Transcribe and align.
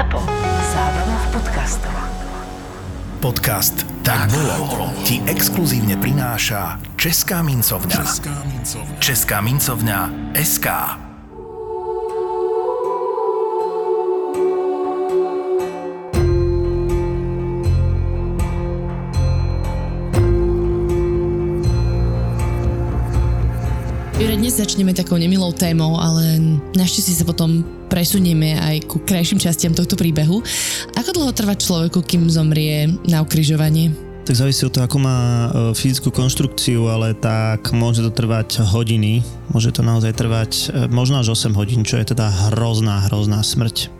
ZAPO. 0.00 0.16
Zábrná 0.72 1.16
v 1.20 1.26
podcastov. 1.28 1.92
Podcast 3.20 3.84
Tak 4.00 4.32
bolo 4.32 4.88
ti 5.04 5.20
exkluzívne 5.28 6.00
prináša 6.00 6.80
Česká 6.96 7.44
mincovňa. 7.44 8.00
Česká 8.00 8.32
mincovňa. 8.48 8.96
Česká 8.96 9.36
mincovňa 9.44 9.98
SK. 10.40 10.66
Jure, 24.16 24.36
dnes 24.40 24.56
začneme 24.56 24.96
takou 24.96 25.20
nemilou 25.20 25.52
témou, 25.52 26.00
ale 26.00 26.40
našťastie 26.72 27.20
sa 27.20 27.28
potom 27.28 27.79
presunieme 27.90 28.54
aj 28.54 28.86
ku 28.86 29.02
krajším 29.02 29.42
častiam 29.42 29.74
tohto 29.74 29.98
príbehu. 29.98 30.38
Ako 30.94 31.10
dlho 31.10 31.34
trvá 31.34 31.58
človeku, 31.58 32.06
kým 32.06 32.30
zomrie 32.30 32.86
na 33.10 33.20
ukrižovanie? 33.26 34.10
Tak 34.30 34.46
závisí 34.46 34.62
od 34.62 34.70
toho, 34.70 34.86
ako 34.86 34.98
má 35.02 35.18
e, 35.18 35.48
fyzickú 35.74 36.14
konštrukciu, 36.14 36.86
ale 36.86 37.18
tak 37.18 37.74
môže 37.74 38.04
to 38.04 38.14
trvať 38.14 38.62
hodiny. 38.62 39.26
Môže 39.50 39.74
to 39.74 39.82
naozaj 39.82 40.14
trvať 40.14 40.50
e, 40.70 40.86
možno 40.86 41.18
až 41.18 41.34
8 41.34 41.50
hodín, 41.58 41.82
čo 41.82 41.98
je 41.98 42.14
teda 42.14 42.30
hrozná, 42.52 43.10
hrozná 43.10 43.42
smrť 43.42 43.90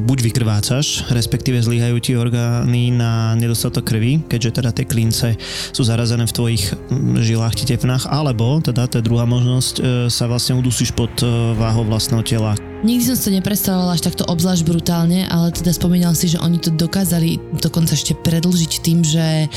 buď 0.00 0.32
vykrvácaš, 0.32 1.12
respektíve 1.12 1.60
zlyhajú 1.60 2.00
ti 2.00 2.16
orgány 2.16 2.88
na 2.88 3.36
nedostatok 3.36 3.84
krvi, 3.84 4.24
keďže 4.32 4.64
teda 4.64 4.72
tie 4.72 4.88
klince 4.88 5.36
sú 5.76 5.84
zarazené 5.84 6.24
v 6.24 6.32
tvojich 6.32 6.72
žilách, 7.20 7.52
tepnách, 7.60 8.08
alebo 8.08 8.64
teda 8.64 8.88
je 8.88 9.04
druhá 9.04 9.28
možnosť, 9.28 9.74
e, 9.76 9.82
sa 10.08 10.24
vlastne 10.24 10.56
udusíš 10.56 10.96
pod 10.96 11.12
váhou 11.54 11.84
vlastného 11.84 12.24
tela. 12.24 12.56
Nikdy 12.80 13.12
som 13.12 13.12
si 13.12 13.28
to 13.28 13.36
nepredstavovala 13.36 13.92
až 13.92 14.08
takto 14.08 14.24
obzvlášť 14.24 14.64
brutálne, 14.64 15.28
ale 15.28 15.52
teda 15.52 15.68
spomínal 15.68 16.16
si, 16.16 16.32
že 16.32 16.40
oni 16.40 16.56
to 16.56 16.72
dokázali 16.72 17.36
dokonca 17.60 17.92
ešte 17.92 18.16
predlžiť 18.16 18.72
tým, 18.80 19.04
že 19.04 19.52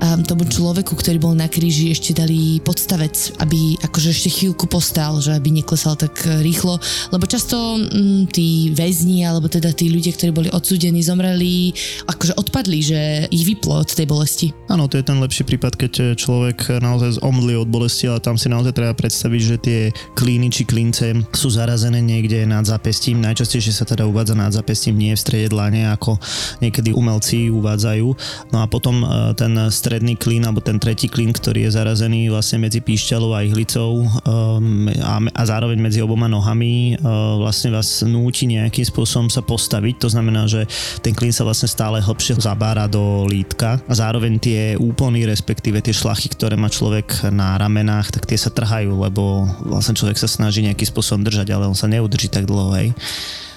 um, 0.00 0.20
tomu 0.24 0.48
človeku, 0.48 0.94
ktorý 0.96 1.18
bol 1.20 1.34
na 1.36 1.46
kríži, 1.46 1.92
ešte 1.92 2.16
dali 2.16 2.58
podstavec, 2.64 3.14
aby 3.42 3.78
akože 3.82 4.10
ešte 4.10 4.30
chvíľku 4.30 4.66
postal, 4.66 5.18
že 5.20 5.34
aby 5.34 5.50
neklesal 5.50 5.94
tak 5.98 6.14
e, 6.24 6.42
rýchlo, 6.42 6.78
lebo 7.12 7.24
často 7.28 7.56
um, 7.78 8.24
tí 8.30 8.72
väzni, 8.72 9.26
alebo 9.26 9.46
teda 9.50 9.70
tí 9.74 9.90
ľudia, 9.92 10.14
ktorí 10.14 10.30
boli 10.32 10.48
odsúdení, 10.50 11.02
zomreli, 11.04 11.74
akože 12.08 12.34
odpadli, 12.38 12.78
že 12.80 13.00
ich 13.30 13.44
vyplo 13.44 13.82
od 13.82 13.90
tej 13.90 14.06
bolesti. 14.08 14.46
Áno, 14.70 14.88
to 14.88 14.98
je 14.98 15.06
ten 15.06 15.18
lepší 15.20 15.44
prípad, 15.44 15.76
keď 15.76 15.92
človek 16.16 16.80
naozaj 16.80 17.20
zomdli 17.20 17.54
od 17.58 17.68
bolesti, 17.68 18.08
ale 18.08 18.22
tam 18.22 18.40
si 18.40 18.48
naozaj 18.48 18.72
treba 18.74 18.94
predstaviť, 18.96 19.40
že 19.42 19.56
tie 19.60 19.80
klíny 20.16 20.48
či 20.48 20.64
klince 20.64 21.14
sú 21.34 21.48
zarazené 21.50 22.00
niekde 22.00 22.46
nad 22.46 22.64
zapestím. 22.64 23.20
Najčastejšie 23.20 23.72
sa 23.74 23.84
teda 23.84 24.06
uvádza 24.08 24.34
nad 24.38 24.52
zapestím, 24.54 24.98
nie 24.98 25.14
v 25.14 25.20
strede 25.20 25.48
dlane, 25.50 25.90
ako 25.90 26.16
niekedy 26.60 26.94
umelci 26.94 27.50
uvádzajú. 27.50 28.08
No 28.54 28.58
a 28.62 28.66
potom 28.66 29.02
e, 29.02 29.06
ten 29.34 29.52
stredný 29.84 30.16
klín, 30.16 30.48
alebo 30.48 30.64
ten 30.64 30.80
tretí 30.80 31.12
klín, 31.12 31.28
ktorý 31.28 31.68
je 31.68 31.76
zarazený 31.76 32.32
vlastne 32.32 32.64
medzi 32.64 32.80
píšťalou 32.80 33.36
a 33.36 33.44
ihlicou 33.44 34.00
um, 34.00 34.88
a, 34.88 35.20
a 35.20 35.42
zároveň 35.44 35.76
medzi 35.76 36.00
oboma 36.00 36.24
nohami 36.24 36.96
uh, 36.96 37.36
vlastne 37.36 37.68
vás 37.68 38.00
núti 38.00 38.48
nejakým 38.48 38.88
spôsobom 38.88 39.28
sa 39.28 39.44
postaviť. 39.44 40.00
To 40.00 40.08
znamená, 40.08 40.48
že 40.48 40.64
ten 41.04 41.12
klín 41.12 41.36
sa 41.36 41.44
vlastne 41.44 41.68
stále 41.68 42.00
hlbšie 42.00 42.40
zabára 42.40 42.88
do 42.88 43.28
lítka 43.28 43.84
a 43.84 43.92
zároveň 43.92 44.40
tie 44.40 44.60
úpony, 44.80 45.28
respektíve 45.28 45.84
tie 45.84 45.92
šlachy, 45.92 46.32
ktoré 46.32 46.56
má 46.56 46.72
človek 46.72 47.28
na 47.28 47.60
ramenách, 47.60 48.16
tak 48.16 48.24
tie 48.24 48.40
sa 48.40 48.48
trhajú, 48.48 48.96
lebo 48.96 49.44
vlastne 49.68 49.92
človek 49.92 50.16
sa 50.16 50.30
snaží 50.30 50.64
nejakým 50.64 50.88
spôsobom 50.88 51.20
držať, 51.20 51.52
ale 51.52 51.68
on 51.68 51.76
sa 51.76 51.92
neudrží 51.92 52.32
tak 52.32 52.48
dlho, 52.48 52.72
hej. 52.72 52.96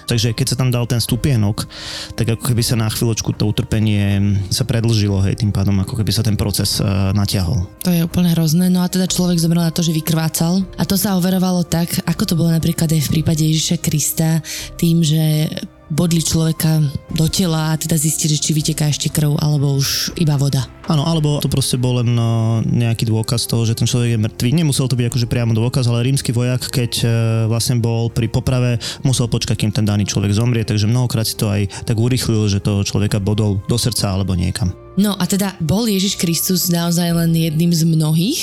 Takže 0.08 0.31
keď 0.31 0.55
sa 0.55 0.59
tam 0.59 0.72
dal 0.72 0.88
ten 0.88 1.03
stupienok, 1.03 1.67
tak 2.16 2.39
ako 2.39 2.44
keby 2.55 2.63
sa 2.63 2.80
na 2.80 2.88
chvíľočku 2.88 3.36
to 3.36 3.44
utrpenie 3.44 4.39
sa 4.49 4.64
predlžilo, 4.64 5.19
hej, 5.27 5.36
tým 5.36 5.52
pádom 5.52 5.75
ako 5.83 5.99
keby 5.99 6.11
sa 6.16 6.23
ten 6.23 6.39
proces 6.39 6.80
uh, 6.80 7.11
natiahol. 7.11 7.67
To 7.83 7.91
je 7.91 8.08
úplne 8.08 8.31
hrozné. 8.31 8.72
No 8.72 8.81
a 8.81 8.87
teda 8.87 9.05
človek 9.05 9.37
zomrel 9.37 9.67
na 9.67 9.76
to, 9.76 9.83
že 9.83 9.92
vykrvácal. 9.92 10.64
A 10.80 10.83
to 10.87 10.95
sa 10.95 11.20
overovalo 11.20 11.67
tak, 11.67 11.92
ako 12.08 12.23
to 12.23 12.33
bolo 12.39 12.49
napríklad 12.55 12.87
aj 12.87 13.04
v 13.04 13.11
prípade 13.20 13.43
Ježiša 13.43 13.77
Krista, 13.83 14.39
tým, 14.80 15.04
že 15.04 15.52
bodli 15.87 16.20
človeka 16.20 16.83
do 17.15 17.27
tela 17.31 17.71
a 17.71 17.80
teda 17.80 17.95
zistili, 17.95 18.36
či 18.36 18.52
vyteká 18.52 18.92
ešte 18.92 19.08
krv 19.08 19.39
alebo 19.39 19.80
už 19.80 20.11
iba 20.20 20.36
voda. 20.36 20.67
Áno, 20.87 21.03
alebo 21.03 21.43
to 21.43 21.52
proste 21.52 21.75
bol 21.75 21.99
len 21.99 22.15
no, 22.15 22.64
nejaký 22.64 23.08
dôkaz 23.08 23.48
toho, 23.48 23.67
že 23.67 23.75
ten 23.75 23.87
človek 23.87 24.15
je 24.15 24.23
mŕtvý. 24.23 24.49
Nemusel 24.55 24.87
to 24.87 24.95
byť 24.95 25.11
akože 25.11 25.27
priamo 25.27 25.52
dôkaz, 25.52 25.87
ale 25.92 26.08
rímsky 26.08 26.31
vojak, 26.31 26.71
keď 26.71 26.92
e, 27.03 27.08
vlastne 27.52 27.80
bol 27.83 28.08
pri 28.08 28.31
poprave, 28.31 28.80
musel 29.03 29.27
počkať, 29.27 29.59
kým 29.59 29.71
ten 29.75 29.83
daný 29.83 30.08
človek 30.08 30.31
zomrie, 30.31 30.64
takže 30.64 30.87
mnohokrát 30.87 31.27
si 31.27 31.36
to 31.36 31.52
aj 31.52 31.67
tak 31.83 31.99
urychlil, 31.99 32.48
že 32.48 32.64
toho 32.64 32.87
človeka 32.87 33.19
bodol 33.19 33.59
do 33.67 33.75
srdca 33.75 34.15
alebo 34.15 34.31
niekam. 34.31 34.71
No 34.95 35.14
a 35.19 35.27
teda 35.27 35.59
bol 35.59 35.86
Ježiš 35.86 36.15
Kristus 36.15 36.71
naozaj 36.71 37.11
len 37.11 37.36
jedným 37.36 37.75
z 37.75 37.83
mnohých 37.83 38.42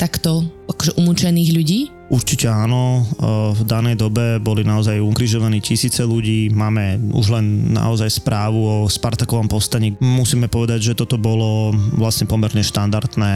takto 0.00 0.42
akože 0.66 0.98
umúčených 0.98 1.50
ľudí? 1.54 1.80
Určite 2.12 2.44
áno, 2.44 3.08
v 3.56 3.64
danej 3.64 3.96
dobe 3.96 4.36
boli 4.36 4.68
naozaj 4.68 5.00
ukrižovaní 5.00 5.64
tisíce 5.64 6.04
ľudí, 6.04 6.52
máme 6.52 7.00
už 7.08 7.32
len 7.32 7.72
naozaj 7.72 8.20
správu 8.20 8.60
o 8.60 8.76
Spartakovom 8.84 9.48
povstaní. 9.48 9.96
Musíme 9.96 10.52
povedať, 10.52 10.92
že 10.92 10.98
toto 11.00 11.16
bolo 11.16 11.72
vlastne 11.96 12.28
pomerne 12.28 12.60
štandardné, 12.60 13.32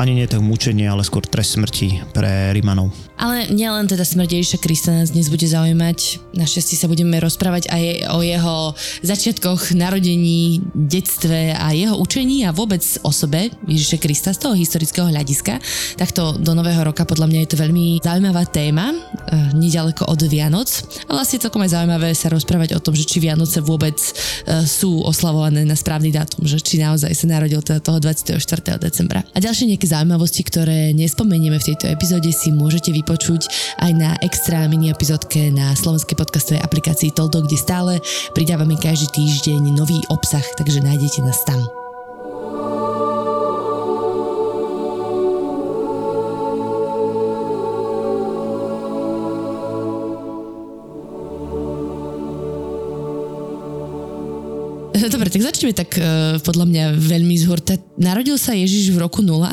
ani 0.00 0.16
nie 0.16 0.24
tak 0.24 0.40
mučenie, 0.40 0.88
ale 0.88 1.04
skôr 1.04 1.28
trest 1.28 1.60
smrti 1.60 2.08
pre 2.16 2.56
Rimanov. 2.56 2.88
Ale 3.16 3.48
nielen 3.48 3.88
teda 3.88 4.04
smrť 4.04 4.30
Ježiša 4.36 4.58
Krista 4.60 4.92
nás 4.92 5.08
dnes 5.08 5.32
bude 5.32 5.48
zaujímať. 5.48 6.28
Našťastie 6.36 6.76
sa 6.76 6.84
budeme 6.84 7.16
rozprávať 7.16 7.72
aj 7.72 7.84
o 8.12 8.20
jeho 8.20 8.56
začiatkoch, 9.00 9.72
narodení, 9.72 10.60
detstve 10.76 11.56
a 11.56 11.72
jeho 11.72 11.96
učení 11.96 12.44
a 12.44 12.52
vôbec 12.52 12.84
osobe 13.00 13.48
Ježiša 13.64 13.98
Krista 14.04 14.30
z 14.36 14.44
toho 14.44 14.52
historického 14.52 15.08
hľadiska. 15.08 15.56
Takto 15.96 16.36
do 16.36 16.52
nového 16.52 16.84
roka 16.84 17.08
podľa 17.08 17.32
mňa 17.32 17.40
je 17.44 17.50
to 17.56 17.62
veľmi 17.64 18.04
zaujímavá 18.04 18.44
téma, 18.52 18.92
e, 18.92 18.96
nedaleko 19.56 20.04
od 20.12 20.20
Vianoc. 20.28 20.68
A 21.08 21.16
vlastne 21.16 21.40
celkom 21.40 21.64
aj 21.64 21.72
zaujímavé 21.72 22.12
sa 22.12 22.28
rozprávať 22.28 22.76
o 22.76 22.84
tom, 22.84 22.92
že 22.92 23.08
či 23.08 23.24
Vianoce 23.24 23.64
vôbec 23.64 23.96
e, 23.96 24.12
sú 24.68 25.00
oslavované 25.08 25.64
na 25.64 25.72
správny 25.72 26.12
dátum, 26.12 26.44
že 26.44 26.60
či 26.60 26.76
naozaj 26.84 27.16
sa 27.16 27.26
narodil 27.32 27.64
teda 27.64 27.80
toho 27.80 27.96
24. 27.96 28.36
decembra. 28.76 29.24
A 29.32 29.40
ďalšie 29.40 29.72
nejaké 29.72 29.88
zaujímavosti, 29.88 30.44
ktoré 30.44 30.92
nespomenieme 30.92 31.56
v 31.56 31.72
tejto 31.72 31.88
epizóde, 31.88 32.28
si 32.28 32.52
môžete 32.52 32.92
vypočuť 33.06 33.46
aj 33.86 33.92
na 33.94 34.18
extra 34.18 34.66
mini 34.66 34.90
epizódke 34.90 35.54
na 35.54 35.78
slovenskej 35.78 36.18
podcastovej 36.18 36.58
aplikácii 36.58 37.14
Toldo, 37.14 37.46
kde 37.46 37.54
stále 37.54 37.92
pridávame 38.34 38.74
každý 38.74 39.06
týždeň 39.14 39.62
nový 39.78 40.02
obsah, 40.10 40.42
takže 40.58 40.82
nájdete 40.82 41.22
nás 41.22 41.38
tam. 41.46 41.62
Dobre, 55.14 55.30
tak 55.30 55.46
začneme 55.46 55.78
tak 55.78 55.94
uh, 55.94 56.42
podľa 56.42 56.66
mňa 56.66 56.84
veľmi 56.98 57.38
zhorta. 57.38 57.78
Narodil 57.94 58.34
sa 58.34 58.50
Ježiš 58.58 58.90
v 58.90 58.98
roku 58.98 59.22
0? 59.22 59.46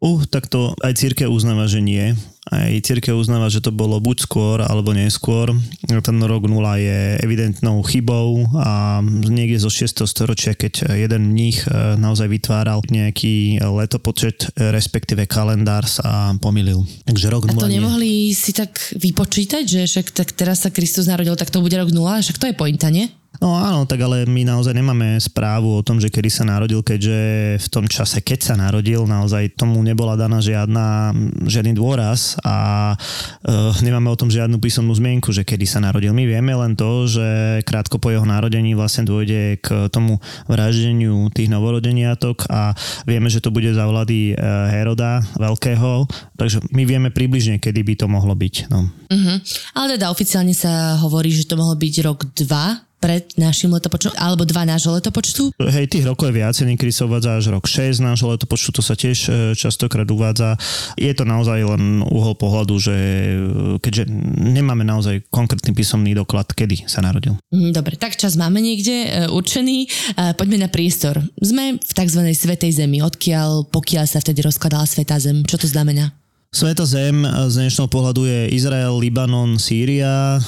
Uh, 0.00 0.24
tak 0.32 0.48
to 0.48 0.72
aj 0.80 0.96
církev 0.96 1.28
uznáva, 1.28 1.68
že 1.68 1.84
nie. 1.84 2.16
Aj 2.46 2.70
církev 2.70 3.18
uznáva, 3.18 3.50
že 3.50 3.58
to 3.58 3.74
bolo 3.74 3.98
buď 3.98 4.22
skôr 4.22 4.62
alebo 4.62 4.94
neskôr. 4.94 5.50
Ten 5.82 6.18
rok 6.22 6.46
0 6.46 6.62
je 6.78 7.18
evidentnou 7.18 7.82
chybou 7.82 8.46
a 8.54 9.02
niekde 9.02 9.58
zo 9.58 9.66
6. 9.66 10.06
storočia, 10.06 10.54
keď 10.54 10.94
jeden 10.94 11.34
mních 11.34 11.66
e, 11.66 11.98
naozaj 11.98 12.30
vytváral 12.30 12.86
nejaký 12.86 13.58
letopočet, 13.58 14.54
respektíve 14.54 15.26
kalendár 15.26 15.90
sa 15.90 16.38
pomýlil. 16.38 16.86
Takže 17.02 17.26
rok 17.34 17.50
0 17.50 17.58
A 17.58 17.66
to 17.66 17.66
nie. 17.66 17.82
nemohli 17.82 18.12
si 18.30 18.54
tak 18.54 18.78
vypočítať, 18.94 19.66
že 19.66 19.80
však 19.90 20.14
tak 20.14 20.30
teraz 20.38 20.62
sa 20.62 20.70
Kristus 20.70 21.10
narodil, 21.10 21.34
tak 21.34 21.50
to 21.50 21.58
bude 21.58 21.74
rok 21.74 21.90
0, 21.90 22.22
však 22.22 22.38
to 22.38 22.46
je 22.46 22.54
pointa, 22.54 22.94
nie? 22.94 23.10
No 23.40 23.56
áno, 23.56 23.84
tak 23.84 24.00
ale 24.00 24.24
my 24.24 24.48
naozaj 24.48 24.72
nemáme 24.72 25.20
správu 25.20 25.80
o 25.80 25.84
tom, 25.84 26.00
že 26.00 26.08
kedy 26.08 26.28
sa 26.32 26.44
narodil, 26.48 26.80
keďže 26.80 27.18
v 27.60 27.68
tom 27.68 27.84
čase, 27.84 28.24
keď 28.24 28.52
sa 28.52 28.54
narodil, 28.56 29.04
naozaj 29.04 29.56
tomu 29.58 29.80
nebola 29.84 30.16
daná 30.16 30.40
žiadna, 30.40 31.12
žiadny 31.44 31.76
dôraz 31.76 32.40
a 32.40 32.92
uh, 32.96 33.72
nemáme 33.84 34.08
o 34.08 34.16
tom 34.18 34.32
žiadnu 34.32 34.56
písomnú 34.56 34.92
zmienku, 34.96 35.30
že 35.32 35.44
kedy 35.44 35.68
sa 35.68 35.82
narodil. 35.84 36.16
My 36.16 36.24
vieme 36.24 36.52
len 36.56 36.72
to, 36.78 37.04
že 37.04 37.60
krátko 37.68 38.00
po 38.00 38.08
jeho 38.08 38.24
narodení 38.24 38.72
vlastne 38.72 39.04
dôjde 39.04 39.60
k 39.60 39.88
tomu 39.92 40.18
vraždeniu 40.48 41.28
tých 41.32 41.52
novorodeniatok 41.52 42.48
a 42.48 42.72
vieme, 43.04 43.28
že 43.28 43.44
to 43.44 43.52
bude 43.52 43.68
za 43.72 43.84
vlády 43.84 44.36
Heroda 44.70 45.20
Veľkého, 45.36 46.08
takže 46.36 46.64
my 46.72 46.82
vieme 46.88 47.08
približne, 47.12 47.60
kedy 47.60 47.80
by 47.84 47.94
to 47.98 48.06
mohlo 48.08 48.32
byť. 48.32 48.54
No. 48.72 48.88
Uh-huh. 48.88 49.36
Ale 49.76 49.96
teda 49.96 50.10
oficiálne 50.10 50.56
sa 50.56 50.98
hovorí, 51.00 51.30
že 51.32 51.46
to 51.46 51.58
mohlo 51.58 51.76
byť 51.76 51.94
rok 52.04 52.18
2 52.32 52.95
pred 53.06 53.22
našim 53.38 53.70
letopočtom, 53.70 54.18
alebo 54.18 54.42
dva 54.42 54.66
nášho 54.66 54.90
letopočtu. 54.98 55.54
Hej, 55.62 55.94
tých 55.94 56.02
rokov 56.02 56.34
je 56.34 56.42
viacej, 56.42 56.66
niekedy 56.66 56.90
sa 56.90 57.06
uvádza 57.06 57.38
až 57.38 57.54
rok 57.54 57.70
6 57.70 58.02
nášho 58.02 58.34
letopočtu, 58.34 58.74
to 58.74 58.82
sa 58.82 58.98
tiež 58.98 59.18
e, 59.30 59.30
častokrát 59.54 60.10
uvádza. 60.10 60.58
Je 60.98 61.14
to 61.14 61.22
naozaj 61.22 61.62
len 61.62 62.02
uhol 62.02 62.34
pohľadu, 62.34 62.74
že 62.82 62.96
e, 62.98 63.78
keďže 63.78 64.10
nemáme 64.58 64.82
naozaj 64.82 65.22
konkrétny 65.30 65.70
písomný 65.70 66.18
doklad, 66.18 66.50
kedy 66.50 66.90
sa 66.90 66.98
narodil. 66.98 67.38
Mm, 67.54 67.70
Dobre, 67.70 67.94
tak 67.94 68.18
čas 68.18 68.34
máme 68.34 68.58
niekde 68.58 69.06
e, 69.06 69.08
určený. 69.30 69.86
Poďme 70.34 70.66
na 70.66 70.68
priestor. 70.72 71.22
Sme 71.38 71.78
v 71.78 71.92
tzv. 71.94 72.20
Svetej 72.34 72.82
Zemi, 72.82 72.98
odkiaľ, 73.06 73.70
pokiaľ 73.70 74.10
sa 74.10 74.18
vtedy 74.18 74.42
rozkladala 74.42 74.82
Svetá 74.82 75.22
Zem. 75.22 75.46
Čo 75.46 75.62
to 75.62 75.70
znamená? 75.70 76.25
Sveta 76.54 76.86
zem 76.88 77.26
z 77.26 77.54
dnešného 77.58 77.90
pohľadu 77.90 78.22
je 78.24 78.40
Izrael, 78.54 78.94
Libanon, 78.96 79.58
Sýria. 79.60 80.40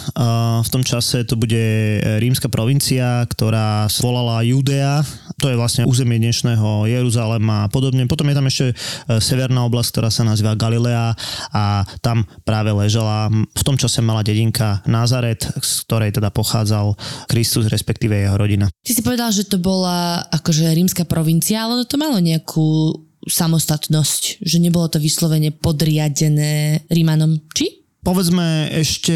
V 0.62 0.68
tom 0.70 0.86
čase 0.86 1.26
to 1.26 1.34
bude 1.34 2.00
rímska 2.22 2.46
provincia, 2.46 3.26
ktorá 3.26 3.90
volala 4.00 4.40
Judea. 4.46 5.02
To 5.42 5.50
je 5.50 5.58
vlastne 5.58 5.86
územie 5.86 6.18
dnešného 6.18 6.86
Jeruzalema 6.90 7.66
a 7.66 7.70
podobne. 7.70 8.06
Potom 8.10 8.26
je 8.26 8.34
tam 8.34 8.50
ešte 8.50 8.66
e, 8.70 8.74
severná 9.22 9.62
oblasť, 9.70 9.90
ktorá 9.94 10.10
sa 10.10 10.26
nazýva 10.26 10.58
Galilea 10.58 11.14
a 11.54 11.86
tam 12.02 12.26
práve 12.42 12.74
ležala 12.74 13.30
v 13.30 13.62
tom 13.62 13.78
čase 13.78 14.02
malá 14.02 14.26
dedinka 14.26 14.82
Nazaret, 14.90 15.46
z 15.46 15.72
ktorej 15.86 16.18
teda 16.18 16.34
pochádzal 16.34 16.98
Kristus, 17.30 17.70
respektíve 17.70 18.18
jeho 18.18 18.34
rodina. 18.34 18.66
Ty 18.82 18.92
si 18.98 19.02
povedal, 19.06 19.30
že 19.30 19.46
to 19.46 19.62
bola 19.62 20.26
akože 20.34 20.66
rímska 20.74 21.06
provincia, 21.06 21.70
ale 21.70 21.86
to 21.86 21.94
malo 21.94 22.18
nejakú 22.18 22.98
samostatnosť, 23.26 24.42
že 24.44 24.58
nebolo 24.62 24.86
to 24.86 25.02
vyslovene 25.02 25.50
podriadené 25.50 26.84
Rímanom. 26.86 27.42
Či? 27.50 27.77
Povedzme 27.98 28.72
ešte 28.72 29.12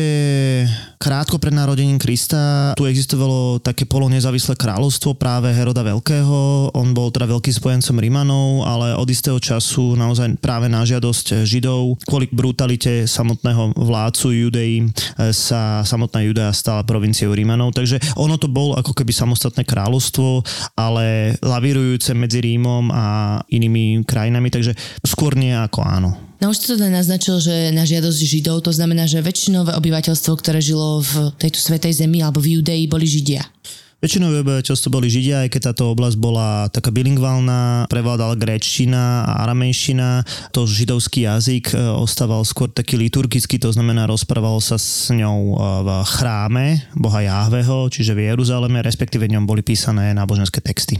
krátko 0.98 1.38
pred 1.40 1.54
narodením 1.54 1.96
Krista 2.02 2.74
tu 2.76 2.84
existovalo 2.84 3.62
také 3.62 3.88
polonezávislé 3.88 4.58
kráľovstvo 4.58 5.16
práve 5.16 5.48
Heroda 5.54 5.86
Veľkého. 5.86 6.68
On 6.74 6.90
bol 6.90 7.08
teda 7.14 7.30
veľký 7.30 7.56
spojencom 7.56 7.96
Rimanov, 8.02 8.66
ale 8.66 8.92
od 8.98 9.06
istého 9.08 9.38
času 9.38 9.94
naozaj 9.94 10.36
práve 10.42 10.66
na 10.66 10.82
žiadosť 10.82 11.46
Židov 11.46 12.04
kvôli 12.04 12.26
brutalite 12.28 13.06
samotného 13.06 13.72
vládcu 13.80 14.26
Judei 14.34 14.84
sa 15.30 15.86
samotná 15.86 16.20
Judea 16.26 16.50
stala 16.50 16.82
provinciou 16.82 17.32
Rimanov. 17.32 17.72
Takže 17.78 18.02
ono 18.18 18.34
to 18.34 18.50
bol 18.50 18.74
ako 18.74 18.92
keby 18.98 19.14
samostatné 19.14 19.62
kráľovstvo, 19.62 20.42
ale 20.74 21.38
lavírujúce 21.38 22.18
medzi 22.18 22.42
Rímom 22.42 22.90
a 22.90 23.38
inými 23.46 24.02
krajinami, 24.02 24.50
takže 24.50 24.74
skôr 25.06 25.38
nie 25.38 25.54
ako 25.54 25.80
áno. 25.86 26.31
No 26.42 26.50
už 26.50 26.58
to 26.58 26.74
teda 26.74 26.90
naznačil, 26.90 27.38
že 27.38 27.70
na 27.70 27.86
žiadosť 27.86 28.18
Židov, 28.18 28.66
to 28.66 28.74
znamená, 28.74 29.06
že 29.06 29.22
väčšinové 29.22 29.78
obyvateľstvo, 29.78 30.34
ktoré 30.42 30.58
žilo 30.58 30.98
v 30.98 31.30
tejto 31.38 31.62
svetej 31.62 32.02
zemi 32.02 32.18
alebo 32.18 32.42
v 32.42 32.58
Judei, 32.58 32.90
boli 32.90 33.06
Židia. 33.06 33.46
Väčšinové 34.02 34.42
obyvateľstvo 34.42 34.90
boli 34.90 35.06
Židia, 35.06 35.46
aj 35.46 35.54
keď 35.54 35.70
táto 35.70 35.94
oblasť 35.94 36.18
bola 36.18 36.66
taká 36.66 36.90
bilingválna, 36.90 37.86
prevládala 37.86 38.34
gréčtina 38.34 39.22
a 39.22 39.46
aramejština. 39.46 40.26
To 40.50 40.66
židovský 40.66 41.30
jazyk 41.30 41.70
e, 41.70 41.78
ostával 41.78 42.42
skôr 42.42 42.66
taký 42.66 42.98
liturgický, 42.98 43.62
to 43.62 43.70
znamená 43.70 44.10
rozprávalo 44.10 44.58
sa 44.58 44.82
s 44.82 45.14
ňou 45.14 45.38
e, 45.38 45.56
v 45.62 45.88
chráme 46.10 46.82
Boha 46.98 47.22
Jáhveho, 47.22 47.86
čiže 47.86 48.18
v 48.18 48.34
Jeruzaleme, 48.34 48.82
respektíve 48.82 49.30
ňom 49.30 49.46
boli 49.46 49.62
písané 49.62 50.10
náboženské 50.10 50.58
texty. 50.58 50.98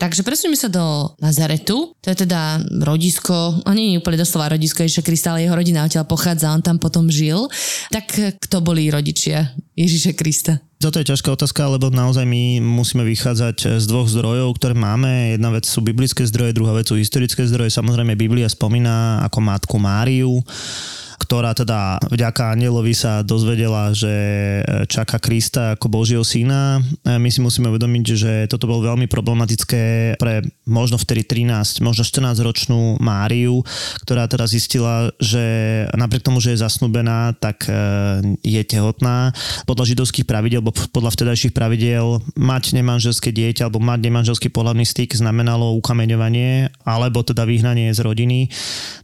Takže 0.00 0.24
presuneme 0.24 0.56
sa 0.56 0.72
do 0.72 1.12
Nazaretu, 1.20 1.92
to 2.00 2.08
je 2.08 2.24
teda 2.24 2.56
rodisko, 2.88 3.60
a 3.68 3.76
nie 3.76 3.92
je 3.92 4.00
úplne 4.00 4.24
doslova 4.24 4.48
rodisko 4.48 4.80
Ježiša 4.80 5.04
Krista, 5.04 5.36
ale 5.36 5.44
jeho 5.44 5.52
rodina 5.52 5.84
odtiaľ 5.84 6.08
pochádza, 6.08 6.56
on 6.56 6.64
tam 6.64 6.80
potom 6.80 7.12
žil. 7.12 7.52
Tak 7.92 8.40
kto 8.40 8.64
boli 8.64 8.88
rodičia 8.88 9.52
Ježiša 9.76 10.16
Krista? 10.16 10.56
Toto 10.80 10.96
je 10.96 11.12
ťažká 11.12 11.36
otázka, 11.36 11.68
lebo 11.68 11.92
naozaj 11.92 12.24
my 12.24 12.64
musíme 12.64 13.04
vychádzať 13.04 13.76
z 13.76 13.84
dvoch 13.84 14.08
zdrojov, 14.08 14.56
ktoré 14.56 14.72
máme. 14.72 15.36
Jedna 15.36 15.52
vec 15.52 15.68
sú 15.68 15.84
biblické 15.84 16.24
zdroje, 16.24 16.56
druhá 16.56 16.72
vec 16.72 16.88
sú 16.88 16.96
historické 16.96 17.44
zdroje. 17.44 17.68
Samozrejme 17.68 18.16
Biblia 18.16 18.48
spomína 18.48 19.20
ako 19.28 19.38
matku 19.44 19.76
Máriu 19.76 20.40
ktorá 21.20 21.52
teda 21.52 22.00
vďaka 22.08 22.56
anielovi 22.56 22.96
sa 22.96 23.20
dozvedela, 23.20 23.92
že 23.92 24.10
čaká 24.88 25.20
Krista 25.20 25.76
ako 25.76 25.92
Božieho 25.92 26.24
syna. 26.24 26.80
My 27.04 27.28
si 27.28 27.44
musíme 27.44 27.68
uvedomiť, 27.68 28.04
že 28.16 28.32
toto 28.48 28.64
bolo 28.64 28.88
veľmi 28.88 29.04
problematické 29.04 30.16
pre 30.16 30.40
možno 30.64 30.96
vtedy 30.96 31.28
13, 31.44 31.84
možno 31.84 32.02
14 32.02 32.40
ročnú 32.40 32.96
Máriu, 32.96 33.60
ktorá 34.06 34.24
teda 34.24 34.48
zistila, 34.48 35.12
že 35.20 35.42
napriek 35.92 36.24
tomu, 36.24 36.40
že 36.40 36.56
je 36.56 36.62
zasnubená, 36.64 37.36
tak 37.36 37.68
e, 37.68 37.74
je 38.40 38.62
tehotná. 38.64 39.36
Podľa 39.68 39.84
židovských 39.92 40.24
pravidel, 40.24 40.64
alebo 40.64 40.72
podľa 40.72 41.12
vtedajších 41.12 41.52
pravidel, 41.52 42.22
mať 42.38 42.72
nemanželské 42.72 43.34
dieťa 43.34 43.68
alebo 43.68 43.82
mať 43.82 44.00
nemanželský 44.08 44.48
pohľadný 44.48 44.86
styk 44.88 45.12
znamenalo 45.18 45.76
ukameňovanie 45.82 46.72
alebo 46.86 47.20
teda 47.26 47.44
vyhnanie 47.44 47.92
z 47.92 48.00
rodiny. 48.00 48.48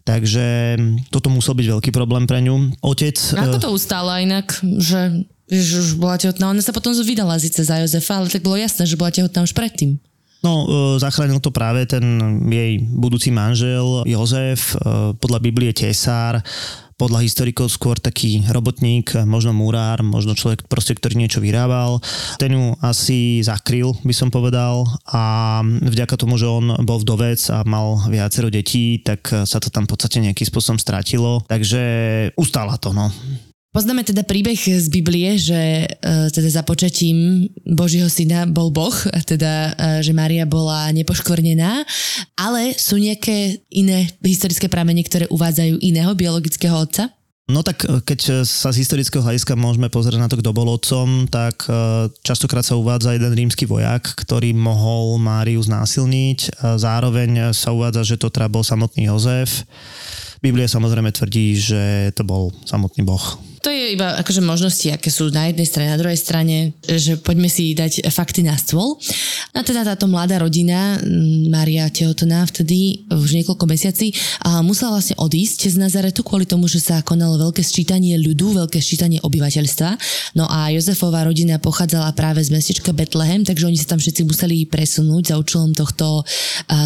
Takže 0.07 0.79
toto 1.11 1.29
musel 1.29 1.59
byť 1.59 1.67
veľký 1.77 1.91
problém 1.91 2.06
problém 2.07 2.31
pre 2.31 2.39
ňu. 2.39 2.71
Otec... 2.87 3.19
Ako 3.35 3.59
to 3.59 3.75
ustála 3.75 4.23
inak, 4.23 4.55
že 4.63 5.27
že 5.47 5.79
už 5.79 6.03
bola 6.03 6.19
tehotná. 6.19 6.51
Ona 6.51 6.59
sa 6.59 6.75
potom 6.75 6.91
vydala 6.91 7.39
zice 7.39 7.63
za 7.63 7.79
Jozefa, 7.79 8.19
ale 8.19 8.27
tak 8.27 8.43
bolo 8.43 8.59
jasné, 8.59 8.83
že 8.83 8.99
bola 8.99 9.15
tehotná 9.15 9.47
už 9.47 9.55
predtým. 9.55 9.95
No, 10.43 10.67
e, 10.67 10.99
zachránil 10.99 11.39
to 11.39 11.55
práve 11.55 11.87
ten 11.87 12.03
jej 12.51 12.83
budúci 12.83 13.31
manžel 13.31 14.03
Jozef, 14.07 14.75
e, 14.75 15.15
podľa 15.17 15.39
Biblie 15.43 15.71
tesár, 15.71 16.43
podľa 16.97 17.25
historikov 17.25 17.69
skôr 17.69 18.01
taký 18.01 18.41
robotník, 18.49 19.13
možno 19.29 19.53
murár, 19.53 20.01
možno 20.01 20.33
človek 20.33 20.65
proste, 20.65 20.97
ktorý 20.97 21.21
niečo 21.21 21.45
vyrábal. 21.45 22.01
Ten 22.41 22.57
ju 22.57 22.73
asi 22.81 23.45
zakryl, 23.45 23.93
by 24.01 24.15
som 24.17 24.33
povedal 24.33 24.89
a 25.05 25.61
vďaka 25.65 26.17
tomu, 26.17 26.41
že 26.41 26.49
on 26.49 26.73
bol 26.89 27.01
vdovec 27.01 27.41
a 27.53 27.63
mal 27.69 28.01
viacero 28.09 28.49
detí, 28.49 29.05
tak 29.05 29.29
sa 29.29 29.61
to 29.61 29.69
tam 29.69 29.85
v 29.85 29.93
podstate 29.93 30.25
nejakým 30.25 30.49
spôsobom 30.49 30.81
stratilo. 30.81 31.45
Takže 31.45 31.83
ustála 32.35 32.81
to, 32.81 32.97
no. 32.97 33.13
Poznáme 33.77 34.09
teda 34.09 34.25
príbeh 34.25 34.57
z 34.57 34.89
Biblie, 34.89 35.37
že 35.37 35.85
uh, 35.85 36.33
teda 36.33 36.49
za 36.49 36.65
počatím 36.65 37.45
Božieho 37.61 38.09
syna 38.09 38.49
bol 38.49 38.73
Boh, 38.73 38.97
a 39.13 39.21
teda, 39.21 39.77
uh, 39.77 40.01
že 40.01 40.17
Mária 40.17 40.49
bola 40.49 40.89
nepoškvrnená, 40.97 41.85
ale 42.41 42.73
sú 42.81 42.97
nejaké 42.97 43.61
iné 43.69 44.09
historické 44.25 44.73
pramene, 44.73 45.05
ktoré 45.05 45.29
uvádzajú 45.29 45.77
iného 45.85 46.09
biologického 46.17 46.73
otca? 46.73 47.13
No 47.53 47.61
tak 47.61 47.85
keď 47.85 48.49
sa 48.49 48.73
z 48.73 48.81
historického 48.81 49.21
hľadiska 49.21 49.53
môžeme 49.61 49.93
pozrieť 49.93 50.25
na 50.25 50.33
to, 50.33 50.41
kto 50.41 50.57
bol 50.57 50.73
otcom, 50.73 51.29
tak 51.29 51.69
častokrát 52.25 52.65
sa 52.65 52.81
uvádza 52.81 53.13
jeden 53.13 53.31
rímsky 53.37 53.69
vojak, 53.69 54.03
ktorý 54.19 54.57
mohol 54.57 55.21
Máriu 55.21 55.61
znásilniť. 55.61 56.65
Zároveň 56.81 57.53
sa 57.53 57.71
uvádza, 57.77 58.03
že 58.03 58.17
to 58.17 58.33
teda 58.33 58.49
bol 58.49 58.67
samotný 58.67 59.13
Jozef. 59.13 59.63
Biblia 60.47 60.71
samozrejme 60.71 61.11
tvrdí, 61.11 61.59
že 61.59 61.83
to 62.15 62.23
bol 62.23 62.55
samotný 62.63 63.03
Boh. 63.03 63.35
To 63.67 63.75
je 63.75 63.99
iba 63.99 64.15
akože 64.23 64.47
možnosti, 64.47 64.95
aké 64.95 65.11
sú 65.11 65.27
na 65.35 65.51
jednej 65.51 65.67
strane, 65.67 65.91
na 65.91 65.99
druhej 65.99 66.15
strane, 66.15 66.79
že 66.87 67.19
poďme 67.19 67.51
si 67.51 67.75
dať 67.75 68.07
fakty 68.15 68.47
na 68.47 68.55
stôl. 68.55 68.95
A 69.57 69.65
teda 69.65 69.89
táto 69.89 70.05
mladá 70.05 70.37
rodina, 70.37 71.01
Maria 71.49 71.89
tehotná 71.89 72.45
vtedy 72.45 73.09
už 73.09 73.41
niekoľko 73.41 73.65
mesiaci, 73.65 74.13
a 74.45 74.61
musela 74.61 75.01
vlastne 75.01 75.17
odísť 75.17 75.73
z 75.73 75.81
Nazaretu 75.81 76.21
kvôli 76.21 76.45
tomu, 76.45 76.69
že 76.69 76.77
sa 76.77 77.01
konalo 77.01 77.41
veľké 77.41 77.65
sčítanie 77.65 78.21
ľudu, 78.21 78.53
veľké 78.61 78.77
sčítanie 78.77 79.17
obyvateľstva. 79.25 79.91
No 80.37 80.45
a 80.45 80.69
Jozefová 80.77 81.25
rodina 81.25 81.57
pochádzala 81.57 82.13
práve 82.13 82.45
z 82.45 82.53
mestečka 82.53 82.93
Betlehem, 82.93 83.49
takže 83.49 83.65
oni 83.65 83.81
sa 83.81 83.97
tam 83.97 84.01
všetci 84.05 84.29
museli 84.29 84.69
presunúť 84.69 85.33
za 85.33 85.41
účelom 85.41 85.73
tohto 85.73 86.21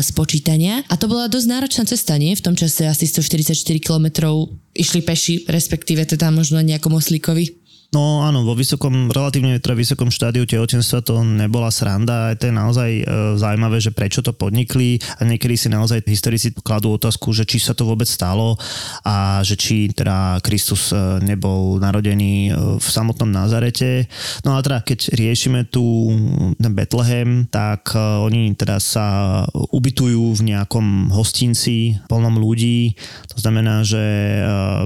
spočítania. 0.07 0.87
A 0.87 0.95
to 0.95 1.11
bola 1.11 1.27
dosť 1.27 1.47
náročná 1.51 1.83
cesta, 1.91 2.15
nie? 2.23 2.39
V 2.39 2.45
tom 2.47 2.55
čase 2.55 2.87
asi 2.87 3.11
144 3.11 3.83
kilometrov 3.83 4.47
išli 4.71 5.03
peši, 5.03 5.51
respektíve 5.51 6.07
teda 6.07 6.31
možno 6.31 6.63
nejakom 6.63 6.95
oslíkovi. 6.95 7.60
No 7.91 8.23
áno, 8.23 8.47
vo 8.47 8.55
vysokom, 8.55 9.11
relatívne 9.11 9.59
teda 9.59 9.75
vysokom 9.75 10.15
štádiu 10.15 10.47
tehotenstva 10.47 11.03
to 11.03 11.27
nebola 11.27 11.75
sranda 11.75 12.31
a 12.31 12.39
to 12.39 12.47
je 12.47 12.55
naozaj 12.55 12.91
e, 13.03 13.05
zaujímavé, 13.35 13.83
že 13.83 13.91
prečo 13.91 14.23
to 14.23 14.31
podnikli 14.31 15.03
a 15.19 15.27
niekedy 15.27 15.59
si 15.59 15.67
naozaj 15.67 16.07
historici 16.07 16.55
kladú 16.55 16.95
otázku, 16.95 17.35
že 17.35 17.43
či 17.43 17.59
sa 17.59 17.75
to 17.75 17.83
vôbec 17.83 18.07
stalo 18.07 18.55
a 19.03 19.43
že 19.43 19.59
či 19.59 19.91
teda 19.91 20.39
Kristus 20.39 20.95
e, 20.95 21.19
nebol 21.19 21.83
narodený 21.83 22.35
e, 22.47 22.51
v 22.79 22.87
samotnom 22.87 23.27
Nazarete. 23.27 24.07
No 24.47 24.55
a 24.55 24.63
teda 24.63 24.87
keď 24.87 25.11
riešime 25.11 25.67
tu 25.67 26.15
Betlehem, 26.63 27.51
tak 27.51 27.91
e, 27.91 27.99
oni 27.99 28.55
teda 28.55 28.79
sa 28.79 29.43
ubytujú 29.51 30.39
v 30.39 30.43
nejakom 30.55 31.11
hostinci 31.11 31.99
plnom 32.07 32.39
ľudí. 32.39 32.95
To 33.35 33.43
znamená, 33.43 33.83
že 33.83 33.99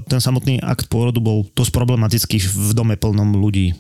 ten 0.08 0.24
samotný 0.24 0.64
akt 0.64 0.88
pôrodu 0.88 1.20
bol 1.20 1.44
dosť 1.52 1.68
problematický 1.68 2.40
v 2.40 2.72
dome 2.72 2.93
plnom 2.96 3.38
ľudí. 3.38 3.74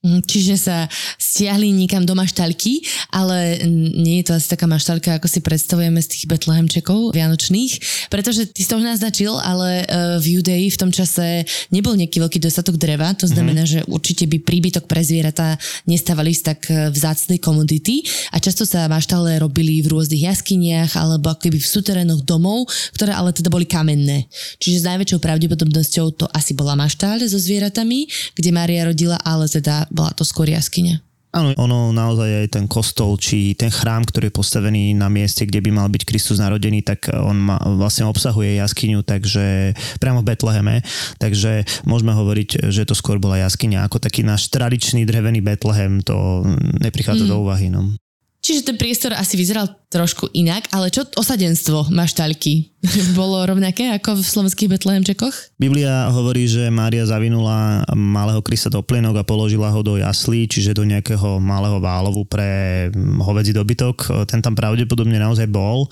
Mhm, 0.00 0.24
Čiže 0.24 0.56
sa 0.56 0.88
stiahli 1.20 1.76
niekam 1.76 2.08
do 2.08 2.16
maštalky, 2.16 2.80
ale 3.12 3.60
nie 3.68 4.24
je 4.24 4.32
to 4.32 4.40
asi 4.40 4.48
taká 4.48 4.64
maštalka, 4.64 5.20
ako 5.20 5.28
si 5.28 5.44
predstavujeme 5.44 6.00
z 6.00 6.08
tých 6.08 6.24
betlehemčekov 6.24 7.12
vianočných, 7.12 7.72
pretože 8.08 8.48
ty 8.48 8.64
si 8.64 8.68
to 8.72 8.80
už 8.80 8.88
naznačil, 8.96 9.36
ale 9.36 9.84
uh, 9.84 10.16
v 10.16 10.40
Judei 10.40 10.72
v 10.72 10.80
tom 10.80 10.88
čase 10.88 11.44
nebol 11.68 11.92
nejaký 12.00 12.16
veľký 12.16 12.40
dostatok 12.40 12.80
dreva, 12.80 13.12
to 13.12 13.28
znamená, 13.28 13.68
mm-hmm. 13.68 13.84
že 13.84 13.92
určite 13.92 14.24
by 14.24 14.40
príbytok 14.40 14.88
pre 14.88 15.04
zvieratá 15.04 15.60
nestávali 15.84 16.32
z 16.32 16.42
tak 16.48 16.60
e, 16.72 16.88
vzácnej 16.88 17.36
komodity 17.36 18.00
a 18.32 18.40
často 18.40 18.64
sa 18.64 18.88
maštale 18.88 19.36
robili 19.36 19.84
v 19.84 19.92
rôznych 19.92 20.32
jaskyniach 20.32 20.96
alebo 20.96 21.28
akoby 21.28 21.60
v 21.60 21.66
suterénoch 21.66 22.24
domov, 22.24 22.72
ktoré 22.96 23.12
ale 23.12 23.36
teda 23.36 23.52
boli 23.52 23.68
kamenné. 23.68 24.32
Čiže 24.62 24.80
s 24.80 24.88
najväčšou 24.88 25.20
pravdepodobnosťou 25.20 26.06
to 26.16 26.24
asi 26.32 26.56
bola 26.56 26.72
maštáľ 26.78 27.28
so 27.28 27.36
zvieratami, 27.36 28.08
kde 28.32 28.50
Mária 28.54 28.88
rodila, 28.88 29.20
ale 29.20 29.44
teda 29.50 29.89
bola 29.90 30.14
to 30.14 30.24
skôr 30.24 30.48
jaskyňa. 30.48 31.02
Áno, 31.30 31.54
ono 31.62 31.94
naozaj 31.94 32.42
aj 32.42 32.48
ten 32.58 32.66
kostol, 32.66 33.14
či 33.14 33.54
ten 33.54 33.70
chrám, 33.70 34.02
ktorý 34.02 34.34
je 34.34 34.38
postavený 34.42 34.98
na 34.98 35.06
mieste, 35.06 35.46
kde 35.46 35.62
by 35.62 35.70
mal 35.70 35.86
byť 35.86 36.02
Kristus 36.02 36.42
narodený, 36.42 36.82
tak 36.82 37.06
on 37.06 37.38
ma, 37.38 37.54
vlastne 37.78 38.10
obsahuje 38.10 38.58
jaskyňu, 38.58 39.06
takže 39.06 39.78
priamo 40.02 40.26
v 40.26 40.28
Betleheme, 40.34 40.76
takže 41.22 41.62
môžeme 41.86 42.18
hovoriť, 42.18 42.74
že 42.74 42.82
to 42.82 42.98
skôr 42.98 43.22
bola 43.22 43.38
jaskyňa, 43.46 43.86
ako 43.86 44.02
taký 44.02 44.26
náš 44.26 44.50
tradičný 44.50 45.06
drevený 45.06 45.38
Betlehem, 45.38 46.02
to 46.02 46.42
neprichádza 46.82 47.22
mm. 47.22 47.30
do 47.30 47.36
úvahy. 47.46 47.70
No. 47.70 47.94
Čiže 48.40 48.72
ten 48.72 48.76
priestor 48.80 49.12
asi 49.12 49.36
vyzeral 49.36 49.68
trošku 49.92 50.32
inak, 50.32 50.64
ale 50.72 50.88
čo 50.88 51.04
osadenstvo 51.04 51.92
maštaľky? 51.92 52.72
Bolo 53.18 53.44
rovnaké 53.44 53.92
ako 53.92 54.16
v 54.16 54.24
slovenských 54.24 54.70
Betlehemčekoch? 54.72 55.60
Biblia 55.60 56.08
hovorí, 56.08 56.48
že 56.48 56.72
Mária 56.72 57.04
zavinula 57.04 57.84
malého 57.92 58.40
Krista 58.40 58.72
do 58.72 58.80
plienok 58.80 59.20
a 59.20 59.28
položila 59.28 59.68
ho 59.68 59.84
do 59.84 60.00
jaslí, 60.00 60.48
čiže 60.48 60.72
do 60.72 60.88
nejakého 60.88 61.36
malého 61.36 61.76
válovu 61.84 62.24
pre 62.24 62.88
hovedzí 62.96 63.52
dobytok. 63.52 64.24
Ten 64.24 64.40
tam 64.40 64.56
pravdepodobne 64.56 65.20
naozaj 65.20 65.44
bol. 65.44 65.84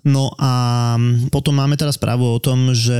No 0.00 0.32
a 0.40 0.96
potom 1.28 1.52
máme 1.52 1.76
teraz 1.76 2.00
správu 2.00 2.24
o 2.24 2.40
tom, 2.40 2.72
že 2.72 2.96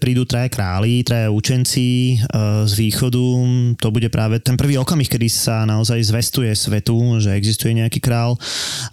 prídu 0.00 0.24
traja 0.24 0.48
králi, 0.48 1.04
traja 1.04 1.28
učenci 1.28 2.16
e, 2.16 2.24
z 2.64 2.72
východu. 2.72 3.24
To 3.76 3.88
bude 3.92 4.08
práve 4.08 4.40
ten 4.40 4.56
prvý 4.56 4.80
okamih, 4.80 5.04
kedy 5.04 5.28
sa 5.28 5.68
naozaj 5.68 6.00
zvestuje 6.08 6.48
svetu, 6.56 7.20
že 7.20 7.36
existuje 7.36 7.76
nejaký 7.76 8.00
král. 8.00 8.40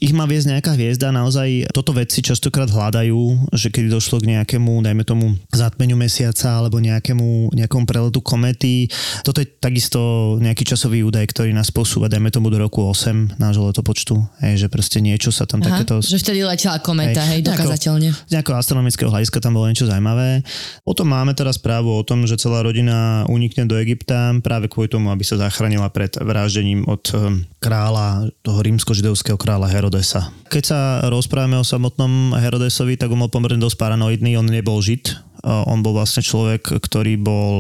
Ich 0.04 0.12
má 0.12 0.28
viesť 0.28 0.60
nejaká 0.60 0.76
hviezda, 0.76 1.16
naozaj 1.16 1.72
toto 1.72 1.96
vedci 1.96 2.20
častokrát 2.20 2.68
hľadajú, 2.68 3.48
že 3.56 3.72
keď 3.72 3.96
došlo 3.96 4.20
k 4.20 4.36
nejakému, 4.36 4.84
dajme 4.84 5.08
tomu, 5.08 5.40
zatmeniu 5.56 5.96
mesiaca 5.96 6.60
alebo 6.60 6.84
nejakému, 6.84 7.56
nejakom 7.56 7.88
preletu 7.88 8.20
komety. 8.20 8.92
Toto 9.24 9.40
je 9.40 9.48
takisto 9.48 10.36
nejaký 10.44 10.68
časový 10.68 11.08
údaj, 11.08 11.32
ktorý 11.32 11.56
nás 11.56 11.72
posúva, 11.72 12.12
dajme 12.12 12.28
tomu 12.28 12.52
do 12.52 12.60
roku 12.60 12.84
8 12.84 13.40
nášho 13.40 13.72
letopočtu. 13.72 14.20
Hej, 14.44 14.66
že 14.66 14.68
proste 14.68 15.00
niečo 15.00 15.32
sa 15.32 15.48
tam 15.48 15.64
Aha, 15.64 15.80
takéto... 15.80 16.04
Že 16.04 16.20
vtedy 16.20 16.44
letela 16.44 16.84
kometa 16.84 17.05
kometa, 17.06 17.24
hej, 17.30 17.32
hej 17.38 17.42
dokazateľne. 17.46 18.10
Z 18.26 18.32
nejakého 18.34 18.58
astronomického 18.58 19.10
hľadiska 19.14 19.38
tam 19.38 19.58
bolo 19.58 19.70
niečo 19.70 19.86
zaujímavé. 19.86 20.42
Potom 20.82 21.08
máme 21.10 21.38
teraz 21.38 21.62
správu 21.62 21.94
o 21.94 22.02
tom, 22.02 22.26
že 22.26 22.42
celá 22.42 22.66
rodina 22.66 23.26
unikne 23.30 23.70
do 23.70 23.78
Egypta 23.78 24.34
práve 24.42 24.66
kvôli 24.66 24.90
tomu, 24.90 25.14
aby 25.14 25.22
sa 25.22 25.38
zachránila 25.38 25.90
pred 25.94 26.14
vraždením 26.18 26.86
od 26.86 27.04
eh, 27.14 27.46
kráľa, 27.62 28.30
toho 28.46 28.60
rímsko-židovského 28.62 29.38
kráľa 29.40 29.72
Herodesa. 29.72 30.30
Keď 30.50 30.64
sa 30.64 30.80
rozprávame 31.10 31.58
o 31.58 31.66
samotnom 31.66 32.38
Herodesovi, 32.38 32.98
tak 33.00 33.10
on 33.10 33.26
bol 33.26 33.32
pomerne 33.34 33.58
dosť 33.58 33.78
paranoidný, 33.82 34.38
on 34.38 34.46
nebol 34.46 34.78
žid, 34.84 35.18
on 35.46 35.86
bol 35.86 35.94
vlastne 35.94 36.26
človek, 36.26 36.82
ktorý 36.82 37.22
bol 37.22 37.56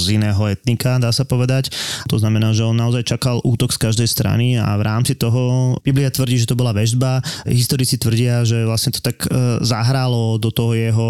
z 0.00 0.16
iného 0.16 0.40
etnika, 0.48 0.96
dá 0.96 1.12
sa 1.12 1.28
povedať. 1.28 1.68
To 2.08 2.16
znamená, 2.16 2.56
že 2.56 2.64
on 2.64 2.76
naozaj 2.76 3.04
čakal 3.04 3.44
útok 3.44 3.76
z 3.76 3.78
každej 3.84 4.08
strany 4.08 4.56
a 4.56 4.72
v 4.80 4.82
rámci 4.82 5.12
toho 5.14 5.76
Biblia 5.84 6.08
tvrdí, 6.08 6.40
že 6.40 6.48
to 6.48 6.58
bola 6.58 6.72
väžba. 6.72 7.20
Historici 7.44 8.00
tvrdia, 8.00 8.42
že 8.48 8.64
vlastne 8.64 8.96
to 8.96 9.04
tak 9.04 9.28
e, 9.28 9.60
zahrálo 9.60 10.40
do 10.40 10.48
toho 10.48 10.72
jeho 10.72 11.08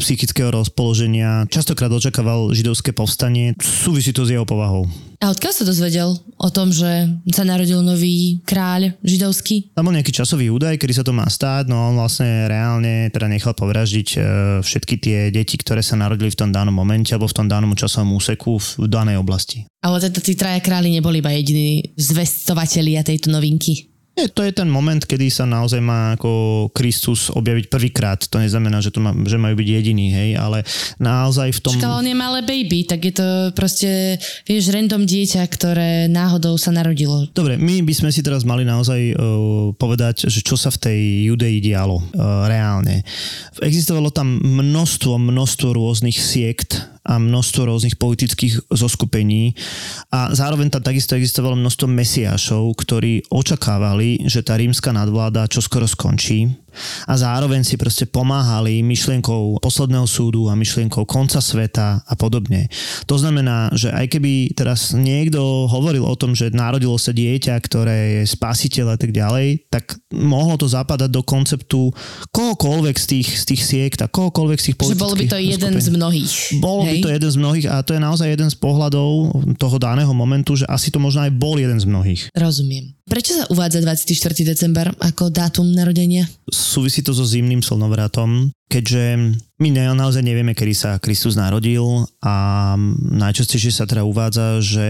psychického 0.00 0.48
rozpoloženia. 0.48 1.44
Častokrát 1.52 1.92
očakával 1.92 2.50
židovské 2.56 2.96
povstanie. 2.96 3.52
Súvisí 3.60 4.16
to 4.16 4.24
s 4.24 4.32
jeho 4.32 4.48
povahou. 4.48 4.88
A 5.20 5.32
odkiaľ 5.32 5.52
sa 5.52 5.64
dozvedel 5.64 6.12
o 6.36 6.48
tom, 6.52 6.68
že 6.68 7.08
sa 7.32 7.44
narodil 7.46 7.80
nový 7.80 8.44
kráľ 8.44 8.92
židovský? 9.00 9.72
Tam 9.72 9.88
bol 9.88 9.96
nejaký 9.96 10.12
časový 10.12 10.52
údaj, 10.52 10.76
kedy 10.76 10.92
sa 10.92 11.04
to 11.06 11.16
má 11.16 11.24
stáť, 11.24 11.72
no 11.72 11.92
on 11.92 11.96
vlastne 11.96 12.44
reálne 12.46 13.08
teda 13.08 13.26
nechal 13.26 13.56
povraždiť 13.56 14.08
e, 14.14 14.18
všetky 14.60 14.94
tie 15.00 15.18
deti, 15.32 15.56
ktoré 15.56 15.80
sa 15.80 15.96
narodili 15.96 16.28
v 16.28 16.40
tom 16.44 16.50
danom 16.52 16.76
momente 16.76 17.16
alebo 17.16 17.30
v 17.30 17.36
tom 17.36 17.48
danom 17.48 17.72
časovom 17.72 18.20
úseku 18.20 18.60
v 18.60 18.86
danej 18.86 19.16
oblasti. 19.16 19.64
Ale 19.80 20.02
teda 20.04 20.20
tí 20.20 20.36
traja 20.36 20.60
králi 20.60 20.92
neboli 20.92 21.24
iba 21.24 21.32
jediní 21.32 21.96
zvestovatelia 21.96 23.00
tejto 23.00 23.32
novinky. 23.32 23.95
Nie, 24.16 24.32
to 24.32 24.40
je 24.40 24.48
ten 24.48 24.64
moment, 24.64 25.04
kedy 25.04 25.28
sa 25.28 25.44
naozaj 25.44 25.76
má 25.84 26.16
ako 26.16 26.72
Kristus 26.72 27.28
objaviť 27.28 27.68
prvýkrát. 27.68 28.16
To 28.32 28.40
neznamená, 28.40 28.80
že, 28.80 28.88
to 28.88 29.04
má, 29.04 29.12
že 29.12 29.36
majú 29.36 29.60
byť 29.60 29.68
jediní, 29.68 30.08
hej, 30.08 30.30
ale 30.40 30.64
naozaj 30.96 31.52
v 31.52 31.60
tom... 31.60 31.76
Čakal, 31.76 32.00
on 32.00 32.08
je 32.08 32.16
malé 32.16 32.40
baby, 32.40 32.88
tak 32.88 33.04
je 33.04 33.12
to 33.12 33.28
proste, 33.52 34.16
vieš, 34.48 34.72
random 34.72 35.04
dieťa, 35.04 35.44
ktoré 35.52 36.08
náhodou 36.08 36.56
sa 36.56 36.72
narodilo. 36.72 37.28
Dobre, 37.36 37.60
my 37.60 37.84
by 37.84 37.92
sme 37.92 38.08
si 38.08 38.24
teraz 38.24 38.48
mali 38.48 38.64
naozaj 38.64 39.00
uh, 39.12 39.76
povedať, 39.76 40.32
že 40.32 40.40
čo 40.40 40.56
sa 40.56 40.72
v 40.72 40.80
tej 40.80 41.00
Judei 41.28 41.60
dialo 41.60 42.00
uh, 42.00 42.48
reálne. 42.48 43.04
Existovalo 43.60 44.08
tam 44.08 44.40
množstvo, 44.40 45.20
množstvo 45.20 45.76
rôznych 45.76 46.16
siekt, 46.16 46.88
a 47.06 47.22
množstvo 47.22 47.70
rôznych 47.70 47.96
politických 47.96 48.66
zoskupení. 48.68 49.54
A 50.10 50.34
zároveň 50.34 50.74
tam 50.74 50.82
takisto 50.82 51.14
existovalo 51.14 51.54
množstvo 51.54 51.86
mesiášov, 51.86 52.74
ktorí 52.74 53.30
očakávali, 53.30 54.26
že 54.26 54.42
tá 54.42 54.58
rímska 54.58 54.90
nadvláda 54.90 55.46
čoskoro 55.46 55.86
skončí 55.86 56.65
a 57.06 57.14
zároveň 57.16 57.62
si 57.62 57.74
proste 57.78 58.04
pomáhali 58.08 58.80
myšlienkou 58.82 59.60
posledného 59.60 60.06
súdu 60.08 60.48
a 60.48 60.58
myšlienkou 60.58 61.04
konca 61.08 61.42
sveta 61.42 62.02
a 62.02 62.14
podobne. 62.18 62.68
To 63.10 63.16
znamená, 63.16 63.70
že 63.72 63.92
aj 63.92 64.06
keby 64.16 64.56
teraz 64.56 64.92
niekto 64.96 65.68
hovoril 65.70 66.04
o 66.04 66.18
tom, 66.18 66.32
že 66.32 66.52
narodilo 66.52 66.96
sa 66.96 67.12
dieťa, 67.12 67.54
ktoré 67.62 67.98
je 68.20 68.22
spasiteľ 68.30 68.94
a 68.94 68.96
tak 68.98 69.10
ďalej, 69.12 69.68
tak 69.68 69.96
mohlo 70.12 70.56
to 70.56 70.66
zapadať 70.66 71.10
do 71.12 71.22
konceptu 71.22 71.92
kohokoľvek 72.32 72.96
z 72.96 73.06
tých, 73.06 73.28
z 73.42 73.44
tých 73.54 73.62
siekt 73.62 73.98
a 74.02 74.10
kohokoľvek 74.10 74.58
z 74.58 74.64
tých 74.72 74.76
politických 74.80 74.98
Že 74.98 75.04
bolo 75.04 75.16
by 75.16 75.26
to 75.28 75.38
jeden 75.38 75.74
z 75.76 75.88
mnohých. 75.92 76.34
Bolo 76.58 76.82
hej? 76.84 76.90
by 76.90 76.96
to 77.04 77.10
jeden 77.12 77.30
z 77.30 77.38
mnohých 77.38 77.66
a 77.68 77.76
to 77.84 77.92
je 77.92 78.00
naozaj 78.00 78.28
jeden 78.32 78.48
z 78.48 78.56
pohľadov 78.56 79.10
toho 79.60 79.76
daného 79.76 80.12
momentu, 80.16 80.56
že 80.56 80.64
asi 80.66 80.88
to 80.88 80.98
možno 80.98 81.28
aj 81.28 81.32
bol 81.36 81.60
jeden 81.60 81.76
z 81.76 81.86
mnohých. 81.86 82.22
Rozumiem. 82.32 82.95
Prečo 83.06 83.38
sa 83.38 83.46
uvádza 83.54 83.86
24. 83.86 84.34
december 84.42 84.90
ako 84.98 85.30
dátum 85.30 85.70
narodenia? 85.70 86.26
Súvisí 86.50 87.06
to 87.06 87.14
so 87.14 87.22
zimným 87.22 87.62
slnovratom, 87.62 88.50
keďže 88.66 89.30
my 89.62 89.68
naozaj 89.94 90.26
nevieme, 90.26 90.58
kedy 90.58 90.74
sa 90.74 90.90
Kristus 90.98 91.38
narodil 91.38 91.86
a 92.26 92.74
najčastejšie 92.98 93.70
sa 93.70 93.86
teda 93.86 94.02
uvádza, 94.02 94.58
že 94.58 94.88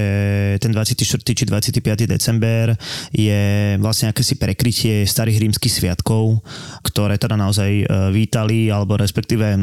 ten 0.64 0.72
24. 0.72 0.96
či 1.28 1.44
25. 1.44 2.08
december 2.08 2.72
je 3.12 3.76
vlastne 3.84 4.08
akési 4.08 4.40
prekrytie 4.40 5.04
starých 5.04 5.44
rímskych 5.44 5.76
sviatkov, 5.76 6.40
ktoré 6.88 7.20
teda 7.20 7.36
naozaj 7.36 7.84
e, 7.84 7.86
vítali 8.16 8.72
alebo 8.72 8.96
respektíve 8.96 9.60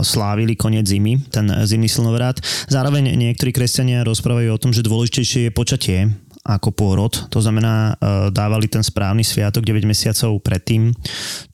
slávili 0.00 0.56
koniec 0.56 0.88
zimy, 0.88 1.28
ten 1.28 1.52
zimný 1.68 1.92
slnovrat. 1.92 2.40
Zároveň 2.72 3.12
niektorí 3.12 3.52
kresťania 3.52 4.08
rozprávajú 4.08 4.56
o 4.56 4.62
tom, 4.62 4.72
že 4.72 4.80
dôležitejšie 4.80 5.40
je 5.46 5.52
počatie 5.52 6.08
ako 6.42 6.74
pôrod. 6.74 7.14
To 7.30 7.38
znamená, 7.38 7.94
e, 7.94 8.34
dávali 8.34 8.66
ten 8.66 8.82
správny 8.82 9.22
sviatok 9.22 9.62
9 9.62 9.86
mesiacov 9.86 10.42
predtým, 10.42 10.90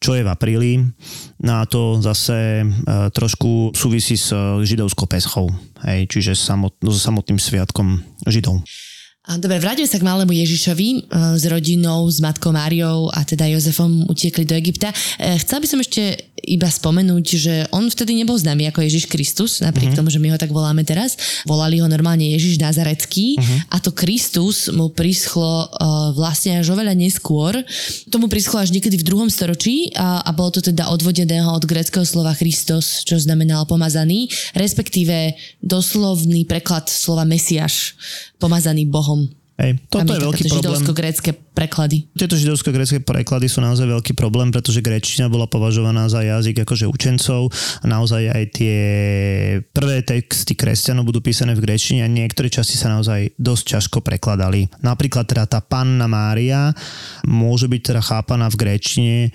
čo 0.00 0.16
je 0.16 0.24
v 0.24 0.32
apríli. 0.32 0.72
No 1.44 1.60
a 1.60 1.68
to 1.68 2.00
zase 2.00 2.64
e, 2.64 2.66
trošku 3.12 3.76
súvisí 3.76 4.16
s 4.16 4.32
židovskou 4.64 5.04
peschou, 5.04 5.52
hej, 5.84 6.08
čiže 6.08 6.32
samot, 6.32 6.72
so 6.80 6.96
samotným 6.96 7.36
sviatkom 7.36 8.00
židov. 8.24 8.64
Dobre, 9.36 9.60
vráťme 9.60 9.84
sa 9.84 10.00
k 10.00 10.08
malému 10.08 10.32
Ježišovi 10.32 10.88
e, 10.88 10.98
s 11.36 11.44
rodinou, 11.44 12.08
s 12.08 12.16
matkou 12.16 12.48
Máriou 12.48 13.12
a 13.12 13.28
teda 13.28 13.44
Jozefom 13.52 14.08
utiekli 14.08 14.48
do 14.48 14.56
Egypta. 14.56 14.88
E, 15.20 15.36
chcela 15.36 15.60
by 15.60 15.68
som 15.68 15.80
ešte 15.84 16.32
iba 16.48 16.64
spomenúť, 16.64 17.26
že 17.36 17.54
on 17.74 17.90
vtedy 17.92 18.14
nebol 18.16 18.38
známy 18.38 18.70
ako 18.70 18.80
Ježiš 18.80 19.10
Kristus, 19.10 19.60
napriek 19.60 19.92
uh-huh. 19.92 20.00
tomu, 20.00 20.08
že 20.08 20.22
my 20.22 20.32
ho 20.32 20.38
tak 20.40 20.54
voláme 20.54 20.80
teraz. 20.86 21.42
Volali 21.44 21.82
ho 21.82 21.88
normálne 21.90 22.24
Ježiš 22.24 22.62
Nazarecký 22.62 23.36
uh-huh. 23.36 23.74
a 23.74 23.76
to 23.82 23.90
Kristus 23.90 24.70
mu 24.70 24.88
prischlo 24.92 25.66
uh, 25.66 26.14
vlastne 26.14 26.62
až 26.62 26.72
oveľa 26.72 26.94
neskôr. 26.94 27.58
Tomu 28.08 28.30
prischlo 28.30 28.62
až 28.62 28.70
niekedy 28.70 28.96
v 28.96 29.06
druhom 29.06 29.28
storočí 29.28 29.90
a, 29.98 30.22
a 30.22 30.30
bolo 30.32 30.54
to 30.54 30.60
teda 30.62 30.88
odvodeného 30.88 31.50
od 31.50 31.64
greckého 31.66 32.06
slova 32.06 32.32
Christos, 32.32 33.02
čo 33.02 33.18
znamenalo 33.18 33.66
pomazaný, 33.66 34.30
respektíve 34.54 35.34
doslovný 35.60 36.46
preklad 36.46 36.86
slova 36.86 37.26
Mesiaš, 37.26 37.98
pomazaný 38.38 38.86
Bohom. 38.86 39.17
Hej, 39.58 39.82
toto 39.90 40.14
je 40.14 40.22
veľký 40.22 40.46
problém. 40.46 40.62
židovsko-grécké 40.62 41.30
preklady. 41.34 42.06
Tieto 42.14 42.38
židovsko-grécké 42.38 43.02
preklady 43.02 43.50
sú 43.50 43.58
naozaj 43.58 43.90
veľký 43.90 44.14
problém, 44.14 44.54
pretože 44.54 44.78
gréčtina 44.78 45.26
bola 45.26 45.50
považovaná 45.50 46.06
za 46.06 46.22
jazyk 46.22 46.62
akože 46.62 46.86
učencov 46.86 47.50
a 47.82 47.86
naozaj 47.90 48.22
aj 48.30 48.44
tie 48.54 48.78
prvé 49.74 50.06
texty 50.06 50.54
kresťanov 50.54 51.10
budú 51.10 51.18
písané 51.18 51.58
v 51.58 51.66
gréčtine 51.66 52.06
a 52.06 52.08
niektoré 52.08 52.46
časti 52.46 52.78
sa 52.78 52.94
naozaj 52.94 53.34
dosť 53.34 53.64
ťažko 53.74 53.98
prekladali. 53.98 54.70
Napríklad 54.78 55.26
teda 55.26 55.50
tá 55.50 55.58
Panna 55.58 56.06
Mária 56.06 56.70
môže 57.26 57.66
byť 57.66 57.82
teda 57.82 58.02
chápaná 58.06 58.46
v 58.54 58.62
gréčtine 58.62 59.34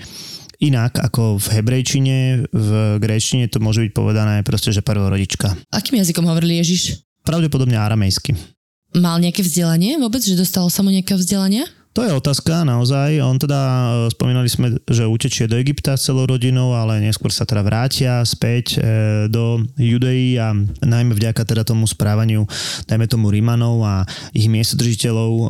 inak 0.64 1.04
ako 1.04 1.36
v 1.36 1.46
hebrejčine, 1.60 2.48
v 2.48 2.72
gréčtine 3.04 3.52
to 3.52 3.60
môže 3.60 3.84
byť 3.84 3.92
povedané 3.92 4.40
proste, 4.48 4.72
že 4.72 4.80
prvorodička. 4.80 5.52
Akým 5.76 6.00
jazykom 6.00 6.24
hovorili 6.24 6.64
Ježiš? 6.64 7.04
Pravdepodobne 7.28 7.76
aramejsky. 7.76 8.63
Mal 8.94 9.18
nejaké 9.22 9.42
vzdelanie 9.42 9.98
vôbec, 9.98 10.22
že 10.22 10.38
dostalo 10.38 10.70
sa 10.70 10.86
mu 10.86 10.94
nejaké 10.94 11.18
vzdelanie? 11.18 11.66
To 11.94 12.02
je 12.02 12.10
otázka 12.10 12.66
naozaj. 12.66 13.22
On 13.22 13.38
teda, 13.38 13.62
e, 13.62 14.18
spomínali 14.18 14.50
sme, 14.50 14.82
že 14.90 15.06
utečie 15.06 15.46
do 15.46 15.62
Egypta 15.62 15.94
s 15.94 16.10
celou 16.10 16.26
rodinou, 16.26 16.74
ale 16.74 16.98
neskôr 16.98 17.30
sa 17.30 17.46
teda 17.46 17.62
vrátia 17.62 18.26
späť 18.26 18.82
e, 18.82 19.30
do 19.30 19.62
Judei 19.78 20.34
a 20.42 20.58
najmä 20.82 21.14
vďaka 21.14 21.46
teda 21.46 21.62
tomu 21.62 21.86
správaniu, 21.86 22.50
dajme 22.90 23.06
tomu 23.06 23.30
Rímanov 23.30 23.86
a 23.86 24.10
ich 24.34 24.50
miestodržiteľov 24.50 25.32
e, 25.38 25.46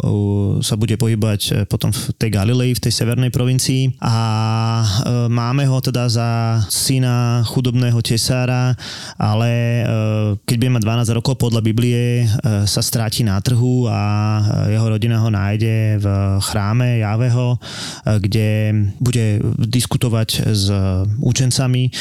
sa 0.59 0.75
bude 0.75 0.99
pohybať 0.99 1.63
potom 1.71 1.95
v 1.95 2.11
tej 2.19 2.35
Galilei, 2.35 2.75
v 2.75 2.83
tej 2.83 2.91
severnej 2.91 3.31
provincii 3.31 3.95
a 4.03 4.15
máme 5.31 5.63
ho 5.63 5.79
teda 5.79 6.11
za 6.11 6.59
syna 6.67 7.47
chudobného 7.47 8.03
tesára, 8.03 8.75
ale 9.15 9.83
keď 10.43 10.55
bude 10.59 10.75
mať 10.79 10.83
12 11.07 11.17
rokov 11.17 11.33
podľa 11.39 11.61
Biblie 11.63 12.27
sa 12.67 12.81
stráti 12.83 13.23
na 13.23 13.39
trhu 13.39 13.87
a 13.87 13.99
jeho 14.67 14.87
rodina 14.87 15.21
ho 15.23 15.29
nájde 15.31 16.03
v 16.03 16.07
chráme 16.39 17.03
Javeho, 17.03 17.57
eh, 17.57 18.17
kde 18.17 18.49
bude 18.97 19.41
diskutovať 19.57 20.29
s 20.53 20.65
učencami. 21.19 21.91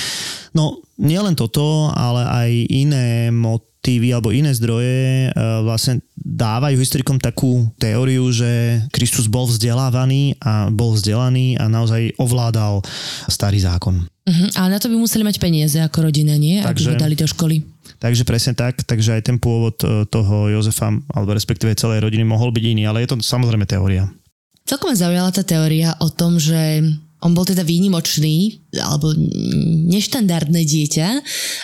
No, 0.53 0.85
nielen 1.01 1.35
toto, 1.35 1.91
ale 1.93 2.23
aj 2.29 2.51
iné 2.69 3.33
motívy 3.33 4.13
alebo 4.15 4.31
iné 4.31 4.53
zdroje 4.55 5.29
eh, 5.29 5.33
vlastne 5.65 6.05
dávajú 6.23 6.79
historikom 6.79 7.19
takú 7.19 7.67
teóriu, 7.81 8.31
že 8.31 8.85
Kristus 8.95 9.27
bol 9.27 9.49
vzdelávaný 9.51 10.39
a 10.39 10.71
bol 10.71 10.95
vzdelaný 10.95 11.59
a 11.59 11.67
naozaj 11.67 12.15
ovládal 12.21 12.85
starý 13.27 13.59
zákon. 13.59 14.07
Uh-huh, 14.23 14.49
ale 14.55 14.71
na 14.71 14.79
to 14.79 14.87
by 14.87 14.95
museli 14.95 15.27
mať 15.27 15.43
peniaze 15.43 15.75
ako 15.83 16.07
rodina, 16.07 16.39
nie? 16.39 16.63
Takže, 16.63 16.95
Aby 16.95 16.95
ho 16.95 17.03
dali 17.03 17.17
do 17.19 17.27
školy. 17.27 17.67
Takže 17.99 18.23
presne 18.23 18.55
tak, 18.55 18.87
takže 18.87 19.19
aj 19.19 19.23
ten 19.27 19.37
pôvod 19.43 19.75
eh, 19.83 20.07
toho 20.07 20.53
Jozefa, 20.53 20.95
alebo 21.11 21.35
respektíve 21.35 21.75
celej 21.75 22.07
rodiny 22.07 22.23
mohol 22.23 22.55
byť 22.55 22.65
iný, 22.65 22.87
ale 22.87 23.03
je 23.03 23.15
to 23.15 23.17
samozrejme 23.19 23.67
teória. 23.67 24.07
Celkom 24.67 24.93
ma 24.93 24.97
zaujala 24.97 25.31
tá 25.35 25.43
teória 25.43 25.95
o 25.99 26.09
tom, 26.09 26.39
že 26.39 26.83
on 27.23 27.39
bol 27.39 27.47
teda 27.47 27.63
výnimočný 27.63 28.59
alebo 28.83 29.15
neštandardné 29.87 30.67
dieťa, 30.67 31.09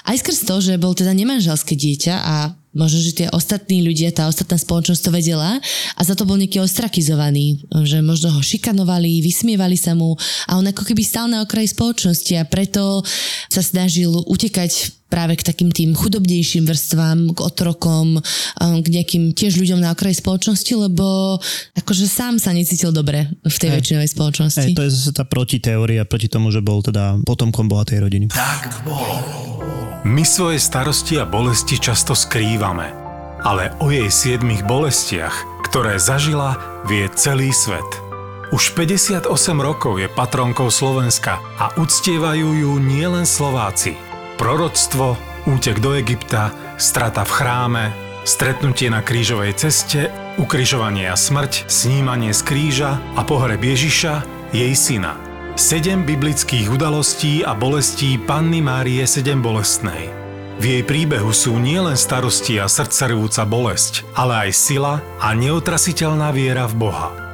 aj 0.06 0.16
skrz 0.22 0.46
to, 0.46 0.62
že 0.62 0.78
bol 0.78 0.94
teda 0.94 1.10
nemanželské 1.10 1.74
dieťa 1.74 2.14
a 2.14 2.54
možno, 2.78 3.02
že 3.02 3.18
tie 3.18 3.28
ostatní 3.34 3.82
ľudia, 3.82 4.14
tá 4.14 4.30
ostatná 4.30 4.54
spoločnosť 4.54 5.02
to 5.02 5.10
vedela 5.10 5.58
a 5.98 6.00
za 6.06 6.14
to 6.14 6.22
bol 6.22 6.38
nejaký 6.38 6.62
ostrakizovaný, 6.62 7.58
že 7.82 7.98
možno 7.98 8.30
ho 8.30 8.38
šikanovali, 8.38 9.18
vysmievali 9.18 9.74
sa 9.74 9.98
mu 9.98 10.14
a 10.46 10.54
on 10.54 10.70
ako 10.70 10.86
keby 10.86 11.02
stal 11.02 11.26
na 11.26 11.42
okraji 11.42 11.74
spoločnosti 11.74 12.38
a 12.38 12.46
preto 12.46 13.02
sa 13.50 13.66
snažil 13.66 14.14
utekať 14.30 14.97
práve 15.08 15.40
k 15.40 15.42
takým 15.42 15.72
tým 15.72 15.96
chudobnejším 15.96 16.68
vrstvám, 16.68 17.32
k 17.32 17.38
otrokom, 17.40 18.20
um, 18.20 18.76
k 18.84 18.88
nejakým 18.88 19.32
tiež 19.32 19.56
ľuďom 19.56 19.80
na 19.80 19.96
okraji 19.96 20.20
spoločnosti, 20.20 20.72
lebo 20.76 21.36
akože 21.74 22.04
sám 22.04 22.36
sa 22.36 22.52
necítil 22.52 22.92
dobre 22.92 23.32
v 23.42 23.56
tej 23.56 23.70
hey. 23.72 23.76
väčšinovej 23.80 24.10
spoločnosti. 24.12 24.68
Hey, 24.72 24.76
to 24.76 24.84
je 24.84 24.92
zase 24.92 25.16
tá 25.16 25.24
protiteória 25.24 26.04
proti 26.04 26.28
tomu, 26.28 26.52
že 26.52 26.60
bol 26.60 26.84
teda 26.84 27.24
potomkom 27.24 27.66
bohatej 27.66 28.04
rodiny. 28.04 28.30
Tak 28.30 28.84
bolo. 28.84 29.48
My 30.06 30.22
svoje 30.22 30.62
starosti 30.62 31.18
a 31.18 31.26
bolesti 31.26 31.76
často 31.76 32.14
skrývame, 32.14 32.94
ale 33.42 33.74
o 33.82 33.90
jej 33.90 34.06
siedmých 34.06 34.62
bolestiach, 34.64 35.66
ktoré 35.68 35.98
zažila, 35.98 36.56
vie 36.86 37.10
celý 37.18 37.50
svet. 37.50 37.84
Už 38.48 38.72
58 38.72 39.28
rokov 39.60 40.00
je 40.00 40.08
patronkou 40.08 40.72
Slovenska 40.72 41.36
a 41.60 41.76
uctievajú 41.76 42.48
ju 42.56 42.72
nielen 42.80 43.28
Slováci. 43.28 44.07
Proroctvo, 44.38 45.18
útek 45.50 45.82
do 45.82 45.98
Egypta, 45.98 46.54
strata 46.78 47.26
v 47.26 47.34
chráme, 47.34 47.84
stretnutie 48.22 48.88
na 48.88 49.02
krížovej 49.02 49.58
ceste, 49.58 50.08
ukrižovanie 50.38 51.10
a 51.10 51.18
smrť, 51.18 51.66
snímanie 51.66 52.30
z 52.30 52.46
kríža 52.46 53.02
a 53.18 53.26
pohreb 53.26 53.60
Ježiša, 53.60 54.22
jej 54.54 54.72
syna– 54.78 55.18
Sedem 55.58 56.06
biblických 56.06 56.70
udalostí 56.70 57.42
a 57.42 57.50
bolestí 57.50 58.14
Panny 58.14 58.62
Márie 58.62 59.02
sedem 59.10 59.42
bolestnej. 59.42 60.06
V 60.62 60.62
jej 60.62 60.82
príbehu 60.86 61.34
sú 61.34 61.58
nielen 61.58 61.98
starosti 61.98 62.62
a 62.62 62.70
srdcervúca 62.70 63.42
bolesť, 63.42 64.06
ale 64.14 64.46
aj 64.46 64.50
sila 64.54 65.02
a 65.18 65.34
neotrasiteľná 65.34 66.30
viera 66.30 66.70
v 66.70 66.78
Boha. 66.78 67.27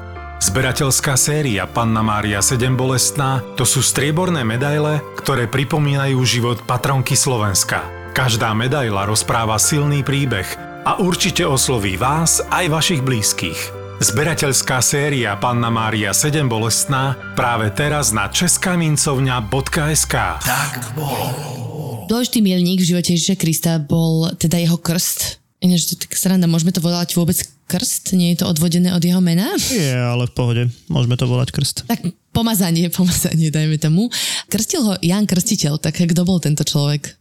Zberateľská 0.45 1.17
séria 1.17 1.65
Panna 1.65 2.05
Mária 2.05 2.45
7 2.45 2.77
bolestná 2.77 3.41
to 3.57 3.65
sú 3.65 3.81
strieborné 3.81 4.45
medaile, 4.45 5.01
ktoré 5.17 5.49
pripomínajú 5.49 6.21
život 6.21 6.61
patronky 6.69 7.17
Slovenska. 7.17 7.81
Každá 8.13 8.53
medaila 8.53 9.09
rozpráva 9.09 9.57
silný 9.57 10.05
príbeh 10.05 10.45
a 10.85 11.01
určite 11.01 11.49
osloví 11.49 11.97
vás 11.97 12.45
aj 12.53 12.69
vašich 12.69 13.01
blízkych. 13.01 13.57
Zberateľská 14.05 14.85
séria 14.85 15.33
Panna 15.41 15.73
Mária 15.73 16.13
7 16.13 16.45
bolestná 16.45 17.17
práve 17.33 17.73
teraz 17.73 18.13
na 18.13 18.29
českamincovňa.sk 18.29 20.15
Tak 20.45 20.93
bolo. 20.93 22.05
Dôležitý 22.05 22.45
milník 22.45 22.85
v 22.85 22.93
živote 22.93 23.17
Ježiša 23.17 23.41
Krista 23.41 23.81
bol 23.81 24.29
teda 24.37 24.61
jeho 24.61 24.77
krst. 24.77 25.41
Ináč 25.65 25.89
to 25.89 25.97
je 25.97 26.05
taká 26.05 26.21
sranda, 26.21 26.45
môžeme 26.45 26.69
to 26.69 26.85
volať 26.85 27.17
vôbec 27.17 27.54
krst? 27.67 28.13
Nie 28.15 28.35
je 28.35 28.45
to 28.45 28.51
odvodené 28.51 28.93
od 28.93 29.03
jeho 29.03 29.21
mena? 29.25 29.53
Je, 29.71 29.95
ale 29.95 30.29
v 30.29 30.35
pohode. 30.37 30.63
Môžeme 30.91 31.17
to 31.17 31.25
volať 31.25 31.51
krst. 31.55 31.77
Tak 31.89 32.05
pomazanie, 32.35 32.91
pomazanie, 32.99 33.49
dajme 33.49 33.81
tomu. 33.81 34.11
Krstil 34.51 34.83
ho 34.85 34.95
Jan 35.01 35.25
Krstiteľ, 35.25 35.81
tak 35.81 35.99
kto 35.99 36.23
bol 36.27 36.43
tento 36.43 36.67
človek? 36.67 37.15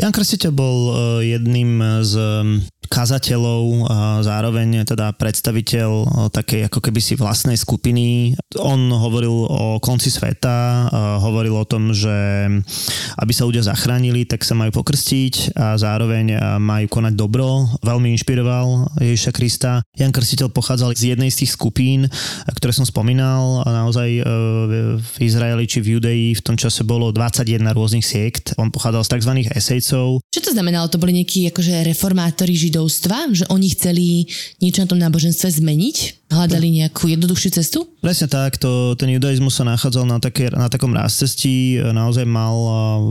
Jan 0.00 0.10
Krstiteľ 0.10 0.50
bol 0.50 0.78
eh, 0.90 0.96
jedným 1.36 2.02
z 2.02 2.12
kazateľov, 2.88 3.88
zároveň 4.22 4.86
teda 4.86 5.14
predstaviteľ 5.18 5.90
takej 6.30 6.70
ako 6.70 6.78
keby 6.78 7.00
si 7.02 7.14
vlastnej 7.18 7.58
skupiny. 7.58 8.38
On 8.60 8.78
hovoril 8.90 9.32
o 9.32 9.80
konci 9.82 10.12
sveta, 10.12 10.88
hovoril 11.24 11.58
o 11.58 11.66
tom, 11.66 11.90
že 11.90 12.12
aby 13.18 13.32
sa 13.34 13.46
ľudia 13.48 13.66
zachránili, 13.66 14.28
tak 14.28 14.46
sa 14.46 14.54
majú 14.54 14.82
pokrstiť 14.82 15.56
a 15.56 15.74
zároveň 15.76 16.36
majú 16.60 16.86
konať 16.88 17.14
dobro. 17.16 17.66
Veľmi 17.82 18.12
inšpiroval 18.16 19.00
Ježiša 19.00 19.32
Krista. 19.32 19.72
Jan 19.96 20.12
Krstiteľ 20.12 20.52
pochádzal 20.52 20.94
z 20.96 21.16
jednej 21.16 21.32
z 21.32 21.44
tých 21.44 21.54
skupín, 21.56 22.08
ktoré 22.48 22.72
som 22.72 22.84
spomínal. 22.84 23.64
A 23.64 23.84
naozaj 23.84 24.08
e, 24.20 24.22
v 25.00 25.14
Izraeli 25.20 25.64
či 25.68 25.80
v 25.80 25.96
Judei 25.98 26.22
v 26.32 26.42
tom 26.44 26.56
čase 26.56 26.84
bolo 26.84 27.12
21 27.12 27.60
rôznych 27.72 28.04
siekt. 28.04 28.56
On 28.56 28.68
pochádzal 28.72 29.04
z 29.04 29.10
tzv. 29.18 29.32
esejcov. 29.52 30.06
Čo 30.28 30.40
to 30.40 30.50
znamenalo? 30.52 30.88
To 30.88 31.00
boli 31.00 31.16
nejakí 31.16 31.48
akože 31.52 31.84
reformátori 31.84 32.56
židov 32.56 32.71
židovstva, 32.72 33.28
že 33.36 33.44
oni 33.52 33.68
chceli 33.76 34.24
niečo 34.64 34.80
na 34.80 34.88
tom 34.88 34.96
náboženstve 34.96 35.60
zmeniť? 35.60 36.21
Hľadali 36.32 36.80
nejakú 36.80 37.12
jednoduchšiu 37.12 37.50
cestu? 37.60 37.84
Presne 38.00 38.26
tak, 38.26 38.56
to, 38.56 38.96
ten 38.96 39.12
judaizmus 39.12 39.52
sa 39.52 39.68
nachádzal 39.68 40.08
na, 40.08 40.16
také, 40.18 40.48
na 40.48 40.66
takom 40.66 40.90
rázcestí, 40.90 41.78
naozaj 41.78 42.24
mal 42.24 42.56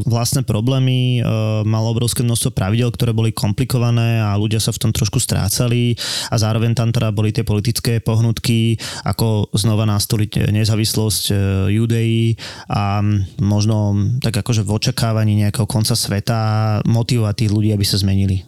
vlastné 0.10 0.42
problémy, 0.42 1.22
mal 1.64 1.86
obrovské 1.86 2.26
množstvo 2.26 2.52
pravidel, 2.52 2.90
ktoré 2.90 3.14
boli 3.14 3.30
komplikované 3.32 4.20
a 4.20 4.34
ľudia 4.36 4.58
sa 4.58 4.74
v 4.74 4.82
tom 4.84 4.92
trošku 4.92 5.22
strácali 5.22 5.96
a 6.28 6.36
zároveň 6.36 6.74
tam 6.74 6.90
teda 6.90 7.14
boli 7.14 7.30
tie 7.30 7.46
politické 7.46 8.02
pohnutky, 8.02 8.76
ako 9.06 9.54
znova 9.54 9.86
nastoliť 9.86 10.52
nezávislosť 10.52 11.24
e, 11.30 11.34
Judei 11.78 12.36
a 12.68 13.00
možno 13.40 13.96
tak 14.20 14.44
akože 14.44 14.66
v 14.66 14.76
očakávaní 14.76 15.40
nejakého 15.46 15.70
konca 15.70 15.94
sveta 15.94 16.82
motivovať 16.90 17.36
tých 17.46 17.52
ľudí, 17.54 17.70
aby 17.72 17.86
sa 17.86 18.02
zmenili. 18.02 18.44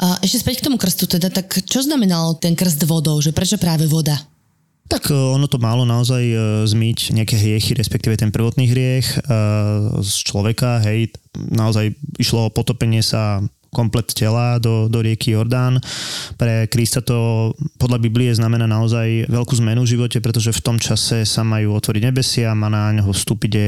A 0.00 0.16
ešte 0.22 0.40
späť 0.40 0.62
k 0.62 0.66
tomu 0.70 0.78
krstu 0.78 1.04
teda, 1.04 1.28
tak 1.28 1.52
čo 1.66 1.84
znamenal 1.84 2.38
ten 2.40 2.56
krst 2.56 2.86
vodou, 2.88 3.18
že 3.20 3.34
prečo 3.34 3.60
práve 3.60 3.84
voda? 3.84 4.11
Tak 4.88 5.10
e, 5.10 5.14
ono 5.14 5.46
to 5.46 5.62
málo 5.62 5.86
naozaj 5.86 6.22
e, 6.22 6.36
zmyť 6.66 7.14
nejaké 7.14 7.34
hriechy, 7.38 7.72
respektíve 7.74 8.18
ten 8.18 8.34
prvotný 8.34 8.66
hriech 8.70 9.06
e, 9.08 9.18
z 10.02 10.12
človeka, 10.26 10.82
hej, 10.82 11.14
naozaj 11.36 11.94
išlo 12.18 12.48
o 12.48 12.54
potopenie 12.54 13.00
sa 13.00 13.40
komplet 13.72 14.12
tela 14.12 14.60
do, 14.60 14.86
do 14.92 15.00
rieky 15.00 15.32
Jordán. 15.32 15.80
Pre 16.36 16.68
Krista 16.68 17.00
to 17.00 17.50
podľa 17.80 17.98
Biblie 18.04 18.28
znamená 18.36 18.68
naozaj 18.68 19.32
veľkú 19.32 19.56
zmenu 19.64 19.88
v 19.88 19.96
živote, 19.96 20.20
pretože 20.20 20.52
v 20.52 20.60
tom 20.60 20.76
čase 20.76 21.24
sa 21.24 21.40
majú 21.40 21.80
otvoriť 21.80 22.02
nebesia, 22.04 22.52
má 22.52 22.68
na 22.68 22.92
neho 22.92 23.08
vstúpiť 23.08 23.52
e, 23.56 23.62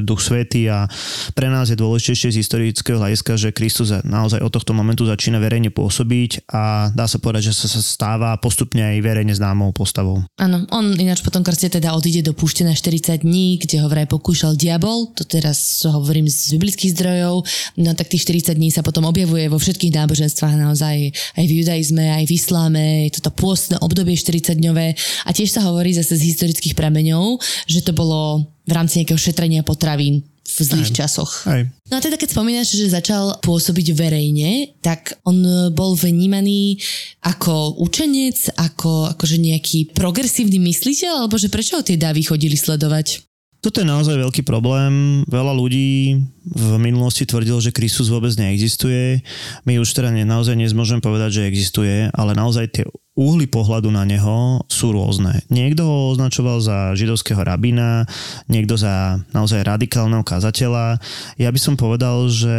Duch 0.00 0.24
Svety 0.24 0.72
a 0.72 0.88
pre 1.36 1.52
nás 1.52 1.68
je 1.68 1.76
dôležitejšie 1.76 2.32
z 2.32 2.40
historického 2.40 2.96
hľadiska, 2.96 3.36
že 3.36 3.52
Kristus 3.52 3.92
naozaj 3.92 4.40
od 4.40 4.48
tohto 4.48 4.72
momentu 4.72 5.04
začína 5.04 5.36
verejne 5.36 5.68
pôsobiť 5.68 6.48
a 6.48 6.88
dá 6.96 7.04
sa 7.04 7.20
povedať, 7.20 7.52
že 7.52 7.54
sa, 7.54 7.68
sa 7.68 7.84
stáva 7.84 8.32
postupne 8.40 8.80
aj 8.80 9.04
verejne 9.04 9.36
známou 9.36 9.76
postavou. 9.76 10.24
Áno, 10.40 10.64
on 10.72 10.96
ináč 10.96 11.20
potom 11.20 11.44
krste 11.44 11.68
teda 11.68 11.92
odíde 11.92 12.24
do 12.24 12.32
púšte 12.32 12.64
na 12.64 12.72
40 12.72 13.20
dní, 13.20 13.60
kde 13.60 13.84
ho 13.84 13.92
vraj 13.92 14.08
pokúšal 14.08 14.56
diabol, 14.56 15.12
to 15.12 15.28
teraz 15.28 15.84
hovorím 15.84 16.32
z 16.32 16.56
biblických 16.56 16.96
zdrojov, 16.96 17.44
no 17.76 17.92
tak 17.92 18.08
tých 18.08 18.24
40 18.24 18.56
dní 18.56 18.72
sa 18.72 18.80
potom 18.80 19.04
objavuje 19.34 19.50
vo 19.50 19.58
všetkých 19.58 19.98
náboženstvách 19.98 20.54
naozaj, 20.62 21.10
aj 21.10 21.44
v 21.50 21.52
judaizme, 21.58 22.06
aj 22.06 22.24
v 22.30 22.32
isláme, 22.38 23.10
je 23.10 23.18
toto 23.18 23.34
pôstne 23.34 23.74
obdobie 23.82 24.14
40-dňové 24.14 24.94
a 25.26 25.30
tiež 25.34 25.50
sa 25.50 25.66
hovorí 25.66 25.90
zase 25.90 26.14
z 26.14 26.30
historických 26.30 26.78
prameňov, 26.78 27.42
že 27.66 27.82
to 27.82 27.90
bolo 27.90 28.46
v 28.62 28.72
rámci 28.72 29.02
nejakého 29.02 29.18
šetrenia 29.18 29.66
potravín 29.66 30.22
v 30.44 30.58
zlých 30.62 30.94
Aj. 30.94 30.96
časoch. 31.02 31.50
Aj. 31.50 31.66
No 31.90 31.98
a 31.98 32.00
teda 32.04 32.14
keď 32.14 32.30
spomínaš, 32.30 32.78
že 32.78 32.94
začal 32.94 33.42
pôsobiť 33.42 33.90
verejne, 33.90 34.70
tak 34.78 35.18
on 35.26 35.42
bol 35.74 35.98
vnímaný 35.98 36.78
ako 37.26 37.82
učenec, 37.82 38.54
ako 38.54 39.18
akože 39.18 39.42
nejaký 39.42 39.98
progresívny 39.98 40.62
mysliteľ, 40.62 41.26
alebo 41.26 41.34
že 41.42 41.50
prečo 41.50 41.82
tie 41.82 41.98
davy 41.98 42.22
chodili 42.22 42.54
sledovať? 42.54 43.33
Toto 43.64 43.80
je 43.80 43.88
naozaj 43.88 44.20
veľký 44.20 44.44
problém. 44.44 45.24
Veľa 45.24 45.56
ľudí 45.56 46.20
v 46.44 46.70
minulosti 46.76 47.24
tvrdilo, 47.24 47.64
že 47.64 47.72
Kristus 47.72 48.12
vôbec 48.12 48.28
neexistuje. 48.36 49.24
My 49.64 49.80
už 49.80 49.88
teda 49.96 50.12
naozaj 50.12 50.52
nezmôžeme 50.52 51.00
povedať, 51.00 51.40
že 51.40 51.48
existuje, 51.48 52.12
ale 52.12 52.36
naozaj 52.36 52.68
tie 52.68 52.84
uhly 53.14 53.46
pohľadu 53.46 53.94
na 53.94 54.02
neho 54.02 54.66
sú 54.66 54.90
rôzne. 54.90 55.46
Niekto 55.46 55.86
ho 55.86 55.96
označoval 56.10 56.58
za 56.58 56.98
židovského 56.98 57.38
rabína, 57.38 58.10
niekto 58.50 58.74
za 58.74 59.22
naozaj 59.30 59.62
radikálneho 59.62 60.26
kazateľa. 60.26 60.98
Ja 61.38 61.50
by 61.54 61.60
som 61.62 61.78
povedal, 61.78 62.26
že 62.26 62.54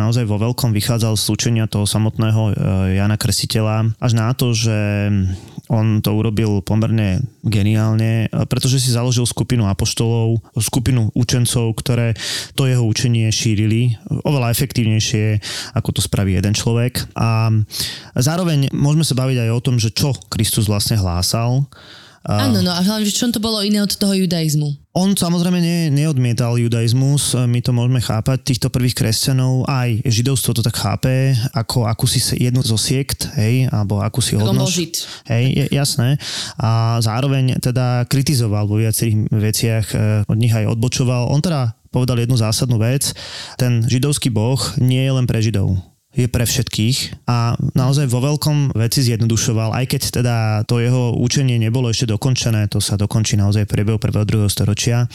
naozaj 0.00 0.24
vo 0.24 0.40
veľkom 0.40 0.72
vychádzal 0.72 1.20
z 1.20 1.22
slučenia 1.28 1.64
toho 1.68 1.84
samotného 1.84 2.42
e, 2.48 2.52
Jana 2.96 3.20
Kresiteľa 3.20 3.92
až 4.00 4.12
na 4.16 4.32
to, 4.32 4.56
že 4.56 4.76
on 5.68 6.00
to 6.00 6.16
urobil 6.16 6.64
pomerne 6.64 7.20
geniálne, 7.44 8.24
e, 8.24 8.48
pretože 8.48 8.80
si 8.80 8.88
založil 8.88 9.28
skupinu 9.28 9.68
apoštolov, 9.68 10.40
skupinu 10.56 11.12
učencov, 11.12 11.76
ktoré 11.76 12.16
to 12.56 12.64
jeho 12.64 12.88
učenie 12.88 13.28
šírili 13.28 14.00
oveľa 14.24 14.48
efektívnejšie, 14.48 15.44
ako 15.76 15.88
to 15.92 16.00
spraví 16.00 16.40
jeden 16.40 16.56
človek. 16.56 17.04
A 17.20 17.52
zároveň 18.16 18.72
môžeme 18.72 19.04
sa 19.04 19.12
baviť 19.12 19.44
aj 19.44 19.50
o 19.52 19.57
tom, 19.60 19.76
že 19.80 19.92
čo 19.92 20.14
Kristus 20.30 20.66
vlastne 20.66 20.98
hlásal. 20.98 21.66
Áno, 22.28 22.60
no 22.60 22.68
a 22.74 22.84
hlavne, 22.84 23.08
že 23.08 23.16
čo 23.16 23.30
to 23.32 23.40
bolo 23.40 23.64
iné 23.64 23.80
od 23.80 23.88
toho 23.88 24.12
judaizmu? 24.12 24.68
On 24.92 25.14
samozrejme 25.16 25.62
ne, 25.62 25.78
neodmietal 25.88 26.60
judaizmus, 26.60 27.32
my 27.32 27.62
to 27.64 27.72
môžeme 27.72 28.02
chápať, 28.02 28.42
týchto 28.42 28.68
prvých 28.68 28.98
kresťanov, 28.98 29.64
aj 29.64 30.02
židovstvo 30.04 30.52
to 30.52 30.60
tak 30.60 30.76
chápe, 30.76 31.32
ako 31.56 31.88
akúsi 31.88 32.20
jednu 32.36 32.60
zo 32.60 32.76
siekt, 32.76 33.32
hej, 33.38 33.70
alebo 33.72 34.04
akúsi 34.04 34.36
žid. 34.68 35.06
Hej, 35.30 35.72
jasné. 35.72 36.20
A 36.60 37.00
zároveň 37.00 37.56
teda 37.64 38.04
kritizoval 38.10 38.68
vo 38.68 38.76
viacerých 38.76 39.16
veciach, 39.32 39.86
e, 39.94 39.96
od 40.28 40.36
nich 40.36 40.52
aj 40.52 40.68
odbočoval. 40.74 41.32
On 41.32 41.40
teda 41.40 41.78
povedal 41.88 42.20
jednu 42.20 42.36
zásadnú 42.36 42.76
vec, 42.76 43.16
ten 43.56 43.86
židovský 43.88 44.28
boh 44.28 44.58
nie 44.76 45.00
je 45.00 45.12
len 45.16 45.24
pre 45.24 45.40
židov 45.40 45.80
je 46.18 46.26
pre 46.26 46.42
všetkých 46.42 47.26
a 47.30 47.54
naozaj 47.78 48.10
vo 48.10 48.18
veľkom 48.18 48.74
veci 48.74 49.06
zjednodušoval, 49.06 49.70
aj 49.70 49.84
keď 49.86 50.02
teda 50.18 50.36
to 50.66 50.82
jeho 50.82 51.14
učenie 51.14 51.62
nebolo 51.62 51.86
ešte 51.86 52.10
dokončené, 52.10 52.66
to 52.66 52.82
sa 52.82 52.98
dokončí 52.98 53.38
naozaj 53.38 53.70
v 53.70 53.72
priebehu 53.78 54.02
prvého, 54.02 54.26
druhého 54.26 54.50
storočia, 54.50 55.06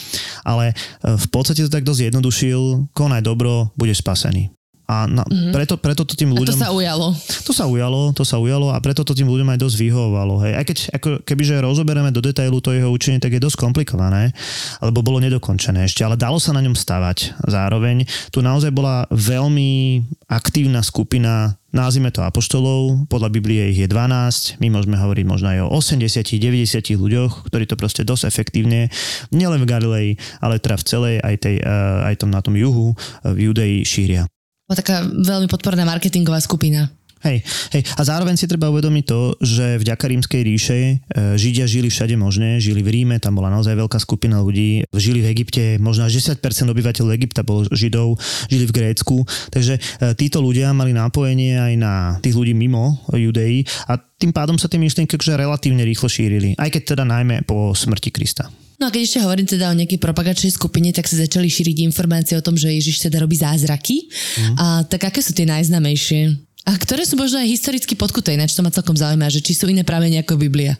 ale 0.47 0.71
e, 0.71 0.75
v 1.19 1.27
podstate 1.27 1.67
to 1.67 1.69
tak 1.69 1.83
dosť 1.83 2.07
jednodušil, 2.07 2.87
konaj 2.95 3.19
dobro, 3.19 3.75
budeš 3.75 3.99
spasený. 3.99 4.62
A 4.93 5.09
na, 5.09 5.25
mm-hmm. 5.25 5.49
preto, 5.49 5.73
preto 5.81 6.05
to 6.05 6.13
tým 6.13 6.31
A 6.31 6.37
to 6.37 6.45
ľuďom... 6.45 6.59
sa 6.61 6.69
ujalo. 6.69 7.17
To 7.17 7.51
sa 7.51 7.65
ujalo, 7.65 8.13
to 8.13 8.21
sa 8.21 8.37
ujalo 8.37 8.69
a 8.69 8.77
preto 8.77 9.01
to 9.01 9.17
tým 9.17 9.25
ľuďom 9.25 9.49
aj 9.57 9.59
dosť 9.65 9.75
vyhovovalo. 9.81 10.45
Hej. 10.45 10.53
Aj 10.53 10.65
keď 10.69 10.77
ako, 10.93 11.09
kebyže 11.25 11.57
rozoberieme 11.65 12.13
do 12.13 12.21
detailu 12.21 12.61
to 12.61 12.69
jeho 12.69 12.93
učenie, 12.93 13.17
tak 13.17 13.33
je 13.33 13.41
dosť 13.41 13.57
komplikované, 13.57 14.29
alebo 14.77 15.01
bolo 15.01 15.17
nedokončené 15.17 15.89
ešte, 15.89 16.05
ale 16.05 16.13
dalo 16.13 16.37
sa 16.37 16.53
na 16.53 16.61
ňom 16.61 16.77
stavať. 16.77 17.41
Zároveň 17.49 18.05
tu 18.29 18.45
naozaj 18.45 18.69
bola 18.69 19.09
veľmi 19.09 20.03
aktívna 20.29 20.85
skupina 20.85 21.57
Názvime 21.73 22.13
to 22.13 22.21
apoštolov, 22.21 23.09
podľa 23.09 23.33
Biblie 23.33 23.73
ich 23.73 23.81
je 23.81 23.89
12, 23.89 24.61
my 24.61 24.69
môžeme 24.69 24.93
hovoriť 24.93 25.25
možno 25.25 25.49
aj 25.49 25.59
o 25.65 25.73
80-90 25.73 26.93
ľuďoch, 26.93 27.49
ktorí 27.49 27.65
to 27.65 27.73
proste 27.73 28.05
dosť 28.05 28.29
efektívne, 28.29 28.93
nielen 29.33 29.65
v 29.65 29.69
Galilei, 29.73 30.07
ale 30.37 30.61
teda 30.61 30.77
v 30.77 30.85
celej 30.85 31.15
aj, 31.25 31.35
tej, 31.41 31.57
eh, 31.65 32.09
aj 32.13 32.21
tom, 32.21 32.29
na 32.29 32.45
tom 32.45 32.53
juhu 32.53 32.93
eh, 32.93 33.33
v 33.33 33.49
Judei 33.49 33.81
šíria. 33.81 34.29
Bola 34.63 34.79
taká 34.79 35.03
veľmi 35.03 35.51
podporná 35.51 35.83
marketingová 35.83 36.39
skupina. 36.39 36.87
Hej, 37.23 37.39
hej, 37.71 37.87
a 37.95 38.01
zároveň 38.03 38.35
si 38.35 38.51
treba 38.51 38.67
uvedomiť 38.67 39.03
to, 39.07 39.39
že 39.39 39.79
vďaka 39.79 40.11
rímskej 40.11 40.41
ríše 40.43 40.75
e, 40.75 40.95
Židia 41.39 41.63
žili 41.63 41.87
všade 41.87 42.19
možné, 42.19 42.59
žili 42.59 42.83
v 42.83 42.99
Ríme, 42.99 43.15
tam 43.23 43.39
bola 43.39 43.47
naozaj 43.47 43.79
veľká 43.79 43.95
skupina 43.95 44.43
ľudí, 44.43 44.83
žili 44.91 45.23
v 45.23 45.31
Egypte, 45.31 45.79
možno 45.79 46.03
až 46.03 46.19
10% 46.19 46.43
obyvateľov 46.67 47.15
Egypta 47.15 47.47
bolo 47.47 47.63
Židov, 47.71 48.19
žili 48.51 48.67
v 48.67 48.75
Grécku, 48.75 49.23
takže 49.55 49.79
e, 49.79 50.11
títo 50.19 50.43
ľudia 50.43 50.75
mali 50.75 50.91
nápojenie 50.91 51.63
aj 51.63 51.73
na 51.79 51.93
tých 52.19 52.35
ľudí 52.35 52.51
mimo 52.51 52.99
Judei 53.15 53.63
a 53.87 53.95
tým 53.95 54.35
pádom 54.35 54.59
sa 54.59 54.67
tie 54.67 54.83
myšlienky 54.83 55.15
akože 55.15 55.39
relatívne 55.39 55.87
rýchlo 55.87 56.11
šírili, 56.11 56.59
aj 56.59 56.75
keď 56.75 56.91
teda 56.91 57.07
najmä 57.07 57.47
po 57.47 57.71
smrti 57.71 58.11
Krista. 58.11 58.51
No 58.83 58.91
a 58.91 58.95
keď 58.95 59.07
ešte 59.07 59.23
hovorím 59.23 59.47
teda 59.47 59.71
o 59.71 59.79
nejakej 59.79 59.95
propagačnej 59.95 60.51
skupine, 60.51 60.91
tak 60.91 61.07
sa 61.07 61.15
začali 61.15 61.47
šíriť 61.47 61.87
informácie 61.87 62.35
o 62.35 62.43
tom, 62.43 62.59
že 62.59 62.67
Ježiš 62.67 63.07
teda 63.07 63.23
robí 63.23 63.39
zázraky. 63.39 64.11
Mm. 64.11 64.55
A 64.59 64.65
tak 64.83 65.07
aké 65.07 65.23
sú 65.23 65.31
tie 65.31 65.47
najznamejšie? 65.47 66.35
A 66.67 66.75
ktoré 66.75 67.07
sú 67.07 67.15
možno 67.15 67.39
aj 67.39 67.47
historicky 67.47 67.95
podkuté, 67.95 68.35
ináč 68.35 68.51
to 68.51 68.59
ma 68.59 68.75
celkom 68.75 68.99
zaujíma, 68.99 69.31
že 69.31 69.39
či 69.39 69.55
sú 69.55 69.71
iné 69.71 69.87
pramene 69.87 70.19
ako 70.19 70.35
Biblia. 70.35 70.75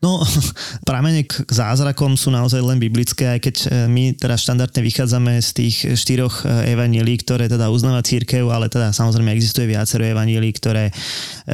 No, 0.00 0.24
pramene 0.88 1.28
k 1.28 1.44
zázrakom 1.44 2.16
sú 2.16 2.32
naozaj 2.32 2.64
len 2.64 2.80
biblické, 2.80 3.36
aj 3.36 3.40
keď 3.44 3.54
e, 3.60 3.66
my 3.84 4.04
teda 4.16 4.32
štandardne 4.40 4.80
vychádzame 4.80 5.36
z 5.44 5.50
tých 5.52 5.76
štyroch 5.92 6.48
e, 6.48 6.72
evanielí, 6.72 7.20
ktoré 7.20 7.52
teda 7.52 7.68
uznáva 7.68 8.00
církev, 8.00 8.48
ale 8.48 8.72
teda 8.72 8.96
samozrejme 8.96 9.28
existuje 9.36 9.68
viacero 9.68 10.00
evanielí, 10.08 10.56
ktoré 10.56 10.88
e, 10.88 10.92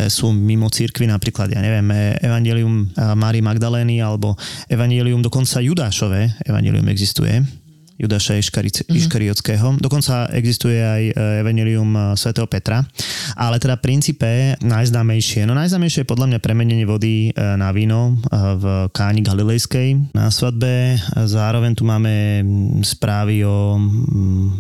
sú 0.07 0.31
mimo 0.31 0.71
církvy, 0.71 1.11
napríklad, 1.11 1.51
ja 1.51 1.59
neviem, 1.59 1.91
evanielium 2.23 2.95
Márii 2.95 3.43
Magdalény 3.43 3.99
alebo 3.99 4.39
evanielium 4.71 5.27
dokonca 5.27 5.59
Judášové 5.59 6.39
evanielium 6.47 6.87
existuje. 6.87 7.66
Judáša 7.97 8.37
Iškaric- 8.37 8.85
mm-hmm. 8.85 8.99
Iškariotského. 9.01 9.69
Dokonca 9.81 10.29
existuje 10.37 10.79
aj 10.81 11.03
Evangelium 11.41 12.17
svätého 12.17 12.45
Petra. 12.45 12.85
Ale 13.37 13.57
teda 13.57 13.81
princípe 13.81 14.57
najznámejšie, 14.61 15.49
no 15.49 15.57
najznámejšie 15.57 16.05
je 16.05 16.11
podľa 16.13 16.27
mňa 16.33 16.39
premenenie 16.45 16.87
vody 16.89 17.33
na 17.37 17.73
víno 17.73 18.21
v 18.33 18.93
Káni 18.93 19.25
Galilejskej 19.25 20.13
na 20.13 20.29
svadbe. 20.29 21.01
Zároveň 21.17 21.73
tu 21.73 21.89
máme 21.89 22.45
správy 22.85 23.43
o 23.49 23.81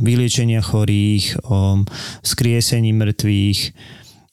vyliečenia 0.01 0.64
chorých, 0.64 1.44
o 1.46 1.85
skriesení 2.25 2.96
mŕtvych, 2.96 3.61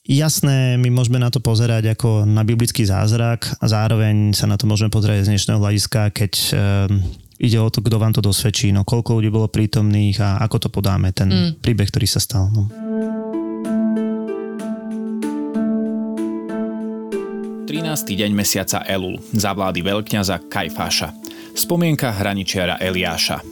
Jasné, 0.04 0.76
my 0.76 0.92
môžeme 0.92 1.16
na 1.16 1.32
to 1.32 1.40
pozerať 1.40 1.96
ako 1.96 2.28
na 2.28 2.44
biblický 2.44 2.84
zázrak 2.84 3.48
a 3.56 3.64
zároveň 3.64 4.36
sa 4.36 4.44
na 4.44 4.60
to 4.60 4.68
môžeme 4.68 4.92
pozerať 4.92 5.24
z 5.24 5.32
dnešného 5.32 5.56
hľadiska, 5.56 6.12
keď 6.12 6.32
ide 7.44 7.60
o 7.60 7.68
to, 7.68 7.84
kto 7.84 8.00
vám 8.00 8.16
to 8.16 8.24
dosvedčí, 8.24 8.72
no 8.72 8.88
koľko 8.88 9.20
ľudí 9.20 9.28
bolo 9.28 9.52
prítomných 9.52 10.16
a 10.24 10.28
ako 10.40 10.56
to 10.64 10.68
podáme, 10.72 11.12
ten 11.12 11.28
mm. 11.28 11.50
príbeh, 11.60 11.92
ktorý 11.92 12.08
sa 12.08 12.20
stal. 12.20 12.48
No. 12.48 12.72
13. 17.64 18.16
deň 18.16 18.30
mesiaca 18.32 18.82
Elul 18.88 19.20
za 19.34 19.52
vlády 19.52 19.84
veľkňaza 19.84 20.48
Kajfáša. 20.48 21.10
Spomienka 21.54 22.10
hraničiara 22.10 22.80
Eliáša. 22.82 23.42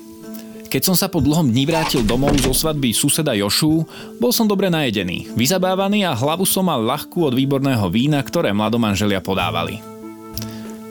Keď 0.73 0.83
som 0.89 0.97
sa 0.97 1.13
po 1.13 1.21
dlhom 1.21 1.53
dni 1.53 1.69
vrátil 1.69 2.01
domov 2.01 2.33
zo 2.41 2.57
svadby 2.57 2.97
suseda 2.97 3.37
Jošu, 3.37 3.85
bol 4.17 4.33
som 4.33 4.49
dobre 4.49 4.73
najedený, 4.73 5.37
vyzabávaný 5.37 6.09
a 6.09 6.17
hlavu 6.17 6.49
som 6.49 6.65
mal 6.65 6.81
ľahkú 6.81 7.29
od 7.29 7.37
výborného 7.37 7.85
vína, 7.93 8.25
ktoré 8.25 8.57
mladomanželia 8.57 9.21
podávali. 9.21 9.85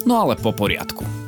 No 0.05 0.21
ale 0.21 0.37
po 0.37 0.53
poriadku. 0.53 1.20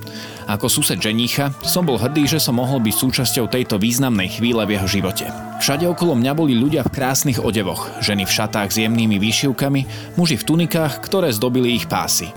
Ako 0.48 0.68
sused 0.68 1.00
ženicha 1.00 1.56
som 1.64 1.88
bol 1.88 1.96
hrdý, 1.96 2.28
že 2.28 2.40
som 2.40 2.60
mohol 2.60 2.84
byť 2.84 2.96
súčasťou 2.96 3.48
tejto 3.48 3.80
významnej 3.80 4.40
chvíle 4.40 4.64
v 4.68 4.76
jeho 4.76 4.88
živote. 4.88 5.26
Všade 5.64 5.88
okolo 5.88 6.20
mňa 6.20 6.32
boli 6.36 6.54
ľudia 6.60 6.84
v 6.84 6.92
krásnych 6.92 7.40
odevoch, 7.40 7.88
ženy 8.04 8.28
v 8.28 8.36
šatách 8.36 8.70
s 8.76 8.82
jemnými 8.84 9.16
výšivkami, 9.16 9.82
muži 10.20 10.36
v 10.36 10.48
tunikách, 10.48 11.00
ktoré 11.00 11.32
zdobili 11.32 11.80
ich 11.80 11.88
pásy. 11.88 12.36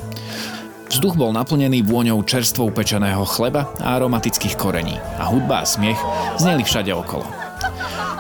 Vzduch 0.86 1.18
bol 1.18 1.34
naplnený 1.34 1.82
vôňou 1.82 2.22
čerstvo 2.22 2.70
upečeného 2.70 3.26
chleba 3.26 3.66
a 3.82 3.98
aromatických 3.98 4.54
korení 4.54 4.94
a 5.18 5.26
hudba 5.26 5.66
a 5.66 5.68
smiech 5.68 5.98
zneli 6.38 6.62
všade 6.62 6.94
okolo. 6.94 7.26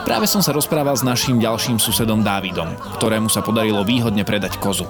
Práve 0.02 0.26
som 0.26 0.42
sa 0.42 0.54
rozprával 0.54 0.94
s 0.94 1.06
našim 1.06 1.38
ďalším 1.38 1.78
susedom 1.78 2.26
Dávidom, 2.26 2.74
ktorému 2.98 3.30
sa 3.30 3.42
podarilo 3.42 3.86
výhodne 3.86 4.26
predať 4.26 4.58
kozu. 4.58 4.86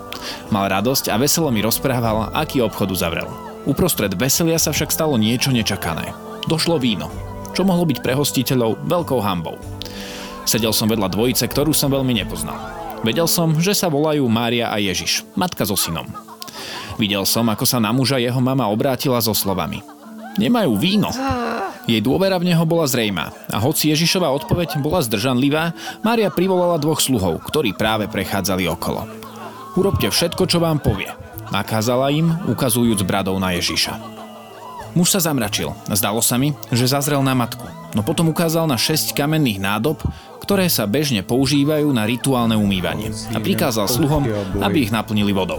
Mal 0.49 0.69
radosť 0.73 1.13
a 1.13 1.17
veselo 1.21 1.53
mi 1.53 1.65
rozprával, 1.65 2.33
aký 2.37 2.61
obchod 2.65 2.93
uzavrel. 2.97 3.46
Uprostred 3.67 4.15
veselia 4.15 4.63
sa 4.63 4.71
však 4.71 4.95
stalo 4.95 5.19
niečo 5.19 5.51
nečakané. 5.51 6.15
Došlo 6.47 6.79
víno, 6.79 7.11
čo 7.51 7.67
mohlo 7.67 7.83
byť 7.83 7.99
pre 7.99 8.15
hostiteľov 8.15 8.79
veľkou 8.87 9.19
hambou. 9.19 9.59
Sedel 10.47 10.71
som 10.71 10.87
vedľa 10.87 11.11
dvojice, 11.11 11.51
ktorú 11.51 11.75
som 11.75 11.91
veľmi 11.91 12.15
nepoznal. 12.15 12.55
Vedel 13.03 13.27
som, 13.27 13.59
že 13.59 13.75
sa 13.75 13.91
volajú 13.91 14.23
Mária 14.31 14.71
a 14.71 14.79
Ježiš, 14.79 15.27
matka 15.35 15.67
so 15.67 15.75
synom. 15.75 16.07
Videl 16.95 17.27
som, 17.27 17.45
ako 17.51 17.67
sa 17.67 17.83
na 17.83 17.91
muža 17.91 18.23
jeho 18.23 18.39
mama 18.39 18.71
obrátila 18.71 19.19
so 19.19 19.35
slovami. 19.35 19.83
Nemajú 20.39 20.79
víno. 20.79 21.11
Jej 21.91 21.99
dôvera 22.07 22.39
v 22.39 22.55
neho 22.55 22.63
bola 22.63 22.87
zrejmá 22.87 23.35
a 23.51 23.59
hoci 23.59 23.91
Ježišova 23.91 24.31
odpoveď 24.31 24.79
bola 24.79 25.03
zdržanlivá, 25.03 25.75
Mária 26.07 26.31
privolala 26.31 26.79
dvoch 26.79 27.03
sluhov, 27.03 27.43
ktorí 27.51 27.75
práve 27.75 28.07
prechádzali 28.07 28.71
okolo. 28.71 29.11
Urobte 29.75 30.07
všetko, 30.07 30.47
čo 30.47 30.63
vám 30.63 30.79
povie. 30.79 31.26
Nakázala 31.51 32.11
im, 32.11 32.31
ukazujúc 32.51 33.03
bradou 33.07 33.39
na 33.39 33.55
Ježiša. 33.55 33.99
Muž 34.97 35.13
sa 35.13 35.21
zamračil. 35.21 35.77
Zdalo 35.93 36.25
sa 36.25 36.41
mi, 36.41 36.57
že 36.73 36.89
zazrel 36.89 37.21
na 37.21 37.37
matku, 37.37 37.69
no 37.93 38.01
potom 38.01 38.33
ukázal 38.33 38.65
na 38.65 38.81
šesť 38.81 39.13
kamenných 39.13 39.61
nádob, 39.61 40.01
ktoré 40.41 40.71
sa 40.71 40.87
bežne 40.87 41.27
používajú 41.27 41.91
na 41.91 42.07
rituálne 42.07 42.55
umývanie 42.55 43.11
a 43.35 43.43
prikázal 43.43 43.91
sluhom, 43.91 44.25
aby 44.63 44.87
ich 44.87 44.95
naplnili 44.95 45.35
vodou. 45.35 45.59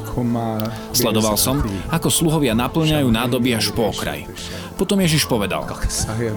Sledoval 0.96 1.36
som, 1.36 1.60
ako 1.92 2.08
sluhovia 2.08 2.56
naplňajú 2.56 3.06
nádoby 3.12 3.54
až 3.54 3.76
po 3.76 3.92
okraj. 3.92 4.26
Potom 4.80 4.98
Ježiš 5.04 5.28
povedal, 5.28 5.68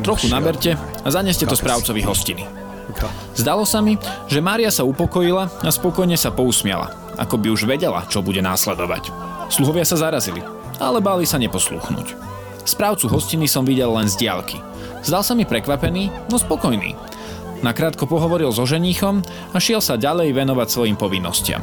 trochu 0.02 0.26
naberte 0.28 0.74
a 0.76 1.08
zaneste 1.08 1.46
to 1.46 1.54
správcovi 1.54 2.02
hostiny. 2.02 2.44
Zdalo 3.38 3.62
sa 3.64 3.78
mi, 3.80 3.96
že 4.26 4.42
Mária 4.42 4.68
sa 4.68 4.86
upokojila 4.86 5.50
a 5.62 5.70
spokojne 5.70 6.18
sa 6.18 6.34
pousmiala, 6.34 6.90
ako 7.16 7.38
by 7.38 7.48
už 7.54 7.66
vedela, 7.66 8.04
čo 8.10 8.22
bude 8.22 8.42
následovať. 8.42 9.10
Sluhovia 9.50 9.82
sa 9.82 9.98
zarazili, 9.98 10.42
ale 10.78 11.02
báli 11.02 11.26
sa 11.26 11.38
neposlúchnuť. 11.38 12.14
Správcu 12.64 13.10
hostiny 13.10 13.50
som 13.50 13.66
videl 13.66 13.90
len 13.90 14.06
z 14.06 14.26
diálky. 14.26 14.60
Zdal 15.00 15.24
sa 15.24 15.32
mi 15.32 15.48
prekvapený, 15.48 16.12
no 16.28 16.36
spokojný. 16.36 16.92
Nakrátko 17.60 18.08
pohovoril 18.08 18.48
so 18.52 18.64
ženíchom 18.64 19.20
a 19.52 19.58
šiel 19.60 19.84
sa 19.84 20.00
ďalej 20.00 20.32
venovať 20.32 20.68
svojim 20.68 20.96
povinnostiam. 20.96 21.60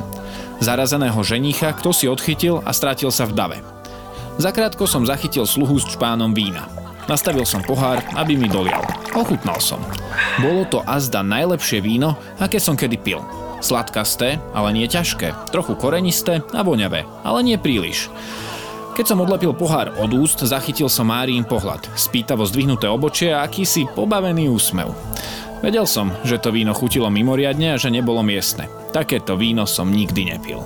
Zarazeného 0.61 1.17
ženícha 1.25 1.73
kto 1.73 1.89
si 1.89 2.05
odchytil 2.05 2.61
a 2.65 2.73
strátil 2.73 3.09
sa 3.09 3.25
v 3.25 3.33
dave. 3.33 3.59
Zakrátko 4.37 4.85
som 4.85 5.05
zachytil 5.05 5.49
sluhu 5.49 5.81
s 5.81 5.89
čpánom 5.89 6.33
vína. 6.37 6.69
Nastavil 7.07 7.47
som 7.47 7.63
pohár, 7.63 8.03
aby 8.19 8.35
mi 8.35 8.51
dolial. 8.51 8.83
Ochutnal 9.15 9.63
som. 9.63 9.79
Bolo 10.43 10.67
to 10.67 10.83
azda 10.83 11.23
najlepšie 11.23 11.79
víno, 11.79 12.19
aké 12.35 12.59
som 12.59 12.75
kedy 12.75 12.99
pil. 12.99 13.23
Sladkasté, 13.63 14.43
ale 14.51 14.75
nie 14.75 14.91
ťažké, 14.91 15.49
trochu 15.55 15.79
korenisté 15.79 16.43
a 16.51 16.61
voňavé, 16.67 17.07
ale 17.23 17.39
nie 17.47 17.55
príliš. 17.55 18.11
Keď 18.99 19.05
som 19.07 19.23
odlepil 19.23 19.55
pohár 19.55 19.95
od 19.95 20.11
úst, 20.19 20.43
zachytil 20.43 20.91
som 20.91 21.07
Márín 21.07 21.47
pohľad, 21.47 21.87
spýtavo 21.95 22.43
zdvihnuté 22.43 22.91
obočie 22.91 23.31
a 23.31 23.47
akýsi 23.47 23.87
pobavený 23.87 24.51
úsmev. 24.51 24.91
Vedel 25.63 25.87
som, 25.87 26.11
že 26.27 26.37
to 26.37 26.51
víno 26.53 26.75
chutilo 26.75 27.07
mimoriadne 27.07 27.73
a 27.73 27.81
že 27.81 27.87
nebolo 27.89 28.19
miestne. 28.21 28.69
Takéto 28.91 29.39
víno 29.39 29.63
som 29.63 29.89
nikdy 29.89 30.35
nepil. 30.35 30.61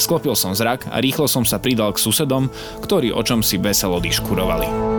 Sklopil 0.00 0.34
som 0.34 0.56
zrak 0.56 0.88
a 0.88 0.98
rýchlo 0.98 1.28
som 1.28 1.44
sa 1.44 1.60
pridal 1.62 1.92
k 1.94 2.02
susedom, 2.02 2.50
ktorí 2.80 3.14
o 3.14 3.22
čom 3.22 3.44
si 3.44 3.60
veselo 3.60 4.02
diškurovali. 4.02 4.91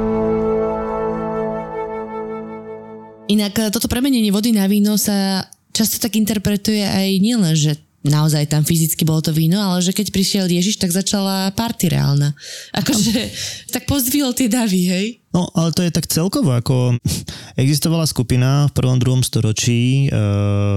Inak 3.31 3.71
toto 3.71 3.87
premenenie 3.87 4.35
vody 4.35 4.51
na 4.51 4.67
víno 4.67 4.99
sa 4.99 5.47
často 5.71 5.95
tak 5.95 6.19
interpretuje 6.19 6.83
aj 6.83 7.09
nielen, 7.23 7.55
že 7.55 7.79
naozaj 8.03 8.51
tam 8.51 8.67
fyzicky 8.67 9.07
bolo 9.07 9.23
to 9.23 9.31
víno, 9.31 9.63
ale 9.63 9.79
že 9.79 9.95
keď 9.95 10.11
prišiel 10.11 10.45
Ježiš, 10.51 10.75
tak 10.75 10.91
začala 10.91 11.55
party 11.55 11.87
reálna. 11.87 12.35
Akože 12.75 13.31
tak 13.73 13.87
pozdvihol 13.87 14.35
tie 14.35 14.51
davy, 14.51 14.81
hej? 14.91 15.07
No, 15.31 15.47
ale 15.55 15.71
to 15.71 15.81
je 15.87 15.95
tak 15.95 16.11
celkovo, 16.11 16.51
ako 16.51 16.99
existovala 17.63 18.03
skupina 18.03 18.67
v 18.67 18.75
prvom, 18.75 18.99
druhom 18.99 19.23
storočí, 19.23 20.11
e, 20.11 20.19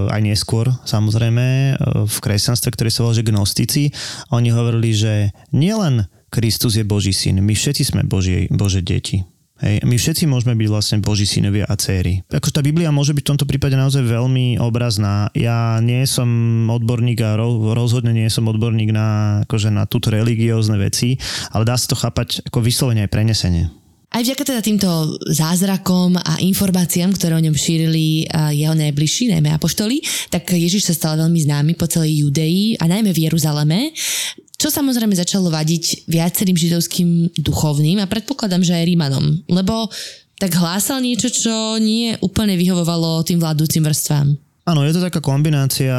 aj 0.06 0.22
neskôr, 0.22 0.70
samozrejme, 0.86 1.44
e, 1.44 1.72
v 2.06 2.16
kresťanstve, 2.22 2.70
ktoré 2.72 2.88
sa 2.94 3.02
volá, 3.02 3.18
že 3.18 3.26
gnostici. 3.26 3.90
Oni 4.30 4.54
hovorili, 4.54 4.94
že 4.94 5.34
nielen 5.50 6.06
Kristus 6.30 6.78
je 6.78 6.86
Boží 6.86 7.10
syn, 7.10 7.42
my 7.42 7.52
všetci 7.58 7.82
sme 7.90 8.06
Božie, 8.06 8.46
Bože 8.54 8.86
deti. 8.86 9.26
Hej, 9.56 9.88
my 9.88 9.96
všetci 9.96 10.28
môžeme 10.28 10.52
byť 10.52 10.68
vlastne 10.68 10.96
Boží 11.00 11.24
synovia 11.24 11.64
a 11.64 11.80
céry. 11.80 12.20
Ako 12.28 12.52
tá 12.52 12.60
Biblia 12.60 12.92
môže 12.92 13.16
byť 13.16 13.24
v 13.24 13.30
tomto 13.32 13.48
prípade 13.48 13.72
naozaj 13.72 14.04
veľmi 14.04 14.60
obrazná. 14.60 15.32
Ja 15.32 15.80
nie 15.80 16.04
som 16.04 16.28
odborník 16.68 17.24
a 17.24 17.40
rozhodne 17.72 18.12
nie 18.12 18.28
som 18.28 18.52
odborník 18.52 18.92
na, 18.92 19.40
akože 19.48 19.72
na 19.72 19.88
túto 19.88 20.12
religiózne 20.12 20.76
veci, 20.76 21.16
ale 21.56 21.64
dá 21.64 21.72
sa 21.72 21.88
to 21.88 21.96
chápať 21.96 22.44
ako 22.44 22.60
vyslovene 22.60 23.08
aj 23.08 23.12
prenesenie. 23.16 23.72
Aj 24.06 24.24
vďaka 24.24 24.48
teda 24.48 24.60
týmto 24.64 24.88
zázrakom 25.28 26.16
a 26.16 26.40
informáciám, 26.40 27.12
ktoré 27.12 27.36
o 27.36 27.42
ňom 27.42 27.52
šírili 27.52 28.24
jeho 28.54 28.72
najbližší, 28.72 29.28
najmä 29.34 29.52
apoštoli, 29.52 30.00
tak 30.32 30.52
Ježiš 30.56 30.88
sa 30.88 30.94
stal 30.96 31.12
veľmi 31.20 31.36
známy 31.42 31.72
po 31.76 31.84
celej 31.84 32.24
Judei 32.24 32.80
a 32.80 32.88
najmä 32.88 33.12
v 33.12 33.28
Jeruzaleme. 33.28 33.92
Čo 34.56 34.72
samozrejme 34.72 35.12
začalo 35.12 35.52
vadiť 35.52 36.08
viacerým 36.08 36.56
židovským 36.56 37.36
duchovným 37.44 38.00
a 38.00 38.08
predpokladám, 38.08 38.64
že 38.64 38.72
aj 38.72 38.88
Rímanom, 38.88 39.26
lebo 39.52 39.92
tak 40.36 40.52
hlásal 40.56 41.00
niečo, 41.00 41.32
čo 41.32 41.80
nie 41.80 42.16
úplne 42.20 42.56
vyhovovalo 42.56 43.24
tým 43.24 43.40
vládúcim 43.40 43.84
vrstvám. 43.84 44.36
Áno, 44.66 44.82
je 44.82 44.98
to 44.98 45.06
taká 45.06 45.22
kombinácia 45.22 45.94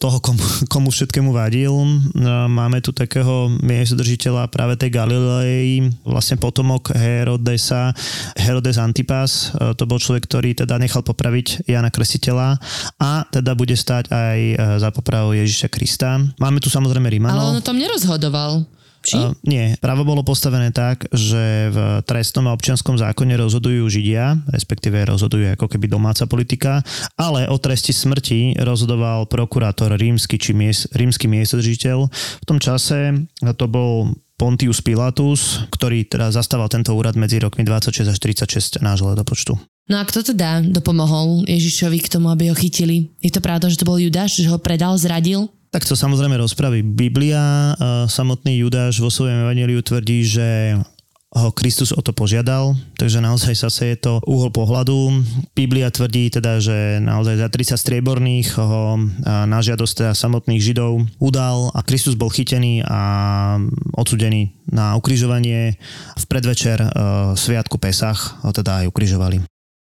toho, 0.00 0.18
komu, 0.24 0.40
komu 0.72 0.88
všetkému 0.88 1.36
vadil. 1.36 1.72
Máme 2.48 2.80
tu 2.80 2.96
takého 2.96 3.52
miestodržiteľa 3.60 4.48
práve 4.48 4.80
tej 4.80 4.88
Galilei, 4.96 5.84
vlastne 6.00 6.40
potomok 6.40 6.96
Herodesa, 6.96 7.92
Herodes 8.40 8.80
Antipas. 8.80 9.52
To 9.52 9.84
bol 9.84 10.00
človek, 10.00 10.24
ktorý 10.24 10.64
teda 10.64 10.80
nechal 10.80 11.04
popraviť 11.04 11.68
Jana 11.68 11.92
Kresiteľa 11.92 12.56
a 12.96 13.28
teda 13.28 13.52
bude 13.52 13.76
stať 13.76 14.08
aj 14.08 14.38
za 14.80 14.88
popravu 14.88 15.36
Ježiša 15.36 15.68
Krista. 15.68 16.24
Máme 16.40 16.56
tu 16.56 16.72
samozrejme 16.72 17.04
Rímanov. 17.04 17.36
Ale 17.36 17.52
on 17.52 17.60
o 17.60 17.68
tom 17.68 17.76
nerozhodoval. 17.76 18.64
Či? 19.02 19.18
Uh, 19.18 19.34
nie, 19.42 19.74
právo 19.82 20.06
bolo 20.06 20.22
postavené 20.22 20.70
tak, 20.70 21.10
že 21.10 21.68
v 21.74 21.78
trestnom 22.06 22.46
a 22.46 22.54
občianskom 22.54 22.94
zákone 22.94 23.34
rozhodujú 23.34 23.90
Židia, 23.90 24.38
respektíve 24.48 25.02
rozhodujú 25.04 25.58
ako 25.58 25.66
keby 25.66 25.90
domáca 25.90 26.24
politika, 26.30 26.80
ale 27.18 27.50
o 27.50 27.58
tresti 27.58 27.90
smrti 27.90 28.62
rozhodoval 28.62 29.26
prokurátor 29.26 29.98
rímsky 29.98 30.38
či 30.38 30.54
mies, 30.54 30.86
rímsky 30.94 31.26
miestodržiteľ. 31.26 32.06
V 32.42 32.44
tom 32.46 32.62
čase 32.62 33.26
to 33.58 33.66
bol 33.66 34.14
Pontius 34.42 34.82
Pilatus, 34.82 35.62
ktorý 35.70 36.02
teda 36.02 36.34
zastával 36.34 36.66
tento 36.66 36.90
úrad 36.98 37.14
medzi 37.14 37.38
rokmi 37.38 37.62
26 37.62 38.10
až 38.10 38.18
36 38.18 38.82
nášho 38.82 39.14
letopočtu. 39.14 39.54
No 39.86 39.98
a 39.98 40.06
kto 40.06 40.34
teda 40.34 40.62
dopomohol 40.66 41.46
Ježišovi 41.46 42.02
k 42.02 42.10
tomu, 42.10 42.26
aby 42.30 42.50
ho 42.50 42.56
chytili? 42.58 43.14
Je 43.22 43.30
to 43.30 43.38
pravda, 43.38 43.70
že 43.70 43.78
to 43.78 43.86
bol 43.86 43.98
Judáš, 43.98 44.42
že 44.42 44.50
ho 44.50 44.58
predal, 44.58 44.98
zradil? 44.98 45.46
Tak 45.72 45.88
to 45.88 45.96
samozrejme 45.96 46.36
rozpraví 46.36 46.84
Biblia. 46.84 47.72
Samotný 48.04 48.60
Judáš 48.60 49.00
vo 49.00 49.08
svojom 49.08 49.48
evaneliu 49.48 49.80
tvrdí, 49.80 50.20
že 50.20 50.76
ho 51.32 51.48
Kristus 51.48 51.96
o 51.96 52.04
to 52.04 52.12
požiadal, 52.12 52.76
takže 53.00 53.24
naozaj 53.24 53.56
zase 53.56 53.96
je 53.96 54.04
to 54.04 54.20
uhol 54.28 54.52
pohľadu. 54.52 55.24
Biblia 55.56 55.88
tvrdí 55.88 56.28
teda, 56.28 56.60
že 56.60 57.00
naozaj 57.00 57.40
za 57.40 57.48
30 57.48 57.80
strieborných 57.80 58.52
ho 58.60 59.00
na 59.24 59.58
žiadosť 59.64 59.94
teda 59.96 60.12
samotných 60.12 60.60
Židov 60.60 61.08
udal 61.16 61.72
a 61.72 61.80
Kristus 61.80 62.20
bol 62.20 62.28
chytený 62.28 62.84
a 62.84 63.00
odsudený 63.96 64.52
na 64.68 64.92
ukrižovanie. 65.00 65.80
V 66.20 66.24
predvečer 66.28 66.84
Sviatku 67.32 67.80
Pesach 67.80 68.44
ho 68.44 68.52
teda 68.52 68.84
aj 68.84 68.92
ukrižovali. 68.92 69.40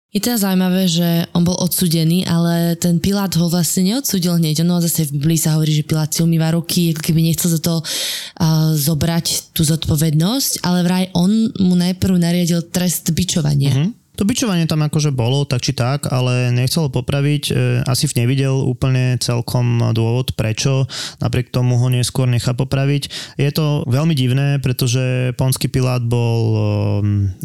Je 0.10 0.18
teda 0.18 0.42
zaujímavé, 0.42 0.90
že 0.90 1.30
on 1.38 1.46
bol 1.46 1.54
odsudený, 1.54 2.26
ale 2.26 2.74
ten 2.82 2.98
Pilát 2.98 3.30
ho 3.38 3.46
vlastne 3.46 3.94
neodsudil 3.94 4.42
hneď. 4.42 4.66
Ono 4.66 4.82
zase 4.82 5.06
v 5.06 5.22
Biblii 5.22 5.38
sa 5.38 5.54
hovorí, 5.54 5.70
že 5.70 5.86
Pilát 5.86 6.10
si 6.10 6.26
umýva 6.26 6.50
ruky, 6.50 6.98
ako 6.98 7.02
keby 7.06 7.30
nechcel 7.30 7.54
za 7.54 7.62
to 7.62 7.86
uh, 7.86 8.74
zobrať 8.74 9.54
tú 9.54 9.62
zodpovednosť, 9.62 10.66
ale 10.66 10.82
vraj 10.82 11.06
on 11.14 11.54
mu 11.62 11.78
najprv 11.78 12.18
nariadil 12.18 12.66
trest 12.74 13.14
bičovania. 13.14 13.70
Mm-hmm. 13.70 13.99
To 14.20 14.28
bičovanie 14.28 14.68
tam 14.68 14.84
akože 14.84 15.16
bolo, 15.16 15.48
tak 15.48 15.64
či 15.64 15.72
tak, 15.72 16.12
ale 16.12 16.52
nechcel 16.52 16.92
popraviť. 16.92 17.44
E, 17.48 17.54
asi 17.88 18.04
v 18.04 18.20
nevidel 18.20 18.52
úplne 18.52 19.16
celkom 19.16 19.80
dôvod, 19.96 20.36
prečo. 20.36 20.92
Napriek 21.24 21.56
tomu 21.56 21.80
ho 21.80 21.88
neskôr 21.88 22.28
nechá 22.28 22.52
popraviť. 22.52 23.08
Je 23.40 23.48
to 23.56 23.88
veľmi 23.88 24.12
divné, 24.12 24.60
pretože 24.60 25.32
Ponský 25.40 25.72
Pilát 25.72 26.04
bol 26.04 26.42
e, 26.52 26.60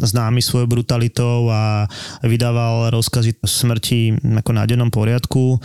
známy 0.03 0.43
svojou 0.43 0.67
brutalitou 0.67 1.47
a 1.47 1.87
vydával 2.27 2.91
rozkazy 2.91 3.39
smrti 3.39 4.19
ako 4.43 4.51
na 4.51 4.67
dennom 4.67 4.91
poriadku. 4.91 5.55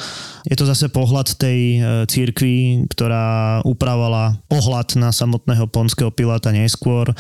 Je 0.46 0.54
to 0.54 0.62
zase 0.62 0.94
pohľad 0.94 1.34
tej 1.34 1.58
e, 1.58 1.78
církvy, 2.06 2.86
ktorá 2.86 3.58
upravovala 3.66 4.38
pohľad 4.46 4.94
na 4.94 5.10
samotného 5.10 5.66
Ponského 5.74 6.14
Piláta 6.14 6.54
neskôr. 6.54 7.10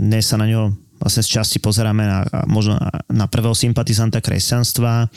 Dnes 0.00 0.32
sa 0.32 0.40
na 0.40 0.48
ňo 0.48 0.83
vlastne 1.04 1.20
z 1.20 1.30
časti 1.36 1.60
pozeráme 1.60 2.00
na, 2.00 2.18
možno 2.48 2.80
na 3.12 3.28
prvého 3.28 3.52
sympatizanta 3.52 4.24
kresťanstva 4.24 5.12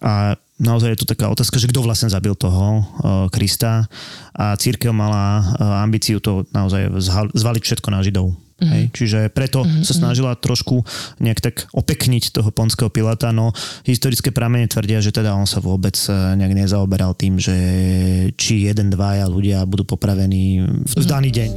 a 0.00 0.12
naozaj 0.56 0.96
je 0.96 1.00
tu 1.04 1.06
taká 1.06 1.28
otázka, 1.28 1.60
že 1.60 1.68
kto 1.68 1.84
vlastne 1.84 2.08
zabil 2.08 2.32
toho 2.32 2.88
Krista 3.28 3.84
a 4.32 4.56
církev 4.56 4.96
mala 4.96 5.44
uh, 5.44 5.84
ambíciu 5.84 6.16
to 6.24 6.48
naozaj 6.56 6.88
zvaliť 7.36 7.62
všetko 7.62 7.88
na 7.92 8.00
Židov. 8.00 8.32
Mm-hmm. 8.56 8.72
Hej? 8.72 8.84
Čiže 8.96 9.18
preto 9.36 9.60
mm-hmm. 9.60 9.84
sa 9.84 9.92
snažila 9.92 10.32
trošku 10.32 10.80
nejak 11.20 11.44
tak 11.44 11.56
opekniť 11.76 12.32
toho 12.32 12.48
ponského 12.48 12.88
Pilata, 12.88 13.28
no 13.28 13.52
historické 13.84 14.32
pramene 14.32 14.64
tvrdia, 14.64 15.04
že 15.04 15.12
teda 15.12 15.36
on 15.36 15.44
sa 15.44 15.60
vôbec 15.60 15.92
e, 16.08 16.12
nejak 16.40 16.64
nezaoberal 16.64 17.12
tým, 17.12 17.36
že 17.36 17.52
či 18.40 18.64
jeden, 18.64 18.88
dvaja 18.88 19.28
ľudia 19.28 19.60
budú 19.68 19.84
popravení 19.84 20.64
v 20.88 21.04
daný 21.04 21.36
deň. 21.36 21.50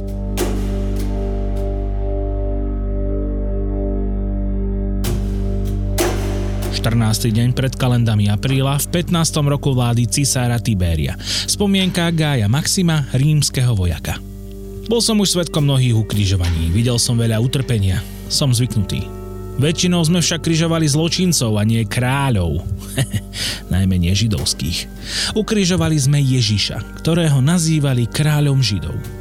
14. 6.70 7.34
deň 7.34 7.50
pred 7.50 7.74
kalendami 7.74 8.30
apríla 8.30 8.78
v 8.78 9.02
15. 9.02 9.42
roku 9.50 9.74
vlády 9.74 10.06
cisára 10.06 10.62
Tiberia. 10.62 11.18
Spomienka 11.50 12.06
Gája 12.14 12.46
Maxima, 12.46 13.10
rímskeho 13.10 13.74
vojaka. 13.74 14.22
Bol 14.86 15.02
som 15.02 15.18
už 15.18 15.34
svetkom 15.34 15.66
mnohých 15.66 15.98
ukrižovaní, 15.98 16.70
videl 16.70 16.94
som 17.02 17.18
veľa 17.18 17.42
utrpenia, 17.42 17.98
som 18.30 18.54
zvyknutý. 18.54 19.02
Väčšinou 19.58 20.00
sme 20.06 20.22
však 20.22 20.46
križovali 20.46 20.86
zločincov 20.86 21.58
a 21.58 21.66
nie 21.66 21.82
kráľov, 21.82 22.62
najmenej 23.74 24.14
židovských. 24.26 24.78
Ukrižovali 25.34 25.98
sme 25.98 26.22
Ježiša, 26.22 27.02
ktorého 27.02 27.42
nazývali 27.42 28.06
kráľom 28.06 28.62
židov. 28.62 29.19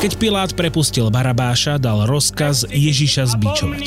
Keď 0.00 0.16
Pilát 0.16 0.50
prepustil 0.56 1.12
Barabáša, 1.12 1.76
dal 1.76 2.08
rozkaz 2.08 2.64
Ježiša 2.68 3.36
zbičovať. 3.36 3.86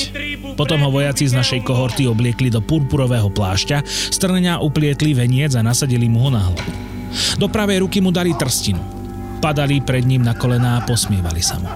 Potom 0.54 0.80
ho 0.86 0.90
vojaci 0.94 1.26
z 1.26 1.34
našej 1.34 1.66
kohorty 1.66 2.06
obliekli 2.06 2.54
do 2.54 2.62
purpurového 2.62 3.34
plášťa, 3.34 3.82
strňa 4.14 4.62
uplietli 4.62 5.18
veniec 5.18 5.58
a 5.58 5.66
nasadili 5.66 6.06
mu 6.06 6.28
ho 6.28 6.30
na 6.30 6.42
hlavu. 6.46 6.62
Do 7.38 7.50
pravej 7.50 7.86
ruky 7.86 8.02
mu 8.02 8.14
dali 8.14 8.34
trstinu. 8.34 8.82
Padali 9.42 9.84
pred 9.84 10.08
ním 10.08 10.24
na 10.24 10.38
kolená 10.38 10.80
a 10.80 10.86
posmievali 10.88 11.44
sa 11.44 11.60
mu. 11.60 11.68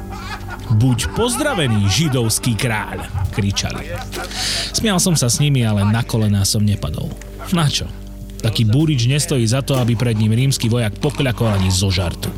Buď 0.67 1.15
pozdravený, 1.15 1.87
židovský 1.87 2.59
kráľ, 2.59 3.07
kričali. 3.31 3.87
Smial 4.75 4.99
som 4.99 5.15
sa 5.15 5.31
s 5.31 5.39
nimi, 5.39 5.63
ale 5.63 5.87
na 5.87 6.03
kolená 6.03 6.43
som 6.43 6.63
nepadol. 6.63 7.07
Na 7.55 7.67
čo? 7.71 7.87
Taký 8.43 8.67
búrič 8.67 9.07
nestojí 9.09 9.47
za 9.47 9.63
to, 9.63 9.79
aby 9.79 9.97
pred 9.97 10.15
ním 10.19 10.35
rímsky 10.35 10.69
vojak 10.69 10.99
pokľakol 10.99 11.57
ani 11.57 11.71
zo 11.71 11.89
žartu. 11.89 12.29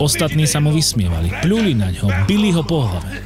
Ostatní 0.00 0.48
sa 0.48 0.64
mu 0.64 0.72
vysmievali, 0.72 1.28
pľuli 1.44 1.76
na 1.76 1.92
ňo, 1.92 2.24
bili 2.24 2.56
ho 2.56 2.64
po 2.64 2.88
hlave. 2.88 3.20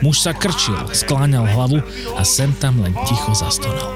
Muž 0.00 0.24
sa 0.24 0.32
krčil, 0.32 0.76
skláňal 0.96 1.44
hlavu 1.44 1.84
a 2.16 2.24
sem 2.24 2.56
tam 2.56 2.80
len 2.80 2.96
ticho 3.04 3.36
zastonal. 3.36 3.92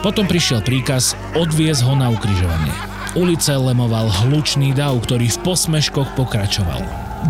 Potom 0.00 0.24
prišiel 0.24 0.64
príkaz 0.64 1.12
odviez 1.36 1.84
ho 1.84 1.92
na 1.92 2.08
ukrižovanie. 2.08 2.72
Ulice 3.12 3.52
lemoval 3.52 4.08
hlučný 4.08 4.72
dav, 4.72 4.96
ktorý 5.04 5.28
v 5.28 5.38
posmeškoch 5.44 6.16
pokračoval. 6.16 6.80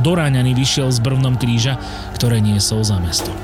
Doráňaný 0.06 0.54
vyšiel 0.54 0.94
z 0.94 1.02
brvnom 1.02 1.34
kríža, 1.34 1.82
ktoré 2.14 2.38
niesol 2.38 2.86
za 2.86 3.02
mesto. 3.02 3.34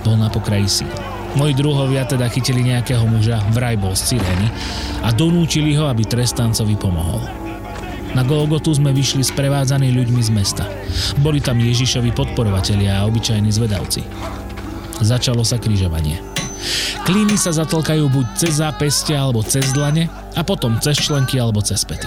Bol 0.00 0.16
na 0.16 0.32
pokraji 0.32 0.80
síl. 0.80 0.92
Moji 1.36 1.52
druhovia 1.52 2.08
teda 2.08 2.24
chytili 2.32 2.64
nejakého 2.64 3.04
muža, 3.04 3.44
vraj 3.52 3.76
bol 3.76 3.92
z 3.92 4.16
Cyrény, 4.16 4.48
a 5.04 5.12
donúčili 5.12 5.76
ho, 5.76 5.92
aby 5.92 6.08
trestancovi 6.08 6.80
pomohol. 6.80 7.43
Na 8.14 8.22
Golgotu 8.22 8.70
sme 8.70 8.94
vyšli 8.94 9.26
sprevádzaní 9.26 9.90
ľuďmi 9.90 10.22
z 10.22 10.30
mesta. 10.30 10.64
Boli 11.18 11.42
tam 11.42 11.58
Ježišovi 11.58 12.14
podporovatelia 12.14 13.02
a 13.02 13.06
obyčajní 13.10 13.50
zvedavci. 13.50 14.06
Začalo 15.02 15.42
sa 15.42 15.58
križovanie. 15.58 16.22
Klíny 17.02 17.34
sa 17.34 17.50
zatlkajú 17.50 18.06
buď 18.08 18.26
cez 18.38 18.62
zápestia 18.62 19.18
alebo 19.18 19.42
cez 19.42 19.66
dlane 19.74 20.06
a 20.38 20.40
potom 20.46 20.78
cez 20.78 20.96
členky 21.02 21.42
alebo 21.42 21.58
cez 21.58 21.82
pety. 21.82 22.06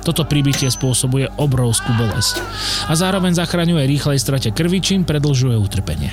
Toto 0.00 0.24
pribitie 0.24 0.72
spôsobuje 0.72 1.28
obrovskú 1.36 1.92
bolesť 1.92 2.40
a 2.88 2.96
zároveň 2.96 3.36
zachraňuje 3.36 3.84
rýchlej 3.84 4.18
strate 4.20 4.48
krvi, 4.48 4.80
čím 4.80 5.04
predlžuje 5.04 5.56
utrpenie. 5.60 6.12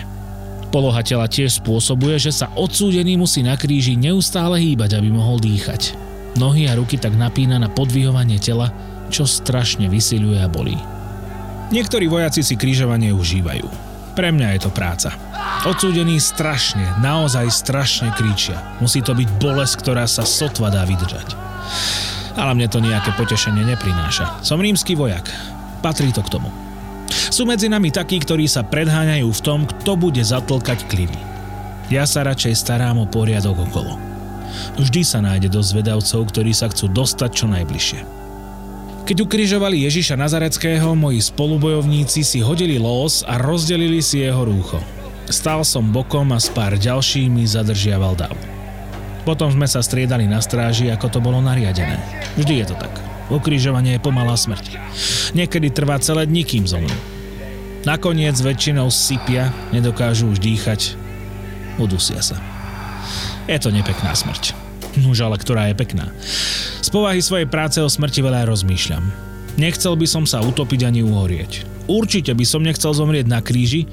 Poloha 0.75 1.03
tela 1.03 1.27
tiež 1.27 1.59
spôsobuje, 1.59 2.15
že 2.19 2.31
sa 2.35 2.51
odsúdený 2.55 3.19
musí 3.19 3.43
na 3.43 3.55
kríži 3.59 3.95
neustále 3.99 4.59
hýbať, 4.59 4.99
aby 4.99 5.11
mohol 5.11 5.39
dýchať. 5.39 5.95
Nohy 6.39 6.71
a 6.71 6.79
ruky 6.79 6.95
tak 6.95 7.11
napína 7.19 7.59
na 7.59 7.67
podvihovanie 7.67 8.39
tela, 8.39 8.71
čo 9.11 9.27
strašne 9.27 9.91
vysiľuje 9.91 10.39
a 10.39 10.47
bolí. 10.47 10.79
Niektorí 11.71 12.07
vojaci 12.07 12.43
si 12.43 12.55
križovanie 12.55 13.11
užívajú. 13.11 13.91
Pre 14.11 14.27
mňa 14.27 14.47
je 14.55 14.59
to 14.67 14.71
práca. 14.75 15.15
Odsúdení 15.63 16.19
strašne, 16.19 16.83
naozaj 16.99 17.47
strašne 17.47 18.11
kričia. 18.11 18.59
Musí 18.83 18.99
to 18.99 19.15
byť 19.15 19.29
bolesť, 19.39 19.75
ktorá 19.79 20.03
sa 20.03 20.27
sotva 20.27 20.67
dá 20.67 20.83
vydržať. 20.83 21.31
Ale 22.35 22.55
mne 22.55 22.67
to 22.67 22.83
nejaké 22.83 23.15
potešenie 23.15 23.63
neprináša. 23.63 24.43
Som 24.43 24.59
rímsky 24.59 24.99
vojak. 24.99 25.31
Patrí 25.79 26.11
to 26.11 26.23
k 26.23 26.31
tomu. 26.31 26.51
Sú 27.07 27.47
medzi 27.47 27.71
nami 27.71 27.91
takí, 27.91 28.19
ktorí 28.19 28.47
sa 28.51 28.67
predháňajú 28.67 29.27
v 29.31 29.43
tom, 29.43 29.59
kto 29.63 29.95
bude 29.95 30.19
zatlkať 30.19 30.91
kliny. 30.91 31.19
Ja 31.87 32.03
sa 32.07 32.23
radšej 32.27 32.55
starám 32.55 32.99
o 32.99 33.07
poriadok 33.07 33.67
okolo. 33.67 33.95
Vždy 34.75 35.01
sa 35.07 35.23
nájde 35.23 35.47
dosť 35.51 35.71
vedavcov, 35.79 36.21
ktorí 36.35 36.51
sa 36.51 36.67
chcú 36.67 36.91
dostať 36.91 37.31
čo 37.31 37.45
najbližšie. 37.47 38.20
Keď 39.11 39.27
ukrižovali 39.27 39.83
Ježiša 39.91 40.15
Nazareckého, 40.15 40.95
moji 40.95 41.19
spolubojovníci 41.19 42.23
si 42.23 42.39
hodili 42.39 42.79
los 42.79 43.27
a 43.27 43.35
rozdelili 43.35 43.99
si 43.99 44.23
jeho 44.23 44.47
rúcho. 44.47 44.79
Stál 45.27 45.67
som 45.67 45.91
bokom 45.91 46.31
a 46.31 46.39
s 46.39 46.47
pár 46.47 46.79
ďalšími 46.79 47.43
zadržiaval 47.43 48.15
dav. 48.15 48.31
Potom 49.27 49.51
sme 49.51 49.67
sa 49.67 49.83
striedali 49.83 50.31
na 50.31 50.39
stráži, 50.39 50.87
ako 50.87 51.11
to 51.11 51.19
bolo 51.19 51.43
nariadené. 51.43 51.99
Vždy 52.39 52.63
je 52.63 52.65
to 52.71 52.75
tak. 52.79 52.95
Ukrižovanie 53.27 53.99
je 53.99 54.05
pomalá 54.07 54.39
smrť. 54.39 54.79
Niekedy 55.35 55.75
trvá 55.75 55.99
celé 55.99 56.23
dní, 56.23 56.47
kým 56.47 56.63
zomnú. 56.63 56.95
Nakoniec 57.83 58.39
väčšinou 58.39 58.87
sypia, 58.95 59.51
nedokážu 59.75 60.31
už 60.31 60.39
dýchať, 60.39 60.95
udusia 61.83 62.23
sa. 62.23 62.39
Je 63.43 63.59
to 63.59 63.75
nepekná 63.75 64.15
smrť. 64.15 64.55
Nuž 65.03 65.19
ale 65.19 65.35
ktorá 65.35 65.67
je 65.67 65.75
pekná. 65.75 66.15
Z 66.81 66.89
povahy 66.89 67.21
svojej 67.21 67.45
práce 67.45 67.77
o 67.77 67.85
smrti 67.85 68.25
veľa 68.25 68.49
rozmýšľam. 68.49 69.05
Nechcel 69.61 69.93
by 69.93 70.07
som 70.09 70.25
sa 70.25 70.41
utopiť 70.41 70.89
ani 70.89 71.05
uhorieť. 71.05 71.85
Určite 71.85 72.33
by 72.33 72.41
som 72.41 72.65
nechcel 72.65 72.89
zomrieť 72.89 73.29
na 73.29 73.37
kríži 73.37 73.85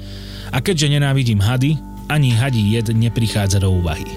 a 0.49 0.57
keďže 0.57 0.97
nenávidím 0.97 1.37
hady, 1.37 1.77
ani 2.09 2.33
hadí 2.33 2.73
jed 2.73 2.89
neprichádza 2.89 3.61
do 3.61 3.69
úvahy. 3.69 4.09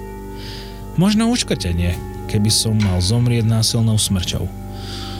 Možno 0.97 1.29
uškrtenie, 1.29 1.93
keby 2.25 2.49
som 2.49 2.73
mal 2.73 2.97
zomrieť 2.97 3.45
násilnou 3.45 4.01
smrťou. 4.01 4.49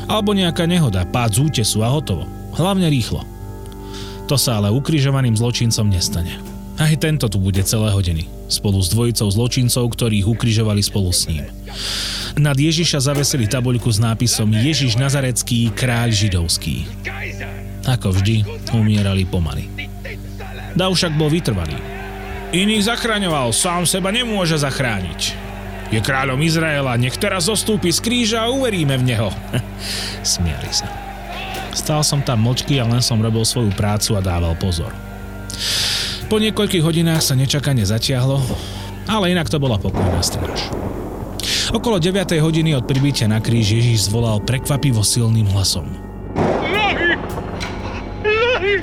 Alebo 0.10 0.34
nejaká 0.34 0.66
nehoda, 0.66 1.06
pád 1.06 1.38
z 1.38 1.40
útesu 1.46 1.86
a 1.86 1.94
hotovo. 1.94 2.26
Hlavne 2.58 2.90
rýchlo. 2.90 3.22
To 4.26 4.34
sa 4.34 4.58
ale 4.58 4.74
ukrižovaným 4.74 5.38
zločincom 5.38 5.94
nestane. 5.94 6.42
Aj 6.82 6.90
tento 6.98 7.30
tu 7.30 7.38
bude 7.38 7.62
celé 7.62 7.94
hodiny, 7.94 8.26
spolu 8.50 8.82
s 8.82 8.90
dvojicou 8.90 9.30
zločincov, 9.30 9.94
ktorých 9.94 10.26
ukrižovali 10.26 10.82
spolu 10.82 11.14
s 11.14 11.30
ním. 11.30 11.46
Nad 12.34 12.58
Ježiša 12.58 13.06
zavesili 13.14 13.46
tabuľku 13.46 13.90
s 13.90 14.02
nápisom 14.02 14.50
Ježiš 14.50 14.98
Nazarecký, 14.98 15.70
kráľ 15.74 16.10
židovský. 16.10 16.90
Ako 17.86 18.16
vždy, 18.16 18.42
umierali 18.74 19.28
pomaly. 19.28 19.70
Dav 20.74 20.96
však 20.98 21.14
bol 21.14 21.30
vytrvalý. 21.30 21.78
Iných 22.54 22.90
zachraňoval, 22.90 23.54
sám 23.54 23.86
seba 23.86 24.10
nemôže 24.14 24.58
zachrániť. 24.58 25.22
Je 25.94 26.02
kráľom 26.02 26.42
Izraela, 26.42 26.98
nech 26.98 27.18
teraz 27.22 27.46
zostúpi 27.46 27.94
z 27.94 28.02
kríža 28.02 28.46
a 28.46 28.50
uveríme 28.50 28.98
v 28.98 29.14
neho. 29.14 29.30
Smiali 30.26 30.74
sa. 30.74 30.90
Stál 31.74 32.02
som 32.06 32.22
tam 32.22 32.46
mlčky 32.46 32.78
a 32.82 32.86
len 32.86 33.02
som 33.02 33.22
robil 33.22 33.46
svoju 33.46 33.74
prácu 33.74 34.18
a 34.18 34.22
dával 34.22 34.58
pozor. 34.58 34.94
Po 36.30 36.42
niekoľkých 36.42 36.82
hodinách 36.82 37.22
sa 37.22 37.38
nečakane 37.38 37.86
zatiahlo, 37.86 38.42
ale 39.06 39.34
inak 39.34 39.50
to 39.50 39.62
bola 39.62 39.78
pokojná 39.78 40.22
stráž. 40.26 40.70
Okolo 41.74 41.98
9. 41.98 42.38
hodiny 42.38 42.78
od 42.78 42.86
pribytia 42.86 43.26
na 43.26 43.42
kríž 43.42 43.74
Ježíš 43.74 44.06
zvolal 44.06 44.38
prekvapivo 44.46 45.02
silným 45.02 45.50
hlasom. 45.50 45.90
Lahy! 46.70 47.18
Lahy! 48.22 48.76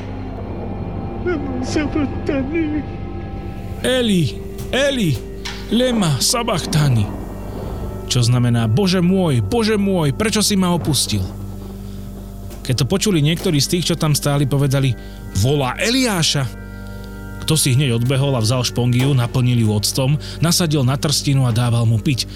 Eli, 3.86 4.22
Eli, 4.74 5.10
lema 5.70 6.18
sabachtani. 6.18 7.06
Čo 8.10 8.26
znamená, 8.26 8.66
Bože 8.66 8.98
môj, 8.98 9.38
Bože 9.38 9.78
môj, 9.78 10.10
prečo 10.10 10.42
si 10.42 10.58
ma 10.58 10.74
opustil? 10.74 11.22
Keď 12.66 12.74
to 12.74 12.90
počuli 12.90 13.22
niektorí 13.22 13.62
z 13.62 13.70
tých, 13.78 13.94
čo 13.94 13.94
tam 13.94 14.18
stáli, 14.18 14.50
povedali, 14.50 14.98
volá 15.38 15.78
Eliáša. 15.78 16.42
To 17.46 17.54
si 17.54 17.70
hneď 17.78 18.02
odbehol 18.02 18.34
a 18.34 18.42
vzal 18.42 18.66
špongiu, 18.66 19.14
naplnil 19.14 19.62
ju 19.62 19.70
octom, 19.78 20.18
nasadil 20.42 20.82
na 20.82 20.98
trstinu 20.98 21.46
a 21.46 21.54
dával 21.54 21.86
mu 21.86 22.02
piť. 22.02 22.26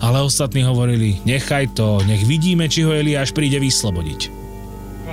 Ale 0.00 0.24
ostatní 0.24 0.64
hovorili, 0.64 1.20
nechaj 1.28 1.76
to, 1.76 2.00
nech 2.08 2.24
vidíme, 2.24 2.64
či 2.72 2.88
ho 2.88 2.96
Eliáš 2.96 3.36
príde 3.36 3.60
vyslobodiť. 3.60 4.32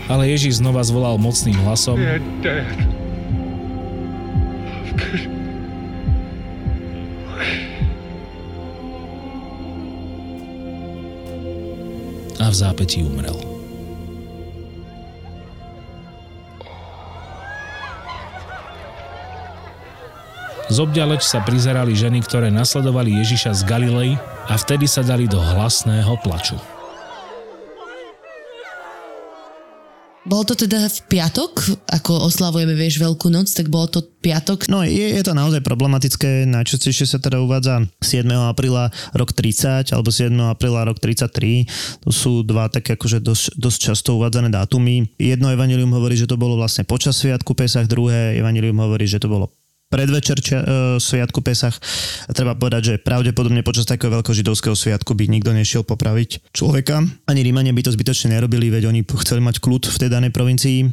Ale 0.07 0.31
Ježíš 0.31 0.63
znova 0.63 0.79
zvolal 0.87 1.19
mocným 1.19 1.59
hlasom. 1.59 1.99
A 12.39 12.45
v 12.47 12.55
zápätí 12.55 13.03
umrel. 13.03 13.35
Zobďaleč 20.71 21.27
sa 21.27 21.43
prizerali 21.43 21.91
ženy, 21.91 22.23
ktoré 22.23 22.47
nasledovali 22.47 23.19
Ježiša 23.19 23.51
z 23.51 23.61
Galilei 23.67 24.15
a 24.47 24.55
vtedy 24.55 24.87
sa 24.87 25.03
dali 25.03 25.27
do 25.27 25.39
hlasného 25.39 26.15
plaču. 26.23 26.55
Bolo 30.27 30.43
to 30.43 30.59
teda 30.59 30.91
v 30.91 30.99
piatok, 31.07 31.79
ako 31.87 32.27
oslavujeme, 32.27 32.75
vieš, 32.75 32.99
Veľkú 32.99 33.31
noc, 33.31 33.47
tak 33.47 33.71
bolo 33.71 33.87
to 33.87 34.03
piatok. 34.03 34.67
No 34.67 34.83
je, 34.83 35.15
je 35.15 35.23
to 35.23 35.31
naozaj 35.31 35.63
problematické, 35.63 36.43
najčastejšie 36.51 37.07
sa 37.07 37.15
teda 37.15 37.39
uvádza 37.39 37.87
7. 38.03 38.27
apríla 38.51 38.91
rok 39.15 39.31
30 39.31 39.95
alebo 39.95 40.11
7. 40.11 40.35
apríla 40.51 40.83
rok 40.83 40.99
33. 40.99 42.03
To 42.03 42.11
sú 42.11 42.43
dva 42.43 42.67
také 42.67 42.99
akože 42.99 43.23
dosť, 43.23 43.55
dosť 43.55 43.79
často 43.79 44.19
uvádzané 44.19 44.51
dátumy. 44.51 45.15
Jedno 45.15 45.47
evanilium 45.47 45.95
hovorí, 45.95 46.19
že 46.19 46.27
to 46.27 46.35
bolo 46.35 46.59
vlastne 46.59 46.83
počas 46.83 47.15
Sviatku 47.15 47.55
Pesach, 47.55 47.87
druhé 47.87 48.35
evanilium 48.35 48.75
hovorí, 48.83 49.07
že 49.07 49.23
to 49.23 49.31
bolo 49.31 49.47
predvečer 49.87 50.37
čia, 50.43 50.59
uh, 50.61 50.65
Sviatku 50.99 51.39
Pesach. 51.39 51.79
A 52.27 52.31
treba 52.35 52.53
povedať, 52.55 52.81
že 52.83 52.93
pravdepodobne 52.99 53.63
počas 53.63 53.87
takého 53.87 54.11
veľkožidovského 54.11 54.75
sviatku 54.75 55.15
by 55.15 55.31
nikto 55.31 55.55
nešiel 55.55 55.87
popraviť 55.87 56.51
človeka. 56.51 57.03
Ani 57.27 57.41
Rímania 57.43 57.71
by 57.71 57.87
to 57.87 57.95
zbytočne 57.95 58.35
nerobili, 58.35 58.67
veď 58.67 58.91
oni 58.91 59.07
chceli 59.23 59.39
mať 59.39 59.63
kľud 59.63 59.87
v 59.87 59.97
tej 59.99 60.09
danej 60.11 60.31
provincii. 60.35 60.91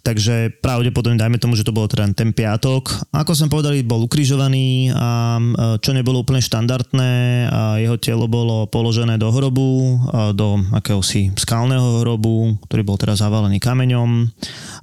Takže 0.00 0.64
pravdepodobne 0.64 1.20
dajme 1.20 1.36
tomu, 1.36 1.60
že 1.60 1.66
to 1.66 1.76
bolo 1.76 1.84
teda 1.84 2.08
ten 2.16 2.32
piatok. 2.32 3.12
Ako 3.12 3.36
som 3.36 3.52
povedal, 3.52 3.76
bol 3.84 4.08
ukrižovaný 4.08 4.96
a 4.96 5.36
čo 5.76 5.92
nebolo 5.92 6.24
úplne 6.24 6.40
štandardné, 6.40 7.12
a 7.52 7.76
jeho 7.76 8.00
telo 8.00 8.24
bolo 8.24 8.64
položené 8.64 9.20
do 9.20 9.28
hrobu, 9.28 10.00
do 10.32 10.64
akéhosi 10.72 11.36
skalného 11.36 12.00
hrobu, 12.00 12.56
ktorý 12.64 12.80
bol 12.80 12.96
teraz 12.96 13.20
zavalený 13.20 13.60
kameňom. 13.60 14.32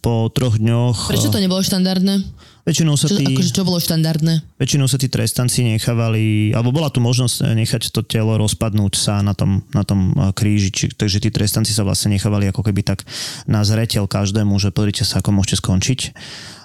Po 0.06 0.30
troch 0.30 0.62
dňoch... 0.62 1.10
Prečo 1.10 1.34
to 1.34 1.42
nebolo 1.42 1.66
štandardné? 1.66 2.22
Väčšinou 2.68 3.00
sa 3.00 3.08
Čo, 3.08 3.16
tí, 3.16 3.24
akože 3.24 3.56
čo 3.56 3.64
bolo 3.64 3.80
štandardné? 3.80 4.60
väčšinou 4.60 4.92
sa 4.92 5.00
tí 5.00 5.08
trestanci 5.08 5.64
nechávali, 5.64 6.52
alebo 6.52 6.76
bola 6.76 6.92
tu 6.92 7.00
možnosť 7.00 7.56
nechať 7.56 7.96
to 7.96 8.04
telo 8.04 8.36
rozpadnúť 8.36 8.94
sa 9.00 9.24
na 9.24 9.32
tom, 9.32 9.64
na 9.72 9.88
tom 9.88 10.12
eh, 10.12 10.36
kríži, 10.36 10.70
či, 10.76 10.86
takže 10.92 11.24
tí 11.24 11.32
trestanci 11.32 11.72
sa 11.72 11.88
vlastne 11.88 12.12
nechávali 12.12 12.52
ako 12.52 12.68
keby 12.68 12.84
tak 12.84 13.08
na 13.48 13.64
zreteľ 13.64 14.12
každému, 14.12 14.60
že 14.60 14.76
pozrite 14.76 15.08
sa, 15.08 15.24
ako 15.24 15.32
môžete 15.32 15.64
skončiť. 15.64 16.00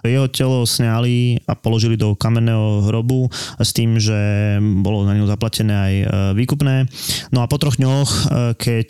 Jeho 0.03 0.26
telo 0.26 0.66
sňali 0.66 1.46
a 1.46 1.55
položili 1.55 1.94
do 1.94 2.18
kamenného 2.18 2.90
hrobu 2.90 3.30
s 3.62 3.70
tým, 3.70 4.03
že 4.03 4.59
bolo 4.59 5.07
na 5.07 5.14
ňu 5.14 5.30
zaplatené 5.30 5.74
aj 5.78 5.94
eh, 5.94 6.07
výkupné. 6.34 6.90
No 7.30 7.46
a 7.46 7.46
po 7.46 7.62
troch 7.62 7.78
dňoch, 7.78 8.11
eh, 8.11 8.59
keď 8.59 8.88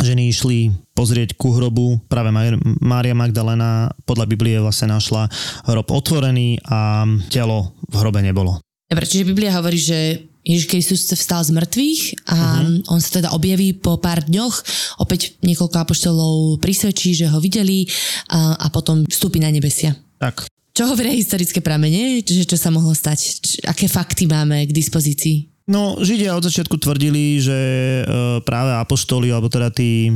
ženy 0.00 0.32
išli 0.32 0.72
pozrieť 1.02 1.34
ku 1.34 1.50
hrobu, 1.50 1.98
práve 2.06 2.30
Mária 2.78 3.16
Magdalena 3.18 3.90
podľa 4.06 4.30
Biblie 4.30 4.62
vlastne 4.62 4.94
našla 4.94 5.26
hrob 5.66 5.90
otvorený 5.90 6.62
a 6.62 7.02
telo 7.26 7.74
v 7.90 7.94
hrobe 7.98 8.22
nebolo. 8.22 8.62
Dobre, 8.86 9.10
čiže 9.10 9.26
Biblia 9.26 9.58
hovorí, 9.58 9.82
že 9.82 10.30
Ježiš 10.46 10.66
Kristus 10.70 11.10
vstal 11.10 11.42
z 11.42 11.54
mŕtvych 11.54 12.00
a 12.30 12.38
uh-huh. 12.38 12.94
on 12.94 12.98
sa 13.02 13.18
teda 13.18 13.34
objaví 13.34 13.74
po 13.78 13.98
pár 13.98 14.26
dňoch, 14.26 14.62
opäť 15.02 15.38
niekoľko 15.42 15.76
apoštolov 15.82 16.62
prisvedčí, 16.62 17.14
že 17.18 17.26
ho 17.30 17.38
videli 17.42 17.86
a, 18.30 18.54
a 18.58 18.66
potom 18.70 19.02
vstúpi 19.06 19.42
na 19.42 19.50
nebesia. 19.50 19.98
Tak. 20.22 20.46
Čo 20.72 20.88
hovoria 20.88 21.12
historické 21.12 21.60
pramene? 21.60 22.24
Čiže 22.24 22.48
čo 22.48 22.56
sa 22.56 22.72
mohlo 22.72 22.96
stať? 22.96 23.18
Č- 23.44 23.60
aké 23.66 23.86
fakty 23.90 24.24
máme 24.24 24.64
k 24.64 24.72
dispozícii? 24.72 25.51
No, 25.72 25.96
Židia 25.96 26.36
od 26.36 26.44
začiatku 26.44 26.76
tvrdili, 26.76 27.40
že 27.40 27.56
e, 27.56 28.04
práve 28.44 28.76
apoštoli, 28.76 29.32
alebo 29.32 29.48
teda 29.48 29.72
tí 29.72 30.12
e, 30.12 30.14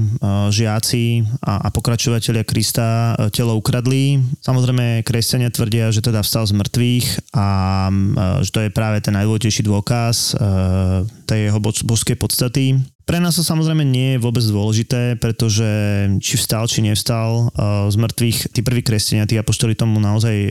žiaci 0.53 1.25
a, 1.41 1.65
a 1.65 1.69
pokračovateľia 1.73 2.45
Krista 2.45 3.17
e, 3.17 3.33
telo 3.33 3.57
ukradli. 3.57 4.21
Samozrejme, 4.45 5.01
kresťania 5.01 5.49
tvrdia, 5.49 5.89
že 5.89 6.05
teda 6.05 6.21
vstal 6.21 6.45
z 6.45 6.61
mŕtvych 6.61 7.33
a 7.33 7.49
že 8.45 8.51
to 8.53 8.61
je 8.69 8.75
práve 8.75 9.01
ten 9.01 9.17
najdôležitejší 9.17 9.65
dôkaz 9.65 10.37
tej 11.25 11.41
jeho 11.49 11.61
božskej 11.63 12.21
podstaty. 12.21 12.77
Pre 13.07 13.23
nás 13.23 13.39
to 13.39 13.47
samozrejme 13.47 13.87
nie 13.87 14.19
je 14.19 14.23
vôbec 14.27 14.43
dôležité, 14.43 15.15
pretože 15.23 15.63
či 16.19 16.35
vstal, 16.35 16.67
či 16.67 16.83
nevstal 16.83 17.55
uh, 17.55 17.87
z 17.87 17.95
mŕtvych, 18.03 18.51
tí 18.51 18.67
prví 18.67 18.83
kresťania, 18.83 19.31
tí 19.31 19.39
apoštoli 19.39 19.79
tomu 19.79 20.03
naozaj 20.03 20.37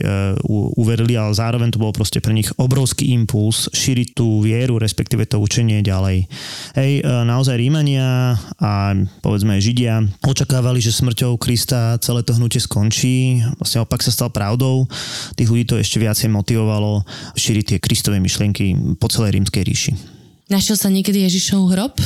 uverili, 0.80 1.20
ale 1.20 1.36
zároveň 1.36 1.76
to 1.76 1.76
bol 1.76 1.92
proste 1.92 2.16
pre 2.24 2.32
nich 2.32 2.48
obrovský 2.56 3.12
impuls 3.12 3.68
šíriť 3.76 4.16
tú 4.16 4.40
vieru, 4.40 4.80
respektíve 4.80 5.28
to 5.28 5.36
učenie 5.36 5.84
ďalej. 5.84 6.32
Hej, 6.80 7.04
uh, 7.04 7.28
naozaj 7.28 7.60
Rímania 7.60 8.40
a 8.56 8.96
povedzme 9.20 9.60
Židia 9.60 10.00
očakávali, 10.24 10.80
že 10.80 10.96
smrťou 10.96 11.36
Krista 11.36 12.00
celé 12.00 12.24
to 12.24 12.32
hnutie 12.40 12.64
skončí. 12.64 13.44
Vlastne 13.60 13.84
opak 13.84 14.00
sa 14.00 14.08
stal 14.08 14.32
pravdou. 14.32 14.88
Tých 15.36 15.52
ľudí 15.52 15.68
to 15.68 15.76
ešte 15.76 16.00
viacej 16.00 16.32
motivovalo 16.32 17.04
šíriť 17.36 17.76
tie 17.76 17.78
Kristové 17.84 18.16
myšlienky 18.16 18.96
po 18.96 19.12
celej 19.12 19.36
rímskej 19.36 19.60
ríši. 19.60 19.92
Našiel 20.48 20.80
sa 20.80 20.88
niekedy 20.88 21.20
Ježišov 21.20 21.76
hrob? 21.76 22.00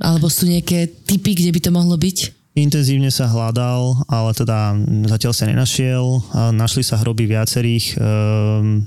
Alebo 0.00 0.30
sú 0.32 0.48
nejaké 0.48 0.88
typy, 1.04 1.36
kde 1.36 1.50
by 1.52 1.60
to 1.60 1.70
mohlo 1.74 1.96
byť? 1.98 2.18
Intenzívne 2.52 3.08
sa 3.08 3.32
hľadal, 3.32 4.04
ale 4.12 4.36
teda 4.36 4.76
zatiaľ 5.08 5.32
sa 5.32 5.48
nenašiel. 5.48 6.04
Našli 6.52 6.84
sa 6.84 7.00
hroby 7.00 7.24
viacerých, 7.24 7.96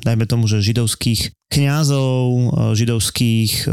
dajme 0.05 0.25
tomu, 0.29 0.45
že 0.45 0.61
židovských 0.61 1.33
kňazov, 1.49 2.53
židovských 2.77 3.65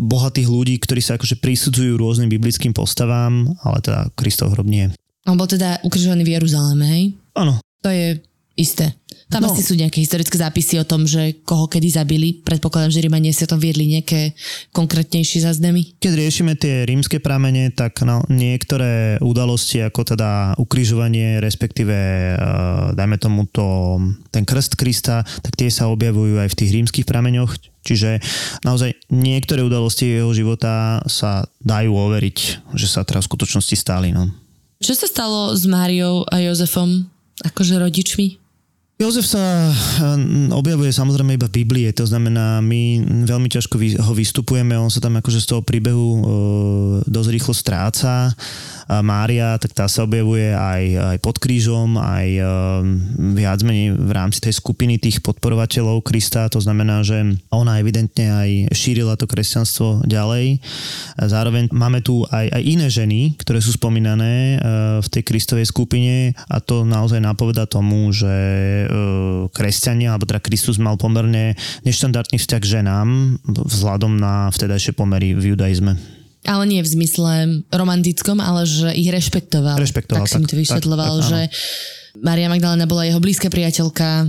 bohatých 0.00 0.48
ľudí, 0.48 0.80
ktorí 0.80 1.04
sa 1.04 1.20
akože 1.20 1.36
prisudzujú 1.36 2.00
rôznym 2.00 2.32
biblickým 2.32 2.72
postavám, 2.72 3.44
ale 3.60 3.84
teda 3.84 4.08
Kristov 4.16 4.56
hrob 4.56 4.64
nie. 4.64 4.88
On 5.28 5.36
bol 5.36 5.44
teda 5.44 5.84
ukrižovaný 5.84 6.24
v 6.24 6.40
Jeruzaleme, 6.40 6.84
hej? 6.88 7.02
Áno. 7.36 7.60
To 7.84 7.92
je 7.92 8.24
isté. 8.56 8.96
Tam 9.30 9.46
no. 9.46 9.54
asi 9.54 9.62
sú 9.62 9.78
nejaké 9.78 10.02
historické 10.02 10.34
zápisy 10.34 10.82
o 10.82 10.84
tom, 10.84 11.06
že 11.06 11.38
koho 11.46 11.70
kedy 11.70 11.86
zabili. 11.86 12.42
Predpokladám, 12.42 12.90
že 12.90 13.06
Rímanie 13.06 13.30
si 13.30 13.46
o 13.46 13.50
tom 13.50 13.62
viedli 13.62 13.86
nejaké 13.86 14.34
konkrétnejšie 14.74 15.46
zazdemy. 15.46 16.02
Keď 16.02 16.12
riešime 16.18 16.58
tie 16.58 16.82
rímske 16.82 17.22
pramene, 17.22 17.70
tak 17.70 18.02
no, 18.02 18.26
niektoré 18.26 19.22
udalosti, 19.22 19.86
ako 19.86 20.18
teda 20.18 20.58
ukrižovanie, 20.58 21.38
respektíve 21.38 21.94
uh, 22.34 22.90
dajme 22.98 23.16
tomu 23.22 23.46
to, 23.46 24.02
ten 24.34 24.42
krst 24.42 24.74
Krista, 24.74 25.22
tak 25.22 25.54
tie 25.54 25.70
sa 25.70 25.86
objavujú 25.86 26.42
aj 26.42 26.50
v 26.50 26.58
tých 26.58 26.70
rímskych 26.74 27.06
prameňoch. 27.06 27.54
Čiže 27.86 28.18
naozaj 28.66 28.98
niektoré 29.14 29.62
udalosti 29.62 30.10
jeho 30.10 30.34
života 30.34 31.00
sa 31.06 31.46
dajú 31.62 31.94
overiť, 31.94 32.66
že 32.74 32.86
sa 32.90 33.06
teraz 33.06 33.24
v 33.24 33.30
skutočnosti 33.30 33.76
stali. 33.78 34.10
No. 34.10 34.28
Čo 34.82 34.98
sa 34.98 35.06
stalo 35.06 35.54
s 35.54 35.64
Máriou 35.70 36.26
a 36.26 36.42
Jozefom, 36.42 37.06
akože 37.46 37.78
rodičmi? 37.78 38.49
Jozef 39.00 39.24
sa 39.24 39.72
hm, 39.72 40.52
objavuje 40.52 40.92
samozrejme 40.92 41.40
iba 41.40 41.48
v 41.48 41.64
Biblii, 41.64 41.88
to 41.96 42.04
znamená, 42.04 42.60
my 42.60 43.00
veľmi 43.24 43.48
ťažko 43.48 43.80
ho 43.80 44.12
vystupujeme, 44.12 44.76
on 44.76 44.92
sa 44.92 45.00
tam 45.00 45.16
akože 45.16 45.40
z 45.40 45.46
toho 45.48 45.64
príbehu 45.64 46.08
e, 46.12 46.20
dosť 47.08 47.30
rýchlo 47.32 47.56
stráca. 47.56 48.36
A 48.90 49.06
Mária, 49.06 49.54
tak 49.56 49.70
tá 49.70 49.86
sa 49.86 50.02
objavuje 50.02 50.50
aj, 50.50 51.14
aj 51.14 51.18
pod 51.24 51.40
krížom, 51.40 51.96
aj 51.96 52.26
e, 52.28 52.42
viac 53.40 53.64
menej 53.64 53.96
v 53.96 54.12
rámci 54.12 54.44
tej 54.44 54.60
skupiny 54.60 55.00
tých 55.00 55.24
podporovateľov 55.24 56.04
Krista, 56.04 56.52
to 56.52 56.60
znamená, 56.60 57.00
že 57.00 57.40
ona 57.48 57.80
evidentne 57.80 58.28
aj 58.28 58.50
šírila 58.76 59.16
to 59.16 59.24
kresťanstvo 59.24 60.04
ďalej. 60.04 60.60
Zároveň 61.16 61.72
máme 61.72 62.04
tu 62.04 62.28
aj, 62.28 62.52
aj 62.52 62.62
iné 62.68 62.92
ženy, 62.92 63.40
ktoré 63.40 63.64
sú 63.64 63.80
spomínané 63.80 64.60
v 65.00 65.08
tej 65.08 65.22
Kristovej 65.22 65.70
skupine 65.70 66.36
a 66.50 66.58
to 66.60 66.82
naozaj 66.82 67.22
napoveda 67.22 67.64
tomu, 67.64 68.10
že 68.10 68.28
kresťania, 69.54 70.14
alebo 70.14 70.26
teda 70.26 70.42
Kristus 70.42 70.76
mal 70.76 70.98
pomerne 70.98 71.54
neštandardný 71.86 72.36
vzťah 72.38 72.60
k 72.60 72.70
ženám 72.80 73.08
vzhľadom 73.46 74.18
na 74.18 74.50
vtedajšie 74.50 74.92
pomery 74.94 75.32
v 75.34 75.54
judaizme. 75.54 75.96
Ale 76.48 76.64
nie 76.64 76.80
v 76.80 76.88
zmysle 76.88 77.62
romantickom, 77.68 78.40
ale 78.40 78.64
že 78.64 78.96
ich 78.96 79.12
rešpektoval. 79.12 79.76
Rešpektoval. 79.76 80.24
Tak, 80.24 80.40
mi 80.40 80.48
to 80.48 80.56
vysvetľoval, 80.56 81.14
tak, 81.20 81.22
tak, 81.22 81.28
že 81.28 81.40
Maria 82.18 82.50
Magdalena 82.50 82.90
bola 82.90 83.06
jeho 83.06 83.22
blízka 83.22 83.46
priateľka, 83.46 84.26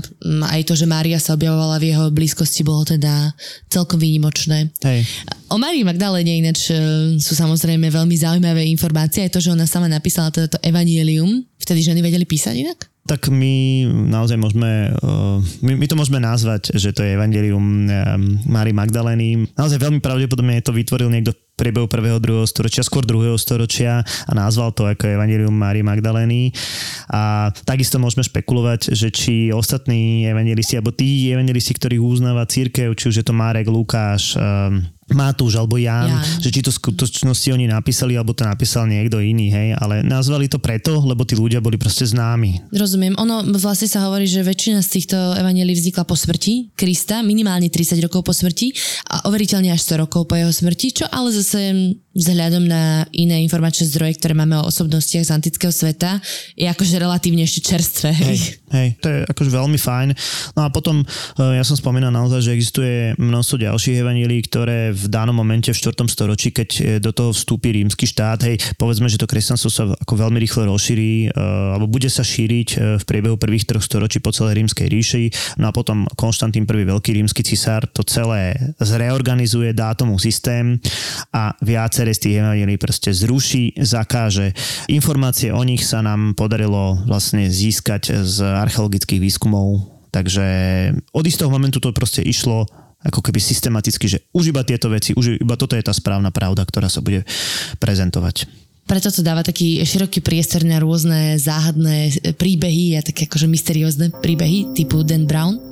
aj 0.54 0.62
to, 0.70 0.78
že 0.78 0.86
Mária 0.86 1.18
sa 1.18 1.34
objavovala 1.34 1.82
v 1.82 1.96
jeho 1.96 2.06
blízkosti, 2.14 2.62
bolo 2.62 2.86
teda 2.86 3.34
celkom 3.74 3.98
výnimočné. 3.98 4.70
Hej. 4.86 5.08
O 5.50 5.58
Márii 5.58 5.82
Magdalene 5.82 6.46
ináč 6.46 6.70
e, 6.70 6.78
sú 7.18 7.34
samozrejme 7.34 7.90
veľmi 7.90 8.14
zaujímavé 8.14 8.70
informácie, 8.70 9.26
aj 9.26 9.34
to, 9.34 9.40
že 9.42 9.56
ona 9.56 9.66
sama 9.66 9.90
napísala 9.90 10.30
toto 10.30 10.62
evanielium, 10.62 11.42
vtedy 11.58 11.82
ženy 11.82 12.06
vedeli 12.06 12.28
písať 12.28 12.54
inak? 12.60 12.91
Tak 13.12 13.28
my 13.28 13.84
naozaj 14.08 14.40
môžeme, 14.40 14.96
eh, 14.96 15.38
my, 15.68 15.72
my 15.76 15.86
to 15.92 16.00
môžeme 16.00 16.24
nazvať, 16.24 16.72
že 16.80 16.96
to 16.96 17.04
je 17.04 17.20
Evangelium 17.20 17.92
eh, 17.92 18.16
Mári 18.48 18.72
Magdalény. 18.72 19.52
Naozaj 19.60 19.84
veľmi 19.84 20.00
pravdepodobne 20.00 20.64
to 20.64 20.72
vytvoril 20.72 21.12
niekto 21.12 21.36
v 21.36 21.40
priebehu 21.60 21.92
prvého, 21.92 22.24
druhého 22.24 22.48
storočia, 22.48 22.88
skôr 22.88 23.04
druhého 23.04 23.36
storočia 23.36 24.00
a 24.08 24.32
nazval 24.32 24.72
to 24.72 24.88
ako 24.88 25.12
Evangelium 25.12 25.52
Márie 25.52 25.84
Magdalény. 25.84 26.56
A 27.12 27.52
takisto 27.68 28.00
môžeme 28.00 28.24
špekulovať, 28.24 28.96
že 28.96 29.12
či 29.12 29.52
ostatní 29.52 30.24
evangelisti, 30.32 30.80
alebo 30.80 30.96
tí 30.96 31.28
evangelisti, 31.36 31.76
ktorých 31.76 32.00
uznáva 32.00 32.48
církev, 32.48 32.96
či 32.96 33.12
už 33.12 33.16
je 33.22 33.26
to 33.28 33.36
Marek, 33.36 33.68
Lukáš, 33.68 34.40
um, 34.40 34.88
Matúš 35.12 35.60
alebo 35.60 35.78
Ján, 35.78 36.10
Ján. 36.10 36.24
že 36.42 36.50
či 36.50 36.64
to 36.64 36.72
v 36.72 36.80
skutočnosti 36.80 37.48
oni 37.52 37.68
napísali, 37.68 38.16
alebo 38.16 38.32
to 38.32 38.48
napísal 38.48 38.88
niekto 38.88 39.20
iný, 39.20 39.52
hej, 39.52 39.68
ale 39.78 40.02
nazvali 40.02 40.48
to 40.48 40.58
preto, 40.58 41.00
lebo 41.04 41.28
tí 41.28 41.36
ľudia 41.36 41.60
boli 41.60 41.76
proste 41.76 42.08
známi. 42.08 42.72
Rozumiem. 42.72 43.16
Ono 43.20 43.44
vlastne 43.60 43.92
sa 43.92 44.08
hovorí, 44.08 44.26
že 44.26 44.42
väčšina 44.42 44.80
z 44.82 44.90
týchto 45.00 45.18
evangelí 45.38 45.76
vznikla 45.76 46.04
po 46.08 46.16
smrti 46.16 46.74
Krista, 46.74 47.22
minimálne 47.22 47.68
30 47.68 48.00
rokov 48.04 48.26
po 48.26 48.34
smrti 48.34 48.74
a 49.12 49.28
overiteľne 49.28 49.70
až 49.70 49.82
100 49.84 50.04
rokov 50.08 50.26
po 50.26 50.36
jeho 50.40 50.52
smrti, 50.52 51.04
čo 51.04 51.06
ale 51.12 51.30
zase 51.36 51.96
vzhľadom 52.12 52.68
na 52.68 53.08
iné 53.16 53.40
informačné 53.44 53.88
zdroje, 53.88 54.20
ktoré 54.20 54.36
máme 54.36 54.60
o 54.60 54.68
osobnostiach 54.68 55.28
z 55.28 55.32
antického 55.32 55.72
sveta, 55.72 56.20
je 56.60 56.68
akože 56.68 57.00
relatívne 57.00 57.48
ešte 57.48 57.72
čerstvé. 57.72 58.12
Hej. 58.12 58.40
Hej, 58.72 58.88
to 59.04 59.08
je 59.12 59.18
akože 59.28 59.52
veľmi 59.52 59.76
fajn. 59.76 60.10
No 60.56 60.62
a 60.64 60.70
potom, 60.72 61.04
eh, 61.04 61.60
ja 61.60 61.64
som 61.68 61.76
spomínal 61.76 62.12
naozaj, 62.12 62.40
že 62.48 62.56
existuje 62.56 62.96
množstvo 63.20 63.68
ďalších 63.68 64.00
evanílií, 64.00 64.40
ktoré 64.48 64.96
v 64.96 65.06
danom 65.12 65.36
momente 65.36 65.72
v 65.72 65.78
4. 65.78 66.08
storočí, 66.08 66.56
keď 66.56 66.70
eh, 66.80 66.84
do 67.04 67.12
toho 67.12 67.36
vstúpi 67.36 67.76
rímsky 67.76 68.08
štát, 68.08 68.48
hej, 68.48 68.60
povedzme, 68.80 69.12
že 69.12 69.20
to 69.20 69.28
kresťanstvo 69.28 69.70
sa 69.72 69.84
ako 69.92 70.14
veľmi 70.16 70.40
rýchlo 70.40 70.72
rozšíri, 70.72 71.28
eh, 71.28 71.76
alebo 71.76 71.92
bude 71.92 72.08
sa 72.08 72.24
šíriť 72.24 73.00
v 73.00 73.04
priebehu 73.04 73.36
prvých 73.36 73.68
troch 73.68 73.84
storočí 73.84 74.24
po 74.24 74.32
celej 74.32 74.64
rímskej 74.64 74.88
ríši, 74.88 75.24
no 75.60 75.68
a 75.68 75.76
potom 75.76 76.08
Konštantín 76.16 76.64
prvý 76.64 76.88
veľký 76.88 77.12
rímsky 77.12 77.44
cisár 77.44 77.84
to 77.92 78.04
celé 78.08 78.56
zreorganizuje, 78.80 79.76
dá 79.76 79.92
tomu 79.96 80.16
systém 80.16 80.80
a 81.36 81.52
viaceré 82.02 82.18
z 82.18 82.24
tých 82.26 82.38
evanílií 82.42 82.78
proste 82.82 83.14
zruší, 83.14 83.78
zakáže. 83.78 84.58
Informácie 84.90 85.54
o 85.54 85.62
nich 85.62 85.86
sa 85.86 86.02
nám 86.02 86.34
podarilo 86.34 86.98
vlastne 87.06 87.46
získať 87.46 88.26
z 88.26 88.42
archeologických 88.42 89.22
výskumov, 89.22 89.86
takže 90.10 90.42
od 91.14 91.26
istého 91.30 91.54
momentu 91.54 91.78
to 91.78 91.94
proste 91.94 92.26
išlo 92.26 92.66
ako 93.06 93.22
keby 93.22 93.38
systematicky, 93.38 94.10
že 94.10 94.26
už 94.34 94.50
iba 94.50 94.66
tieto 94.66 94.90
veci, 94.90 95.14
už 95.14 95.46
iba 95.46 95.54
toto 95.54 95.78
je 95.78 95.86
tá 95.86 95.94
správna 95.94 96.34
pravda, 96.34 96.66
ktorá 96.66 96.90
sa 96.90 97.06
bude 97.06 97.22
prezentovať. 97.78 98.50
Preto 98.90 99.14
to 99.14 99.22
dáva 99.22 99.46
taký 99.46 99.78
široký 99.86 100.26
priestor 100.26 100.66
na 100.66 100.82
rôzne 100.82 101.38
záhadné 101.38 102.18
príbehy 102.34 102.98
a 102.98 103.06
také 103.06 103.30
akože 103.30 103.46
mysteriózne 103.46 104.10
príbehy 104.26 104.74
typu 104.74 105.06
Dan 105.06 105.30
Brown. 105.30 105.71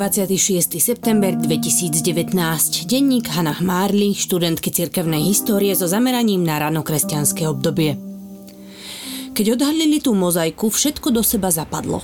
26. 0.00 0.80
september 0.80 1.36
2019. 1.36 2.88
Denník 2.88 3.28
Hannah 3.36 3.60
Marley, 3.60 4.16
študentky 4.16 4.72
cirkevnej 4.72 5.20
histórie 5.28 5.76
so 5.76 5.84
zameraním 5.84 6.40
na 6.40 6.56
ranokresťanské 6.56 7.44
obdobie. 7.44 8.00
Keď 9.36 9.60
odhalili 9.60 10.00
tú 10.00 10.16
mozaiku, 10.16 10.72
všetko 10.72 11.12
do 11.12 11.20
seba 11.20 11.52
zapadlo. 11.52 12.00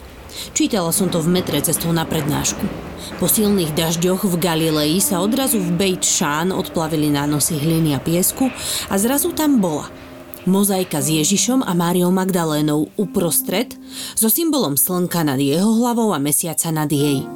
Čítala 0.52 0.92
som 0.92 1.08
to 1.08 1.24
v 1.24 1.40
metre 1.40 1.56
cestou 1.64 1.88
na 1.88 2.04
prednášku. 2.04 2.68
Po 3.16 3.32
silných 3.32 3.72
dažďoch 3.72 4.28
v 4.28 4.34
Galilei 4.44 5.00
sa 5.00 5.24
odrazu 5.24 5.56
v 5.56 5.72
Beit 5.72 6.04
Shán 6.04 6.52
odplavili 6.52 7.08
nánosy 7.08 7.56
hliny 7.56 7.96
a 7.96 8.00
piesku 8.04 8.52
a 8.92 8.94
zrazu 9.00 9.32
tam 9.32 9.56
bola– 9.56 9.88
mozaika 10.46 11.02
s 11.02 11.10
Ježišom 11.10 11.66
a 11.66 11.74
Máriou 11.74 12.14
Magdalénou 12.14 12.88
uprostred 12.94 13.74
so 14.14 14.30
symbolom 14.30 14.78
slnka 14.78 15.26
nad 15.26 15.42
jeho 15.42 15.82
hlavou 15.82 16.14
a 16.14 16.22
mesiaca 16.22 16.70
nad 16.70 16.88
jej. 16.88 17.26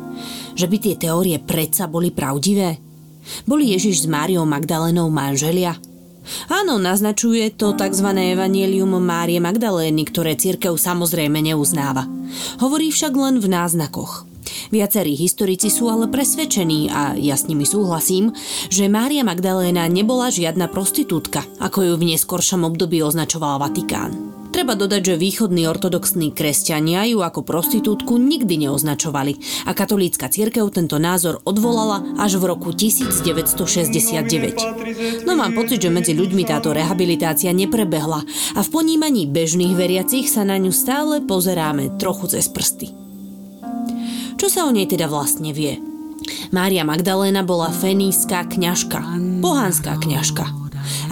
Že 0.55 0.67
by 0.71 0.77
tie 0.79 0.95
teórie 0.95 1.37
predsa 1.43 1.91
boli 1.91 2.15
pravdivé? 2.15 2.79
Boli 3.45 3.75
Ježiš 3.75 4.03
s 4.03 4.07
Máriou 4.07 4.47
Magdalénou 4.47 5.11
manželia? 5.11 5.77
Áno, 6.47 6.79
naznačuje 6.79 7.51
to 7.59 7.75
tzv. 7.75 8.07
evanielium 8.15 8.95
Márie 9.03 9.43
Magdalény, 9.43 10.07
ktoré 10.07 10.39
církev 10.39 10.79
samozrejme 10.79 11.43
neuznáva. 11.43 12.07
Hovorí 12.63 12.95
však 12.95 13.13
len 13.19 13.43
v 13.43 13.51
náznakoch. 13.51 14.30
Viacerí 14.71 15.17
historici 15.17 15.73
sú 15.73 15.91
ale 15.91 16.07
presvedčení, 16.07 16.91
a 16.91 17.15
ja 17.19 17.35
s 17.35 17.47
nimi 17.47 17.67
súhlasím, 17.67 18.35
že 18.69 18.91
Mária 18.91 19.27
Magdaléna 19.27 19.87
nebola 19.91 20.31
žiadna 20.31 20.71
prostitútka, 20.71 21.43
ako 21.59 21.83
ju 21.83 21.95
v 21.97 22.07
neskoršom 22.15 22.67
období 22.67 23.03
označoval 23.03 23.63
Vatikán. 23.63 24.31
Treba 24.51 24.75
dodať, 24.75 25.15
že 25.15 25.15
východní 25.15 25.71
ortodoxní 25.71 26.35
kresťania 26.35 27.07
ju 27.07 27.23
ako 27.23 27.47
prostitútku 27.47 28.19
nikdy 28.19 28.67
neoznačovali 28.67 29.39
a 29.71 29.79
katolícka 29.79 30.27
cirkev 30.27 30.75
tento 30.75 30.99
názor 30.99 31.39
odvolala 31.47 32.03
až 32.19 32.43
v 32.43 32.51
roku 32.51 32.75
1969. 32.75 35.23
No 35.23 35.39
mám 35.39 35.55
pocit, 35.55 35.87
že 35.87 35.95
medzi 35.95 36.19
ľuďmi 36.19 36.43
táto 36.51 36.75
rehabilitácia 36.75 37.55
neprebehla 37.55 38.27
a 38.59 38.61
v 38.67 38.69
ponímaní 38.75 39.31
bežných 39.31 39.79
veriacich 39.79 40.27
sa 40.27 40.43
na 40.43 40.59
ňu 40.59 40.75
stále 40.75 41.23
pozeráme 41.23 41.95
trochu 42.03 42.35
cez 42.35 42.51
prsty. 42.51 43.10
Čo 44.41 44.49
sa 44.49 44.65
o 44.65 44.73
nej 44.73 44.89
teda 44.89 45.05
vlastne 45.05 45.53
vie? 45.53 45.77
Mária 46.49 46.81
Magdaléna 46.81 47.45
bola 47.45 47.69
feníska 47.69 48.49
kňažka, 48.49 49.21
pohanská 49.45 50.01
kňažka. 50.01 50.49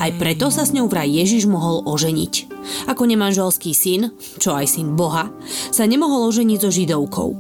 Aj 0.01 0.11
preto 0.17 0.49
sa 0.49 0.65
s 0.65 0.73
ňou 0.73 0.89
vraj 0.89 1.13
Ježiš 1.13 1.45
mohol 1.45 1.85
oženiť. 1.85 2.49
Ako 2.89 3.05
nemanželský 3.05 3.77
syn, 3.77 4.17
čo 4.41 4.57
aj 4.57 4.73
syn 4.73 4.97
Boha, 4.97 5.29
sa 5.69 5.85
nemohol 5.85 6.25
oženiť 6.33 6.57
so 6.57 6.73
židovkou. 6.73 7.37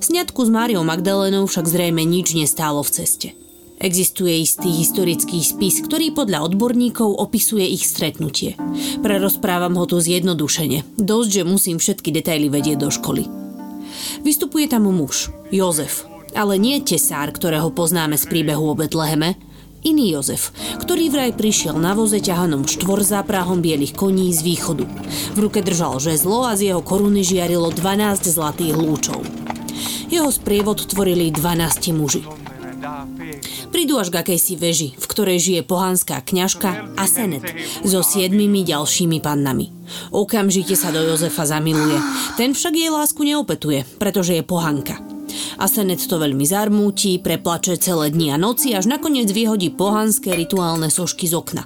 Sňatku 0.00 0.40
s 0.40 0.48
Máriou 0.48 0.88
Magdalénou 0.88 1.44
však 1.44 1.68
zrejme 1.68 2.00
nič 2.08 2.32
nestálo 2.32 2.80
v 2.80 2.96
ceste. 2.96 3.28
Existuje 3.76 4.40
istý 4.40 4.72
historický 4.72 5.44
spis, 5.44 5.84
ktorý 5.84 6.16
podľa 6.16 6.48
odborníkov 6.48 7.12
opisuje 7.12 7.76
ich 7.76 7.84
stretnutie. 7.84 8.56
Prerozprávam 9.04 9.76
ho 9.76 9.84
tu 9.84 10.00
zjednodušene, 10.00 10.96
dosť, 10.96 11.28
že 11.28 11.42
musím 11.44 11.76
všetky 11.76 12.08
detaily 12.08 12.48
vedieť 12.48 12.80
do 12.80 12.88
školy. 12.88 13.45
Vystupuje 14.22 14.66
tam 14.66 14.88
muž, 14.88 15.30
Jozef, 15.50 16.06
ale 16.36 16.60
nie 16.60 16.82
tesár, 16.82 17.32
ktorého 17.32 17.72
poznáme 17.72 18.20
z 18.20 18.28
príbehu 18.28 18.72
o 18.72 18.78
Betleheme, 18.78 19.38
iný 19.86 20.18
Jozef, 20.18 20.50
ktorý 20.82 21.14
vraj 21.14 21.30
prišiel 21.38 21.78
na 21.78 21.94
voze 21.94 22.18
ťahanom 22.18 22.66
štvorzáprahom 22.66 23.62
bielých 23.62 23.94
koní 23.94 24.34
z 24.34 24.42
východu. 24.42 24.84
V 25.34 25.38
ruke 25.38 25.62
držal 25.62 26.02
žezlo 26.02 26.44
a 26.44 26.58
z 26.58 26.74
jeho 26.74 26.82
koruny 26.82 27.22
žiarilo 27.22 27.70
12 27.70 28.26
zlatých 28.26 28.74
lúčov. 28.74 29.22
Jeho 30.10 30.30
sprievod 30.30 30.86
tvorili 30.86 31.30
12 31.30 31.94
muži. 31.94 32.45
Prídu 33.74 33.98
až 34.00 34.08
k 34.14 34.22
akejsi 34.22 34.54
veži, 34.56 34.88
v 34.96 35.06
ktorej 35.06 35.38
žije 35.42 35.60
pohanská 35.66 36.22
kňažka 36.22 36.96
Asenet 36.96 37.44
so 37.84 38.00
siedmimi 38.00 38.62
ďalšími 38.64 39.18
pannami. 39.20 39.70
Okamžite 40.10 40.74
sa 40.74 40.90
do 40.90 41.02
Jozefa 41.02 41.46
zamiluje. 41.46 41.98
Ten 42.40 42.54
však 42.54 42.74
jej 42.74 42.90
lásku 42.90 43.20
neopetuje, 43.22 43.84
pretože 44.00 44.34
je 44.34 44.42
pohanka. 44.42 44.98
Asenet 45.60 46.00
to 46.04 46.16
veľmi 46.16 46.44
zarmúti, 46.46 47.20
preplače 47.20 47.76
celé 47.76 48.12
dni 48.12 48.32
a 48.32 48.38
noci, 48.40 48.72
až 48.72 48.88
nakoniec 48.88 49.28
vyhodí 49.28 49.72
pohanské 49.72 50.32
rituálne 50.32 50.88
sošky 50.88 51.28
z 51.28 51.34
okna. 51.36 51.64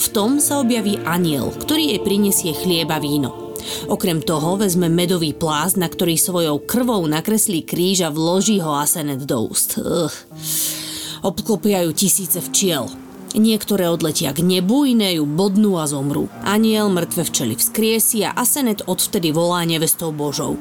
V 0.00 0.06
tom 0.12 0.40
sa 0.40 0.64
objaví 0.64 0.96
aniel, 1.04 1.52
ktorý 1.52 1.92
jej 1.96 2.00
prinesie 2.00 2.52
chlieba 2.56 2.96
víno. 2.96 3.47
Okrem 3.88 4.22
toho 4.24 4.58
vezme 4.58 4.90
medový 4.90 5.34
plást, 5.34 5.76
na 5.76 5.86
ktorý 5.86 6.18
svojou 6.18 6.62
krvou 6.62 7.04
nakreslí 7.06 7.62
kríž 7.62 8.06
a 8.06 8.10
vloží 8.12 8.62
ho 8.62 8.74
Asenet 8.76 9.24
do 9.24 9.48
úst. 9.48 9.78
Ugh 9.80 10.14
obklopiajú 11.22 11.90
tisíce 11.94 12.38
včiel. 12.38 12.86
Niektoré 13.36 13.92
odletia 13.92 14.32
k 14.32 14.40
nebu, 14.40 14.88
iné 14.88 15.20
ju 15.20 15.28
bodnú 15.28 15.76
a 15.76 15.84
zomrú. 15.84 16.32
Aniel 16.48 16.88
mŕtve 16.88 17.28
včely 17.28 17.54
vzkriesi 17.60 18.24
a 18.24 18.32
Asenet 18.32 18.88
odvtedy 18.88 19.36
volá 19.36 19.68
nevestou 19.68 20.16
Božou. 20.16 20.56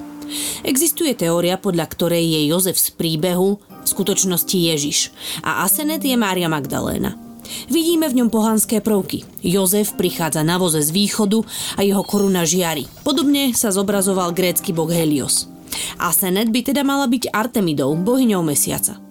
Existuje 0.68 1.16
teória, 1.16 1.56
podľa 1.56 1.88
ktorej 1.88 2.28
je 2.28 2.42
Jozef 2.52 2.76
z 2.76 2.92
príbehu 2.92 3.64
v 3.64 3.88
skutočnosti 3.88 4.58
Ježiš 4.60 5.16
a 5.40 5.64
Asenet 5.64 6.04
je 6.04 6.20
Mária 6.20 6.52
Magdaléna. 6.52 7.27
Vidíme 7.68 8.08
v 8.08 8.24
ňom 8.24 8.30
pohanské 8.32 8.80
prvky. 8.80 9.24
Jozef 9.44 9.96
prichádza 9.96 10.44
na 10.44 10.56
voze 10.62 10.80
z 10.84 10.92
východu 10.92 11.44
a 11.78 11.84
jeho 11.84 12.04
koruna 12.04 12.48
žiari. 12.48 12.88
Podobne 13.04 13.52
sa 13.56 13.74
zobrazoval 13.74 14.32
grécky 14.32 14.72
boh 14.72 14.90
Helios. 14.90 15.50
Asenet 16.00 16.50
by 16.50 16.62
teda 16.74 16.82
mala 16.86 17.06
byť 17.10 17.34
Artemidou, 17.34 17.94
bohyňou 17.98 18.42
mesiaca. 18.46 19.02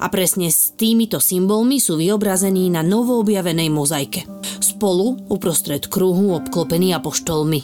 A 0.00 0.06
presne 0.08 0.48
s 0.48 0.72
týmito 0.72 1.20
symbolmi 1.20 1.82
sú 1.82 1.98
vyobrazení 2.00 2.70
na 2.72 2.80
novo 2.80 3.18
objavenej 3.20 3.68
mozaike. 3.68 4.24
Spolu, 4.62 5.28
uprostred 5.28 5.88
kruhu, 5.90 6.32
obklopený 6.36 6.96
apoštolmi. 6.96 7.60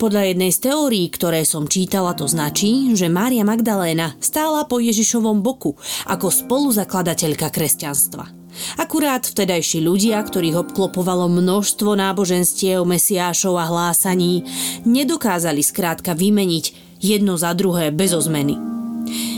Podľa 0.00 0.34
jednej 0.34 0.50
z 0.50 0.58
teórií, 0.70 1.06
ktoré 1.10 1.46
som 1.46 1.70
čítala, 1.70 2.16
to 2.16 2.26
značí, 2.26 2.94
že 2.98 3.12
Mária 3.12 3.46
Magdaléna 3.46 4.18
stála 4.18 4.66
po 4.66 4.82
Ježišovom 4.82 5.44
boku 5.44 5.78
ako 6.08 6.30
spoluzakladateľka 6.32 7.50
kresťanstva. 7.52 8.43
Akurát 8.78 9.26
vtedajší 9.26 9.82
ľudia, 9.82 10.22
ktorých 10.22 10.66
obklopovalo 10.68 11.26
množstvo 11.30 11.98
náboženstiev, 11.98 12.82
mesiášov 12.86 13.58
a 13.58 13.66
hlásaní, 13.66 14.46
nedokázali 14.86 15.62
skrátka 15.62 16.14
vymeniť 16.14 16.98
jedno 17.02 17.36
za 17.36 17.52
druhé 17.52 17.90
bez 17.90 18.14
ozmeny. 18.14 18.56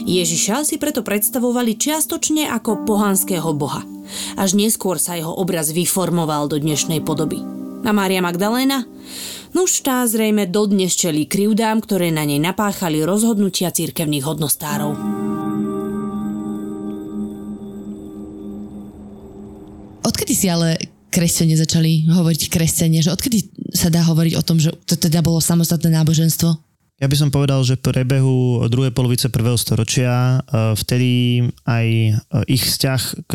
Ježiša 0.07 0.63
si 0.63 0.79
preto 0.79 1.03
predstavovali 1.03 1.75
čiastočne 1.75 2.47
ako 2.47 2.87
pohanského 2.87 3.51
boha. 3.51 3.83
Až 4.39 4.55
neskôr 4.55 5.03
sa 5.03 5.19
jeho 5.19 5.35
obraz 5.35 5.75
vyformoval 5.75 6.47
do 6.47 6.63
dnešnej 6.63 7.03
podoby. 7.03 7.43
A 7.83 7.91
Mária 7.91 8.23
Magdaléna? 8.23 8.87
Nuž 9.55 9.83
tá 9.83 10.07
zrejme 10.07 10.47
dodnes 10.47 10.95
čelí 10.95 11.27
krivdám, 11.27 11.83
ktoré 11.83 12.15
na 12.15 12.23
nej 12.23 12.39
napáchali 12.39 13.03
rozhodnutia 13.03 13.75
cirkevných 13.75 14.27
hodnostárov. 14.27 15.36
Odkedy 20.07 20.33
si 20.39 20.47
ale 20.47 20.79
kresťania 21.11 21.59
začali 21.59 22.07
hovoriť 22.07 22.47
kresťania, 22.47 23.03
že 23.03 23.11
odkedy 23.11 23.51
sa 23.75 23.91
dá 23.91 24.07
hovoriť 24.07 24.35
o 24.39 24.47
tom, 24.47 24.63
že 24.63 24.71
to 24.87 24.95
teda 24.95 25.19
bolo 25.19 25.43
samostatné 25.43 25.91
náboženstvo? 25.91 26.66
Ja 26.97 27.13
by 27.13 27.17
som 27.21 27.29
povedal, 27.29 27.61
že 27.61 27.77
prebehu 27.77 28.65
druhej 28.73 28.89
polovice 28.89 29.29
prvého 29.29 29.61
storočia 29.61 30.41
e, 30.41 30.73
vtedy 30.81 31.45
aj 31.69 31.87
e, 31.93 32.11
ich 32.49 32.65
vzťah 32.65 33.29
k 33.29 33.33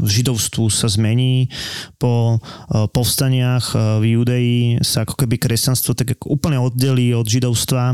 židovstvu 0.00 0.72
sa 0.72 0.88
zmení. 0.88 1.52
Po 2.00 2.40
e, 2.40 2.88
povstaniach 2.88 3.76
v 4.00 4.04
Judei 4.16 4.80
sa 4.80 5.04
ako 5.04 5.20
keby 5.20 5.36
kresťanstvo 5.36 5.92
tak 5.92 6.16
úplne 6.24 6.56
oddelí 6.56 7.12
od 7.12 7.28
židovstva 7.28 7.92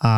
a 0.00 0.14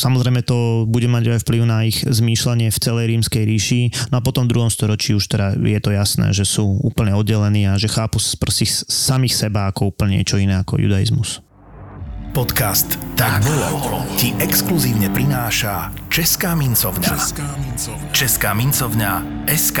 samozrejme 0.00 0.40
to 0.48 0.88
bude 0.88 1.12
mať 1.12 1.36
aj 1.36 1.44
vplyv 1.44 1.62
na 1.68 1.84
ich 1.84 2.00
zmýšľanie 2.00 2.72
v 2.72 2.80
celej 2.80 3.12
rímskej 3.12 3.44
ríši. 3.44 3.80
No 4.08 4.24
a 4.24 4.24
potom 4.24 4.48
v 4.48 4.56
druhom 4.56 4.72
storočí 4.72 5.12
už 5.12 5.28
teda 5.28 5.60
je 5.60 5.80
to 5.84 5.92
jasné, 5.92 6.32
že 6.32 6.48
sú 6.48 6.80
úplne 6.80 7.12
oddelení 7.12 7.68
a 7.68 7.76
že 7.76 7.92
chápu 7.92 8.16
proste 8.40 8.64
samých 8.88 9.36
seba 9.36 9.68
ako 9.68 9.92
úplne 9.92 10.24
niečo 10.24 10.40
iné 10.40 10.56
ako 10.56 10.80
judaizmus. 10.80 11.44
Podcast 12.32 12.96
Tak 13.12 13.44
bolo 13.44 14.08
ti 14.16 14.32
exkluzívne 14.40 15.12
prináša 15.12 15.92
Česká 16.08 16.56
mincovňa. 16.56 17.04
Česká 17.12 17.48
mincovňa. 17.60 18.08
Česká 18.16 18.50
mincovňa 18.56 19.12
SK. 19.52 19.80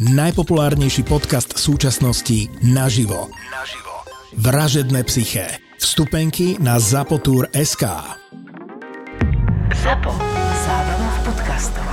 Najpopulárnejší 0.00 1.04
podcast 1.04 1.60
súčasnosti 1.60 2.48
naživo. 2.64 3.28
Naživo. 3.52 3.94
Vražedné 4.32 5.04
psyché. 5.04 5.60
Vstupenky 5.76 6.56
na 6.56 6.80
zapotur.sk 6.80 7.84
Zapo. 9.76 10.12
Zábrná 10.64 11.08
v 11.12 11.20
podcastovách. 11.28 11.89